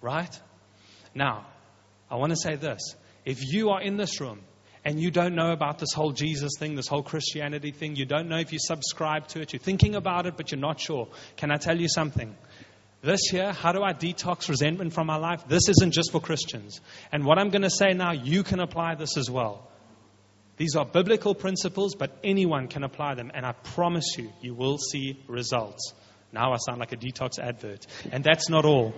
Right? 0.00 0.40
Now, 1.14 1.46
I 2.10 2.16
want 2.16 2.30
to 2.30 2.36
say 2.36 2.56
this. 2.56 2.80
If 3.24 3.52
you 3.52 3.70
are 3.70 3.80
in 3.80 3.96
this 3.96 4.20
room 4.20 4.40
and 4.84 5.00
you 5.00 5.10
don't 5.10 5.34
know 5.34 5.52
about 5.52 5.78
this 5.78 5.92
whole 5.92 6.12
Jesus 6.12 6.52
thing, 6.58 6.74
this 6.74 6.88
whole 6.88 7.02
Christianity 7.02 7.72
thing, 7.72 7.96
you 7.96 8.06
don't 8.06 8.28
know 8.28 8.38
if 8.38 8.52
you 8.52 8.58
subscribe 8.58 9.28
to 9.28 9.40
it, 9.40 9.52
you're 9.52 9.60
thinking 9.60 9.94
about 9.94 10.26
it, 10.26 10.36
but 10.36 10.50
you're 10.50 10.60
not 10.60 10.80
sure, 10.80 11.08
can 11.36 11.50
I 11.50 11.56
tell 11.56 11.78
you 11.78 11.88
something? 11.88 12.34
This 13.00 13.32
year, 13.32 13.52
how 13.52 13.72
do 13.72 13.82
I 13.82 13.92
detox 13.92 14.48
resentment 14.48 14.92
from 14.92 15.06
my 15.06 15.16
life? 15.16 15.46
This 15.46 15.68
isn't 15.68 15.92
just 15.92 16.10
for 16.10 16.20
Christians. 16.20 16.80
And 17.12 17.24
what 17.24 17.38
I'm 17.38 17.50
going 17.50 17.62
to 17.62 17.70
say 17.70 17.92
now, 17.94 18.12
you 18.12 18.42
can 18.42 18.58
apply 18.58 18.96
this 18.96 19.16
as 19.16 19.30
well. 19.30 19.68
These 20.56 20.74
are 20.74 20.84
biblical 20.84 21.36
principles, 21.36 21.94
but 21.94 22.18
anyone 22.24 22.66
can 22.66 22.82
apply 22.82 23.14
them. 23.14 23.30
And 23.32 23.46
I 23.46 23.52
promise 23.52 24.16
you, 24.18 24.32
you 24.40 24.54
will 24.54 24.78
see 24.78 25.22
results. 25.28 25.94
Now 26.32 26.52
I 26.52 26.56
sound 26.56 26.80
like 26.80 26.92
a 26.92 26.96
detox 26.96 27.38
advert. 27.38 27.86
And 28.10 28.24
that's 28.24 28.48
not 28.48 28.64
all. 28.64 28.92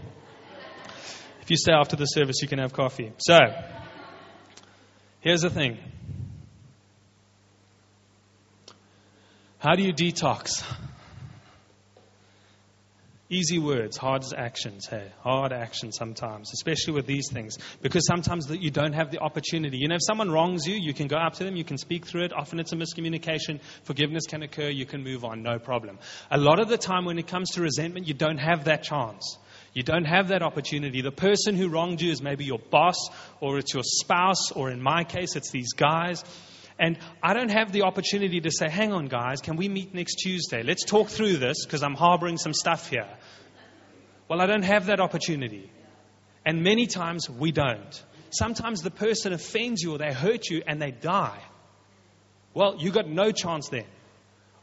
If 1.43 1.51
you 1.51 1.57
stay 1.57 1.73
after 1.75 1.97
the 1.97 2.07
service, 2.07 2.37
you 2.41 2.49
can 2.49 2.59
have 2.59 2.73
coffee. 2.73 3.13
So, 3.19 3.37
here's 5.21 5.43
the 5.43 5.51
thing 5.51 5.79
How 9.59 9.75
do 9.75 9.83
you 9.83 9.93
detox? 9.93 10.65
Easy 13.33 13.61
words, 13.61 13.97
hard 13.97 14.25
actions, 14.37 14.89
hey, 14.89 15.09
hard 15.21 15.53
actions 15.53 15.97
sometimes, 15.97 16.51
especially 16.53 16.95
with 16.95 17.07
these 17.07 17.31
things, 17.33 17.59
because 17.81 18.05
sometimes 18.05 18.47
that 18.47 18.61
you 18.61 18.73
don't 18.73 18.93
have 18.93 19.13
the 19.13 19.21
opportunity. 19.21 19.79
You 19.79 19.87
know, 19.87 19.95
if 19.95 20.01
someone 20.05 20.33
wrongs 20.33 20.67
you, 20.67 20.75
you 20.75 20.93
can 20.93 21.07
go 21.07 21.17
up 21.17 21.35
to 21.35 21.45
them, 21.45 21.55
you 21.55 21.63
can 21.63 21.79
speak 21.79 22.07
through 22.07 22.25
it. 22.25 22.33
Often 22.33 22.59
it's 22.59 22.73
a 22.73 22.77
miscommunication. 22.77 23.61
Forgiveness 23.85 24.27
can 24.27 24.43
occur, 24.43 24.69
you 24.69 24.85
can 24.85 25.05
move 25.05 25.25
on, 25.25 25.45
no 25.45 25.61
problem. 25.61 26.01
A 26.29 26.39
lot 26.39 26.59
of 26.59 26.69
the 26.69 26.77
time 26.77 27.05
when 27.05 27.21
it 27.21 27.29
comes 27.29 27.51
to 27.51 27.63
resentment, 27.63 28.09
you 28.09 28.15
don't 28.15 28.39
have 28.39 28.65
that 28.65 28.83
chance. 28.83 29.39
You 29.75 29.85
don't 29.85 30.07
have 30.07 30.29
that 30.29 30.43
opportunity. 30.43 31.01
The 31.01 31.13
person 31.13 31.55
who 31.55 31.69
wronged 31.69 32.01
you 32.01 32.11
is 32.11 32.21
maybe 32.21 32.45
your 32.45 32.59
boss, 32.59 32.97
or 33.41 33.59
it's 33.59 33.73
your 33.73 33.85
spouse, 33.85 34.51
or 34.51 34.71
in 34.71 34.83
my 34.83 35.05
case, 35.05 35.37
it's 35.37 35.53
these 35.53 35.73
guys. 35.75 36.25
And 36.81 36.99
I 37.23 37.35
don't 37.35 37.51
have 37.51 37.73
the 37.73 37.83
opportunity 37.83 38.41
to 38.41 38.51
say, 38.51 38.71
hang 38.71 38.95
on, 38.95 39.09
guys, 39.09 39.43
can 39.43 39.57
we 39.57 39.69
meet 39.69 39.95
next 39.95 40.15
Tuesday? 40.15 40.63
Let's 40.63 40.83
talk 40.83 41.09
through 41.09 41.37
this 41.37 41.67
because 41.67 41.83
I'm 41.83 41.95
harboring 41.95 42.39
some 42.39 42.55
stuff 42.55 42.89
here. 42.89 43.07
Well, 44.29 44.41
I 44.41 44.47
don't 44.47 44.63
have 44.63 44.87
that 44.87 44.99
opportunity. 44.99 45.71
And 46.47 46.63
many 46.63 46.87
times 46.87 47.29
we 47.29 47.53
don't. 47.53 48.05
Sometimes 48.31 48.81
the 48.81 48.91
person 48.91 49.35
offends 49.35 49.83
you 49.83 49.93
or 49.93 49.99
they 49.99 50.13
hurt 50.13 50.49
you 50.49 50.63
and 50.67 50.81
they 50.81 50.91
die. 50.91 51.43
Well, 52.55 52.77
you 52.79 52.93
got 52.93 53.07
no 53.07 53.31
chance 53.31 53.69
then 53.69 53.85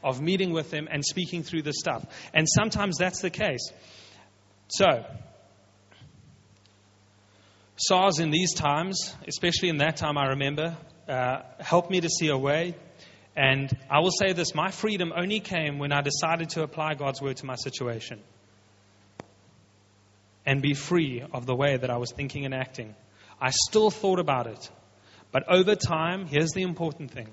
of 0.04 0.20
meeting 0.20 0.54
with 0.54 0.72
them 0.72 0.88
and 0.90 1.06
speaking 1.06 1.44
through 1.44 1.62
this 1.62 1.76
stuff. 1.78 2.04
And 2.34 2.48
sometimes 2.50 2.98
that's 2.98 3.22
the 3.22 3.30
case. 3.30 3.72
So, 4.70 5.06
SARS 7.76 8.20
in 8.20 8.32
these 8.32 8.56
times, 8.56 9.14
especially 9.28 9.70
in 9.70 9.78
that 9.78 9.98
time, 9.98 10.18
I 10.18 10.30
remember, 10.30 10.78
uh, 11.08 11.42
helped 11.60 11.90
me 11.90 12.02
to 12.02 12.10
see 12.10 12.30
a 12.30 12.38
way. 12.38 12.76
And 13.36 13.72
I 13.90 14.00
will 14.00 14.12
say 14.12 14.34
this 14.34 14.56
my 14.56 14.72
freedom 14.72 15.14
only 15.16 15.40
came 15.40 15.78
when 15.78 15.92
I 15.92 16.02
decided 16.02 16.50
to 16.52 16.64
apply 16.64 16.96
God's 16.96 17.22
word 17.22 17.38
to 17.38 17.46
my 17.46 17.56
situation 17.56 18.20
and 20.46 20.62
be 20.62 20.74
free 20.74 21.24
of 21.34 21.46
the 21.46 21.56
way 21.56 21.78
that 21.78 21.90
I 21.90 21.98
was 21.98 22.12
thinking 22.12 22.46
and 22.46 22.54
acting. 22.54 22.96
I 23.40 23.52
still 23.52 23.92
thought 23.92 24.20
about 24.20 24.48
it. 24.48 24.72
But 25.32 25.44
over 25.52 25.76
time, 25.76 26.26
here's 26.26 26.52
the 26.52 26.64
important 26.64 27.12
thing 27.12 27.28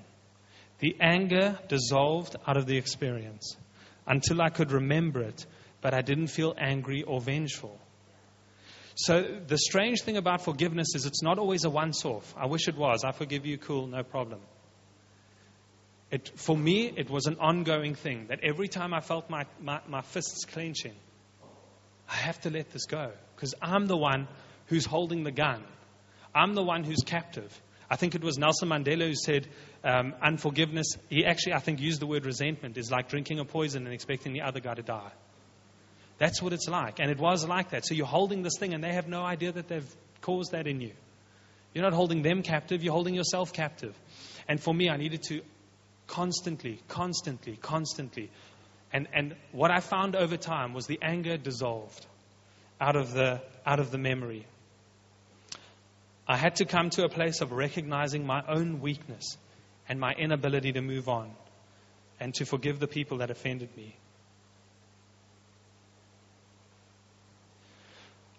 the 0.79 0.95
anger 0.99 1.57
dissolved 1.69 2.35
out 2.45 2.57
of 2.57 2.65
the 2.65 2.77
experience 2.77 3.55
until 4.05 4.41
I 4.41 4.49
could 4.49 4.71
remember 4.71 5.21
it, 5.21 5.45
but 5.81 5.93
I 5.93 6.01
didn't 6.01 6.27
feel 6.27 6.53
angry 6.57 7.03
or 7.03 7.21
vengeful. 7.21 7.79
So 8.95 9.21
the 9.45 9.57
strange 9.57 10.01
thing 10.01 10.15
about 10.15 10.41
forgiveness 10.41 10.95
is 10.95 11.05
it's 11.05 11.21
not 11.21 11.37
always 11.37 11.65
a 11.65 11.69
once 11.69 12.05
off. 12.05 12.33
I 12.37 12.47
wish 12.47 12.69
it 12.69 12.77
was. 12.77 13.03
I 13.03 13.11
forgive 13.11 13.45
you, 13.45 13.57
cool, 13.57 13.87
no 13.87 14.03
problem. 14.03 14.39
It, 16.11 16.31
for 16.35 16.55
me, 16.55 16.93
it 16.95 17.09
was 17.09 17.25
an 17.25 17.37
ongoing 17.39 17.95
thing 17.95 18.27
that 18.27 18.39
every 18.41 18.69
time 18.69 18.93
I 18.93 19.01
felt 19.01 19.29
my, 19.29 19.45
my, 19.59 19.81
my 19.87 20.01
fists 20.01 20.45
clenching, 20.45 20.93
I 22.09 22.15
have 22.15 22.39
to 22.41 22.49
let 22.49 22.71
this 22.71 22.85
go 22.85 23.11
because 23.35 23.53
I'm 23.61 23.87
the 23.87 23.97
one 23.97 24.29
who's 24.67 24.85
holding 24.85 25.23
the 25.23 25.31
gun. 25.31 25.63
I'm 26.33 26.53
the 26.53 26.63
one 26.63 26.85
who's 26.85 27.03
captive. 27.05 27.51
I 27.89 27.97
think 27.97 28.15
it 28.15 28.23
was 28.23 28.37
Nelson 28.37 28.69
Mandela 28.69 29.07
who 29.07 29.15
said 29.15 29.47
um, 29.83 30.13
unforgiveness, 30.21 30.97
he 31.09 31.25
actually, 31.25 31.53
I 31.53 31.59
think, 31.59 31.81
used 31.81 31.99
the 31.99 32.07
word 32.07 32.25
resentment, 32.25 32.77
is 32.77 32.91
like 32.91 33.09
drinking 33.09 33.39
a 33.39 33.45
poison 33.45 33.85
and 33.85 33.93
expecting 33.93 34.31
the 34.31 34.41
other 34.41 34.59
guy 34.59 34.73
to 34.73 34.81
die. 34.81 35.11
That's 36.17 36.41
what 36.41 36.53
it's 36.53 36.67
like. 36.67 36.99
And 36.99 37.11
it 37.11 37.19
was 37.19 37.45
like 37.45 37.71
that. 37.71 37.85
So 37.85 37.93
you're 37.93 38.05
holding 38.05 38.41
this 38.41 38.57
thing, 38.57 38.73
and 38.73 38.83
they 38.83 38.93
have 38.93 39.07
no 39.07 39.23
idea 39.23 39.51
that 39.51 39.67
they've 39.67 39.95
caused 40.21 40.51
that 40.51 40.67
in 40.67 40.81
you. 40.81 40.91
You're 41.73 41.83
not 41.83 41.93
holding 41.93 42.21
them 42.21 42.41
captive, 42.41 42.83
you're 42.83 42.93
holding 42.93 43.15
yourself 43.15 43.51
captive. 43.51 43.93
And 44.47 44.61
for 44.61 44.73
me, 44.73 44.89
I 44.89 44.97
needed 44.97 45.23
to 45.23 45.41
constantly, 46.07 46.79
constantly, 46.87 47.57
constantly. 47.57 48.31
And, 48.93 49.07
and 49.13 49.35
what 49.51 49.71
I 49.71 49.81
found 49.81 50.15
over 50.15 50.37
time 50.37 50.73
was 50.73 50.87
the 50.87 50.99
anger 51.01 51.35
dissolved 51.35 52.05
out 52.79 52.95
of 52.95 53.13
the, 53.13 53.41
out 53.65 53.79
of 53.79 53.91
the 53.91 53.97
memory. 53.97 54.45
I 56.27 56.37
had 56.37 56.55
to 56.57 56.65
come 56.65 56.89
to 56.91 57.03
a 57.03 57.09
place 57.09 57.41
of 57.41 57.51
recognizing 57.51 58.25
my 58.25 58.41
own 58.47 58.79
weakness 58.79 59.37
and 59.87 59.99
my 59.99 60.13
inability 60.13 60.71
to 60.73 60.81
move 60.81 61.09
on 61.09 61.31
and 62.19 62.33
to 62.35 62.45
forgive 62.45 62.79
the 62.79 62.87
people 62.87 63.17
that 63.17 63.29
offended 63.29 63.75
me. 63.75 63.95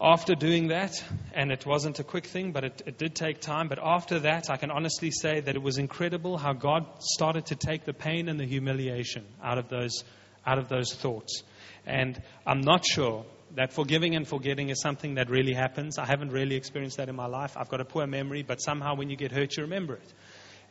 After 0.00 0.35
doing 0.35 0.68
that, 0.68 1.02
and 1.32 1.50
it 1.50 1.64
wasn't 1.64 1.98
a 2.00 2.04
quick 2.04 2.26
thing, 2.26 2.52
but 2.52 2.64
it, 2.64 2.82
it, 2.85 2.98
did 2.98 3.14
take 3.14 3.40
time, 3.40 3.68
but 3.68 3.78
after 3.82 4.18
that, 4.20 4.50
I 4.50 4.59
can 4.59 4.70
honestly 4.70 5.11
say 5.11 5.40
that 5.40 5.56
it 5.56 5.62
was 5.62 5.78
incredible 5.78 6.37
how 6.37 6.52
God 6.52 6.85
started 7.00 7.46
to 7.46 7.54
take 7.54 7.87
the 7.87 7.94
pain 7.94 8.28
and 8.28 8.38
the 8.38 8.44
humiliation 8.44 9.24
out 9.42 9.56
of 9.56 9.70
those, 9.70 10.04
out 10.46 10.59
of 10.59 10.68
those 10.68 10.92
thoughts. 10.92 11.42
And 11.87 12.20
I'm 12.46 12.61
not 12.61 12.85
sure 12.85 13.24
that 13.54 13.72
forgiving 13.72 14.14
and 14.14 14.28
forgetting 14.28 14.68
is 14.68 14.82
something 14.82 15.14
that 15.14 15.30
really 15.30 15.54
happens. 15.54 15.96
I 15.96 16.04
haven't 16.04 16.30
really 16.30 16.56
experienced 16.56 16.98
that 16.98 17.09
in 17.09 17.16
my 17.16 17.26
life. 17.26 17.56
I've 17.56 17.70
got 17.70 17.80
a 17.80 17.87
poor 17.87 18.06
memory, 18.06 18.42
but 18.42 18.61
somehow 18.61 18.96
when 18.96 19.09
you 19.09 19.16
get 19.16 19.32
hurt, 19.32 19.56
you 19.56 19.62
remember 19.62 19.94
it. 19.94 20.12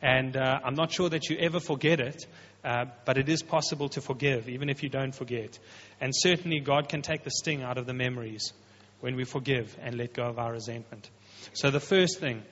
And 0.02 0.36
uh, 0.36 0.60
I'm 0.62 0.74
not 0.74 0.92
sure 0.92 1.08
that 1.08 1.30
you 1.30 1.36
ever 1.38 1.58
forget 1.58 1.98
it, 1.98 2.24
uh, 2.64 2.84
but 3.04 3.18
it 3.18 3.28
is 3.28 3.42
possible 3.42 3.88
to 3.88 4.00
forgive, 4.00 4.48
even 4.48 4.68
if 4.68 4.84
you 4.84 4.88
don't 4.88 5.12
forget. 5.12 5.58
And 6.00 6.12
certainly, 6.14 6.60
God 6.60 6.88
can 6.88 7.02
take 7.02 7.24
the 7.24 7.30
sting 7.32 7.64
out 7.64 7.76
of 7.76 7.86
the 7.86 7.94
memories 7.94 8.52
when 9.00 9.16
we 9.16 9.24
forgive 9.24 9.76
and 9.80 9.96
let 9.96 10.14
go 10.14 10.24
of 10.24 10.38
our 10.38 10.52
resentment. 10.52 11.08
So, 11.52 11.70
the 11.70 11.80
first 11.80 12.18
thing, 12.18 12.42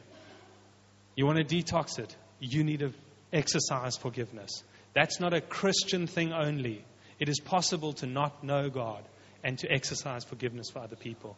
you 1.16 1.26
want 1.26 1.38
to 1.38 1.44
detox 1.44 1.98
it, 1.98 2.14
you 2.40 2.64
need 2.64 2.80
to 2.80 2.92
exercise 3.33 3.96
forgiveness. 3.96 4.62
That's 4.94 5.20
not 5.20 5.35
a 5.35 5.40
Christian 5.40 6.07
thing 6.07 6.33
only. 6.33 6.85
It 7.18 7.28
is 7.28 7.40
possible 7.40 7.92
to 7.94 8.07
not 8.07 8.44
know 8.44 8.68
God 8.70 9.02
and 9.42 9.59
to 9.59 9.70
exercise 9.70 10.24
forgiveness 10.24 10.70
for 10.70 10.80
other 10.80 10.96
people. 10.96 11.37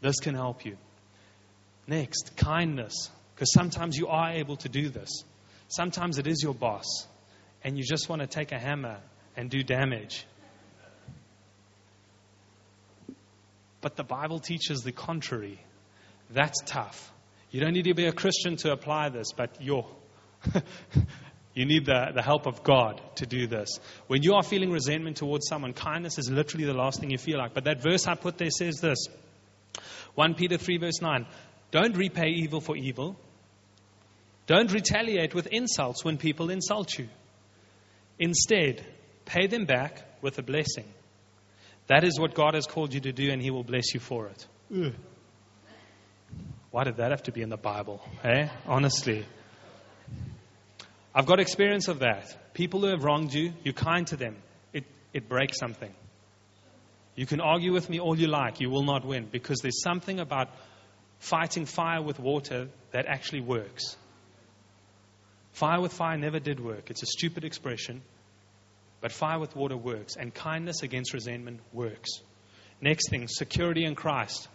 This 0.00 0.16
can 0.20 0.34
help 0.34 0.64
you. 0.64 0.76
Next, 1.86 2.36
kindness. 2.36 3.10
Because 3.34 3.52
sometimes 3.52 3.96
you 3.96 4.08
are 4.08 4.32
able 4.32 4.56
to 4.56 4.68
do 4.68 4.88
this. 4.88 5.24
Sometimes 5.68 6.18
it 6.18 6.26
is 6.26 6.42
your 6.42 6.54
boss, 6.54 7.06
and 7.62 7.78
you 7.78 7.84
just 7.84 8.08
want 8.08 8.20
to 8.20 8.26
take 8.26 8.52
a 8.52 8.58
hammer 8.58 8.98
and 9.36 9.48
do 9.48 9.62
damage. 9.62 10.26
But 13.80 13.96
the 13.96 14.04
Bible 14.04 14.40
teaches 14.40 14.82
the 14.82 14.92
contrary. 14.92 15.60
That's 16.30 16.60
tough. 16.66 17.12
You 17.50 17.60
don't 17.60 17.72
need 17.72 17.84
to 17.84 17.94
be 17.94 18.06
a 18.06 18.12
Christian 18.12 18.56
to 18.58 18.72
apply 18.72 19.08
this, 19.08 19.32
but 19.36 19.56
you're. 19.60 19.86
you 21.54 21.66
need 21.66 21.84
the, 21.84 22.12
the 22.14 22.22
help 22.22 22.46
of 22.46 22.62
God 22.62 23.00
to 23.16 23.26
do 23.26 23.46
this. 23.46 23.80
When 24.06 24.22
you 24.22 24.34
are 24.34 24.42
feeling 24.42 24.70
resentment 24.70 25.16
towards 25.16 25.48
someone, 25.48 25.72
kindness 25.72 26.18
is 26.18 26.30
literally 26.30 26.66
the 26.66 26.74
last 26.74 27.00
thing 27.00 27.10
you 27.10 27.18
feel 27.18 27.38
like. 27.38 27.54
But 27.54 27.64
that 27.64 27.82
verse 27.82 28.06
I 28.06 28.14
put 28.14 28.38
there 28.38 28.50
says 28.50 28.80
this 28.80 29.08
1 30.14 30.34
Peter 30.34 30.56
3, 30.56 30.78
verse 30.78 31.00
9. 31.00 31.26
Don't 31.70 31.96
repay 31.96 32.28
evil 32.28 32.60
for 32.60 32.76
evil. 32.76 33.16
Don't 34.46 34.72
retaliate 34.72 35.34
with 35.34 35.46
insults 35.48 36.04
when 36.04 36.18
people 36.18 36.50
insult 36.50 36.98
you. 36.98 37.08
Instead, 38.18 38.84
pay 39.24 39.46
them 39.46 39.64
back 39.64 40.02
with 40.22 40.38
a 40.38 40.42
blessing. 40.42 40.84
That 41.90 42.04
is 42.04 42.20
what 42.20 42.34
God 42.34 42.54
has 42.54 42.66
called 42.66 42.94
you 42.94 43.00
to 43.00 43.10
do, 43.10 43.32
and 43.32 43.42
He 43.42 43.50
will 43.50 43.64
bless 43.64 43.94
you 43.94 43.98
for 43.98 44.28
it. 44.28 44.46
Ugh. 44.72 44.94
Why 46.70 46.84
did 46.84 46.98
that 46.98 47.10
have 47.10 47.24
to 47.24 47.32
be 47.32 47.42
in 47.42 47.48
the 47.48 47.56
Bible? 47.56 48.00
Eh? 48.22 48.46
Honestly. 48.64 49.26
I've 51.12 51.26
got 51.26 51.40
experience 51.40 51.88
of 51.88 51.98
that. 51.98 52.54
People 52.54 52.78
who 52.82 52.86
have 52.90 53.02
wronged 53.02 53.34
you, 53.34 53.54
you're 53.64 53.74
kind 53.74 54.06
to 54.06 54.16
them. 54.16 54.36
It, 54.72 54.84
it 55.12 55.28
breaks 55.28 55.58
something. 55.58 55.92
You 57.16 57.26
can 57.26 57.40
argue 57.40 57.72
with 57.72 57.90
me 57.90 57.98
all 57.98 58.16
you 58.16 58.28
like, 58.28 58.60
you 58.60 58.70
will 58.70 58.84
not 58.84 59.04
win 59.04 59.26
because 59.28 59.58
there's 59.58 59.82
something 59.82 60.20
about 60.20 60.48
fighting 61.18 61.66
fire 61.66 62.00
with 62.00 62.20
water 62.20 62.68
that 62.92 63.06
actually 63.06 63.40
works. 63.40 63.96
Fire 65.54 65.80
with 65.80 65.92
fire 65.92 66.16
never 66.16 66.38
did 66.38 66.60
work. 66.60 66.88
It's 66.88 67.02
a 67.02 67.06
stupid 67.06 67.44
expression, 67.44 68.02
but 69.00 69.12
fire 69.12 69.38
with 69.38 69.56
water 69.56 69.76
works, 69.76 70.16
and 70.16 70.32
kindness 70.34 70.82
against 70.82 71.14
resentment 71.14 71.60
works. 71.72 72.20
Next 72.80 73.10
thing, 73.10 73.28
security 73.28 73.84
in 73.84 73.94
Christ. 73.94 74.48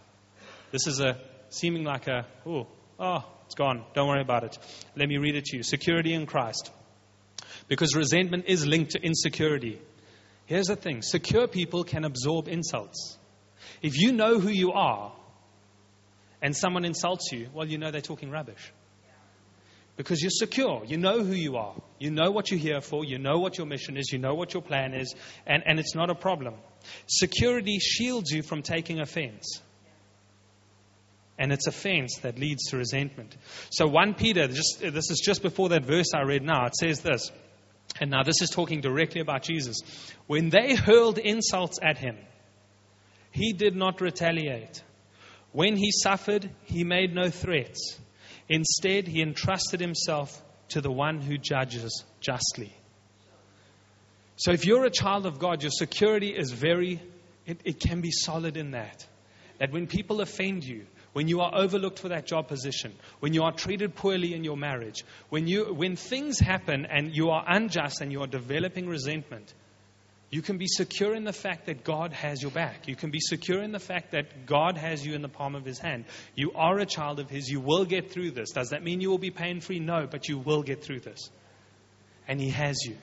This 0.72 0.86
is 0.86 1.00
a 1.00 1.20
seeming 1.48 1.84
like 1.84 2.08
a, 2.08 2.26
oh, 2.44 2.66
oh, 2.98 3.24
it's 3.46 3.54
gone. 3.54 3.84
Don't 3.94 4.08
worry 4.08 4.22
about 4.22 4.44
it. 4.44 4.58
Let 4.96 5.08
me 5.08 5.18
read 5.18 5.36
it 5.36 5.44
to 5.46 5.56
you. 5.58 5.62
Security 5.62 6.12
in 6.12 6.26
Christ. 6.26 6.70
Because 7.68 7.94
resentment 7.94 8.44
is 8.48 8.66
linked 8.66 8.92
to 8.92 9.02
insecurity. 9.02 9.80
Here's 10.46 10.66
the 10.66 10.76
thing 10.76 11.02
secure 11.02 11.48
people 11.48 11.84
can 11.84 12.04
absorb 12.04 12.48
insults. 12.48 13.16
If 13.82 13.98
you 13.98 14.12
know 14.12 14.38
who 14.38 14.48
you 14.48 14.72
are 14.72 15.12
and 16.40 16.56
someone 16.56 16.84
insults 16.84 17.30
you, 17.32 17.48
well, 17.52 17.66
you 17.66 17.78
know 17.78 17.90
they're 17.90 18.00
talking 18.00 18.30
rubbish. 18.30 18.72
Because 19.96 20.20
you're 20.20 20.30
secure. 20.30 20.84
You 20.84 20.98
know 20.98 21.24
who 21.24 21.32
you 21.32 21.56
are. 21.56 21.74
You 21.98 22.10
know 22.10 22.30
what 22.30 22.50
you're 22.50 22.60
here 22.60 22.82
for. 22.82 23.04
You 23.04 23.18
know 23.18 23.38
what 23.38 23.56
your 23.56 23.66
mission 23.66 23.96
is. 23.96 24.12
You 24.12 24.18
know 24.18 24.34
what 24.34 24.52
your 24.52 24.62
plan 24.62 24.92
is. 24.92 25.14
And, 25.46 25.62
and 25.64 25.78
it's 25.78 25.94
not 25.94 26.10
a 26.10 26.14
problem. 26.14 26.54
Security 27.06 27.78
shields 27.78 28.30
you 28.30 28.42
from 28.42 28.62
taking 28.62 29.00
offense. 29.00 29.62
And 31.38 31.52
it's 31.52 31.66
offense 31.66 32.18
that 32.22 32.38
leads 32.38 32.70
to 32.70 32.76
resentment. 32.76 33.36
So 33.70 33.86
1 33.86 34.14
Peter, 34.14 34.48
just, 34.48 34.80
this 34.80 35.10
is 35.10 35.22
just 35.24 35.42
before 35.42 35.70
that 35.70 35.84
verse 35.84 36.12
I 36.14 36.22
read 36.22 36.42
now, 36.42 36.66
it 36.66 36.76
says 36.76 37.00
this. 37.00 37.30
And 38.00 38.10
now 38.10 38.22
this 38.22 38.42
is 38.42 38.50
talking 38.50 38.80
directly 38.80 39.20
about 39.20 39.42
Jesus. 39.42 39.78
When 40.26 40.50
they 40.50 40.74
hurled 40.74 41.18
insults 41.18 41.78
at 41.82 41.98
him, 41.98 42.16
he 43.30 43.52
did 43.52 43.76
not 43.76 44.00
retaliate. 44.00 44.82
When 45.52 45.76
he 45.76 45.90
suffered, 45.90 46.50
he 46.64 46.84
made 46.84 47.14
no 47.14 47.30
threats. 47.30 47.98
Instead, 48.48 49.08
he 49.08 49.22
entrusted 49.22 49.80
himself 49.80 50.42
to 50.68 50.80
the 50.80 50.90
one 50.90 51.20
who 51.20 51.38
judges 51.38 52.04
justly. 52.20 52.72
So 54.36 54.52
if 54.52 54.66
you're 54.66 54.84
a 54.84 54.90
child 54.90 55.26
of 55.26 55.38
God, 55.38 55.62
your 55.62 55.70
security 55.70 56.28
is 56.28 56.52
very, 56.52 57.00
it, 57.46 57.60
it 57.64 57.80
can 57.80 58.00
be 58.00 58.10
solid 58.10 58.56
in 58.56 58.72
that. 58.72 59.06
That 59.58 59.72
when 59.72 59.86
people 59.86 60.20
offend 60.20 60.64
you, 60.64 60.86
when 61.14 61.28
you 61.28 61.40
are 61.40 61.50
overlooked 61.54 61.98
for 61.98 62.10
that 62.10 62.26
job 62.26 62.46
position, 62.46 62.92
when 63.20 63.32
you 63.32 63.44
are 63.44 63.52
treated 63.52 63.94
poorly 63.94 64.34
in 64.34 64.44
your 64.44 64.56
marriage, 64.56 65.02
when, 65.30 65.48
you, 65.48 65.72
when 65.72 65.96
things 65.96 66.38
happen 66.38 66.84
and 66.84 67.16
you 67.16 67.30
are 67.30 67.42
unjust 67.48 68.02
and 68.02 68.12
you 68.12 68.20
are 68.20 68.26
developing 68.26 68.86
resentment, 68.86 69.52
you 70.30 70.42
can 70.42 70.58
be 70.58 70.66
secure 70.66 71.14
in 71.14 71.24
the 71.24 71.32
fact 71.32 71.66
that 71.66 71.84
God 71.84 72.12
has 72.12 72.42
your 72.42 72.50
back. 72.50 72.88
You 72.88 72.96
can 72.96 73.10
be 73.10 73.20
secure 73.20 73.62
in 73.62 73.70
the 73.70 73.78
fact 73.78 74.10
that 74.10 74.44
God 74.44 74.76
has 74.76 75.06
you 75.06 75.14
in 75.14 75.22
the 75.22 75.28
palm 75.28 75.54
of 75.54 75.64
His 75.64 75.78
hand. 75.78 76.04
You 76.34 76.52
are 76.54 76.78
a 76.78 76.86
child 76.86 77.20
of 77.20 77.30
His. 77.30 77.48
You 77.48 77.60
will 77.60 77.84
get 77.84 78.10
through 78.10 78.32
this. 78.32 78.50
Does 78.50 78.70
that 78.70 78.82
mean 78.82 79.00
you 79.00 79.10
will 79.10 79.18
be 79.18 79.30
pain 79.30 79.60
free? 79.60 79.78
No, 79.78 80.06
but 80.10 80.28
you 80.28 80.38
will 80.38 80.62
get 80.62 80.82
through 80.82 81.00
this. 81.00 81.30
And 82.26 82.40
He 82.40 82.50
has 82.50 82.76
you. 82.84 82.96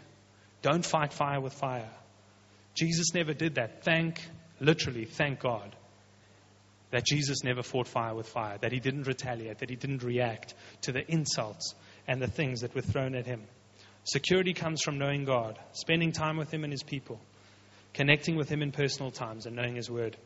Don't 0.62 0.86
fight 0.86 1.14
fire 1.14 1.40
with 1.40 1.54
fire. 1.54 1.90
Jesus 2.76 3.14
never 3.14 3.34
did 3.34 3.56
that. 3.56 3.84
Thank, 3.84 4.22
literally, 4.60 5.06
thank 5.06 5.40
God 5.40 5.76
that 6.94 7.06
Jesus 7.06 7.44
never 7.44 7.64
fought 7.64 7.88
fire 7.88 8.14
with 8.14 8.28
fire, 8.28 8.60
that 8.60 8.72
he 8.72 8.80
didn't 8.80 9.08
retaliate, 9.08 9.58
that 9.60 9.70
he 9.70 9.76
didn't 9.76 10.04
react 10.04 10.54
to 10.82 10.92
the 10.92 11.04
insults 11.12 11.74
and 12.08 12.22
the 12.22 12.28
things 12.28 12.62
that 12.62 12.76
were 12.76 12.82
thrown 12.82 13.16
at 13.16 13.26
him. 13.26 13.42
Security 14.06 14.54
comes 14.54 14.82
from 14.82 14.98
knowing 14.98 15.24
God, 15.24 15.58
spending 15.72 16.12
time 16.12 16.38
with 16.38 16.54
him 16.54 16.64
and 16.64 16.74
his 16.74 16.84
people, 16.84 17.20
connecting 17.94 18.36
with 18.36 18.50
him 18.50 18.62
in 18.62 18.72
personal 18.72 19.12
times, 19.12 19.46
and 19.46 19.56
knowing 19.56 19.76
his 19.76 19.90
word. 19.90 20.18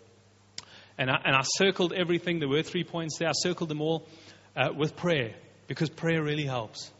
And 0.97 1.11
I, 1.11 1.17
and 1.23 1.35
I 1.35 1.41
circled 1.43 1.93
everything. 1.93 2.39
There 2.39 2.49
were 2.49 2.63
three 2.63 2.83
points 2.83 3.17
there. 3.19 3.27
I 3.27 3.33
circled 3.35 3.69
them 3.69 3.81
all 3.81 4.07
uh, 4.55 4.69
with 4.75 4.95
prayer 4.95 5.35
because 5.67 5.89
prayer 5.89 6.23
really 6.23 6.45
helps. 6.45 6.91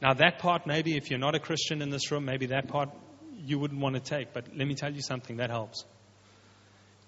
Now, 0.00 0.14
that 0.14 0.38
part, 0.38 0.66
maybe 0.66 0.96
if 0.96 1.10
you're 1.10 1.18
not 1.18 1.34
a 1.34 1.40
Christian 1.40 1.82
in 1.82 1.90
this 1.90 2.10
room, 2.10 2.24
maybe 2.24 2.46
that 2.46 2.68
part 2.68 2.88
you 3.36 3.58
wouldn't 3.58 3.80
want 3.80 3.96
to 3.96 4.00
take. 4.00 4.32
But 4.32 4.48
let 4.56 4.66
me 4.66 4.74
tell 4.74 4.92
you 4.92 5.02
something 5.02 5.36
that 5.36 5.50
helps 5.50 5.84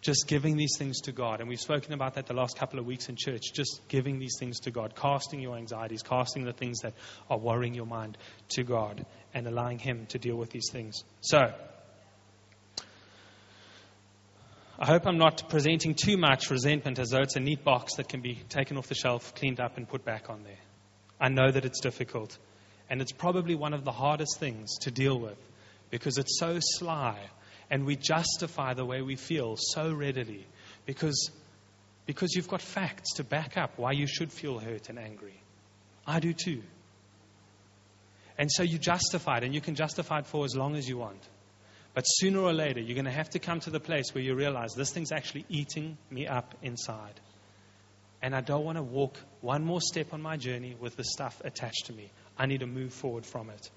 just 0.06 0.28
giving 0.28 0.56
these 0.56 0.76
things 0.78 1.00
to 1.02 1.12
God. 1.12 1.40
And 1.40 1.48
we've 1.48 1.60
spoken 1.60 1.92
about 1.92 2.14
that 2.14 2.26
the 2.26 2.32
last 2.32 2.56
couple 2.56 2.78
of 2.78 2.86
weeks 2.86 3.08
in 3.08 3.16
church. 3.16 3.52
Just 3.52 3.80
giving 3.88 4.20
these 4.20 4.36
things 4.38 4.60
to 4.60 4.70
God, 4.70 4.94
casting 4.94 5.40
your 5.40 5.56
anxieties, 5.56 6.02
casting 6.02 6.44
the 6.44 6.52
things 6.52 6.78
that 6.80 6.94
are 7.28 7.36
worrying 7.36 7.74
your 7.74 7.86
mind 7.86 8.16
to 8.50 8.62
God, 8.62 9.04
and 9.34 9.48
allowing 9.48 9.80
Him 9.80 10.06
to 10.10 10.18
deal 10.18 10.36
with 10.36 10.50
these 10.50 10.70
things. 10.70 11.02
So, 11.22 11.52
I 14.78 14.86
hope 14.86 15.06
I'm 15.06 15.18
not 15.18 15.48
presenting 15.48 15.94
too 15.94 16.16
much 16.16 16.50
resentment 16.50 17.00
as 17.00 17.10
though 17.10 17.22
it's 17.22 17.34
a 17.34 17.40
neat 17.40 17.64
box 17.64 17.96
that 17.96 18.08
can 18.08 18.20
be 18.20 18.36
taken 18.48 18.76
off 18.76 18.86
the 18.86 18.94
shelf, 18.94 19.34
cleaned 19.34 19.58
up, 19.58 19.76
and 19.76 19.88
put 19.88 20.04
back 20.04 20.30
on 20.30 20.44
there. 20.44 20.60
I 21.20 21.30
know 21.30 21.50
that 21.50 21.64
it's 21.64 21.80
difficult. 21.80 22.38
And 22.88 23.00
it's 23.00 23.12
probably 23.12 23.56
one 23.56 23.74
of 23.74 23.84
the 23.84 23.90
hardest 23.90 24.38
things 24.38 24.78
to 24.82 24.92
deal 24.92 25.18
with 25.18 25.38
because 25.90 26.18
it's 26.18 26.38
so 26.38 26.58
sly 26.60 27.18
and 27.70 27.84
we 27.84 27.96
justify 27.96 28.74
the 28.74 28.84
way 28.84 29.02
we 29.02 29.16
feel 29.16 29.56
so 29.58 29.92
readily 29.92 30.46
because, 30.84 31.30
because 32.06 32.34
you've 32.34 32.48
got 32.48 32.62
facts 32.62 33.14
to 33.14 33.24
back 33.24 33.56
up 33.56 33.78
why 33.78 33.92
you 33.92 34.06
should 34.06 34.32
feel 34.32 34.58
hurt 34.58 34.88
and 34.88 34.98
angry. 34.98 35.40
I 36.06 36.20
do 36.20 36.32
too. 36.32 36.62
And 38.38 38.50
so 38.50 38.62
you 38.62 38.78
justify 38.78 39.38
it, 39.38 39.44
and 39.44 39.54
you 39.54 39.60
can 39.60 39.74
justify 39.74 40.18
it 40.18 40.26
for 40.26 40.44
as 40.44 40.54
long 40.54 40.76
as 40.76 40.86
you 40.86 40.98
want. 40.98 41.20
But 41.94 42.02
sooner 42.02 42.40
or 42.40 42.52
later, 42.52 42.80
you're 42.80 42.94
going 42.94 43.06
to 43.06 43.10
have 43.10 43.30
to 43.30 43.38
come 43.38 43.60
to 43.60 43.70
the 43.70 43.80
place 43.80 44.14
where 44.14 44.22
you 44.22 44.34
realize 44.34 44.74
this 44.74 44.92
thing's 44.92 45.12
actually 45.12 45.46
eating 45.48 45.96
me 46.10 46.26
up 46.26 46.54
inside. 46.62 47.18
And 48.20 48.34
I 48.34 48.42
don't 48.42 48.64
want 48.64 48.76
to 48.76 48.82
walk 48.82 49.18
one 49.40 49.64
more 49.64 49.80
step 49.80 50.12
on 50.12 50.20
my 50.20 50.36
journey 50.36 50.76
with 50.78 50.96
the 50.96 51.04
stuff 51.04 51.40
attached 51.44 51.86
to 51.86 51.94
me. 51.94 52.10
I 52.38 52.46
need 52.46 52.60
to 52.60 52.66
move 52.66 52.92
forward 52.92 53.24
from 53.24 53.48
it. 53.48 53.70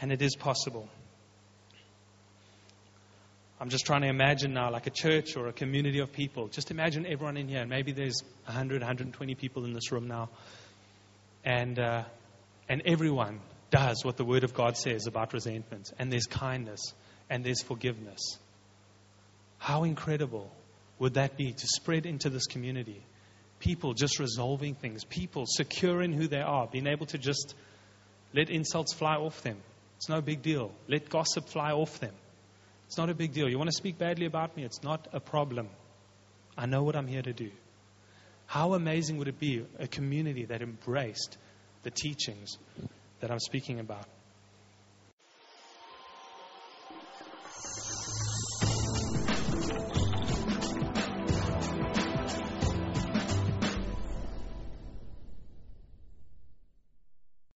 And 0.00 0.10
it 0.10 0.22
is 0.22 0.34
possible. 0.36 0.88
I'm 3.60 3.68
just 3.68 3.84
trying 3.84 4.00
to 4.00 4.08
imagine 4.08 4.54
now, 4.54 4.70
like 4.70 4.86
a 4.86 4.90
church 4.90 5.36
or 5.36 5.46
a 5.48 5.52
community 5.52 5.98
of 5.98 6.10
people. 6.12 6.48
Just 6.48 6.70
imagine 6.70 7.04
everyone 7.04 7.36
in 7.36 7.46
here. 7.46 7.60
and 7.60 7.68
Maybe 7.68 7.92
there's 7.92 8.22
100, 8.46 8.80
120 8.80 9.34
people 9.34 9.66
in 9.66 9.74
this 9.74 9.92
room 9.92 10.08
now. 10.08 10.30
And, 11.44 11.78
uh, 11.78 12.04
and 12.70 12.80
everyone 12.86 13.40
does 13.70 14.02
what 14.02 14.16
the 14.16 14.24
Word 14.24 14.44
of 14.44 14.54
God 14.54 14.78
says 14.78 15.06
about 15.06 15.34
resentment. 15.34 15.92
And 15.98 16.10
there's 16.10 16.24
kindness 16.24 16.94
and 17.28 17.44
there's 17.44 17.60
forgiveness. 17.60 18.38
How 19.58 19.84
incredible 19.84 20.50
would 20.98 21.14
that 21.14 21.36
be 21.36 21.52
to 21.52 21.66
spread 21.66 22.06
into 22.06 22.30
this 22.30 22.46
community? 22.46 23.04
People 23.58 23.92
just 23.92 24.18
resolving 24.18 24.74
things, 24.74 25.04
people 25.04 25.44
secure 25.46 26.00
in 26.00 26.14
who 26.14 26.28
they 26.28 26.40
are, 26.40 26.66
being 26.66 26.86
able 26.86 27.04
to 27.06 27.18
just 27.18 27.54
let 28.34 28.48
insults 28.48 28.94
fly 28.94 29.16
off 29.16 29.42
them. 29.42 29.58
It's 29.98 30.08
no 30.08 30.22
big 30.22 30.40
deal. 30.40 30.72
Let 30.88 31.10
gossip 31.10 31.46
fly 31.50 31.72
off 31.72 32.00
them. 32.00 32.14
It's 32.90 32.98
not 32.98 33.08
a 33.08 33.14
big 33.14 33.32
deal. 33.32 33.48
You 33.48 33.56
want 33.56 33.70
to 33.70 33.76
speak 33.76 33.98
badly 33.98 34.26
about 34.26 34.56
me? 34.56 34.64
It's 34.64 34.82
not 34.82 35.06
a 35.12 35.20
problem. 35.20 35.68
I 36.58 36.66
know 36.66 36.82
what 36.82 36.96
I'm 36.96 37.06
here 37.06 37.22
to 37.22 37.32
do. 37.32 37.52
How 38.46 38.74
amazing 38.74 39.18
would 39.18 39.28
it 39.28 39.38
be 39.38 39.64
a 39.78 39.86
community 39.86 40.46
that 40.46 40.60
embraced 40.60 41.38
the 41.84 41.92
teachings 41.92 42.58
that 43.20 43.30
I'm 43.30 43.38
speaking 43.38 43.78
about? 43.78 44.06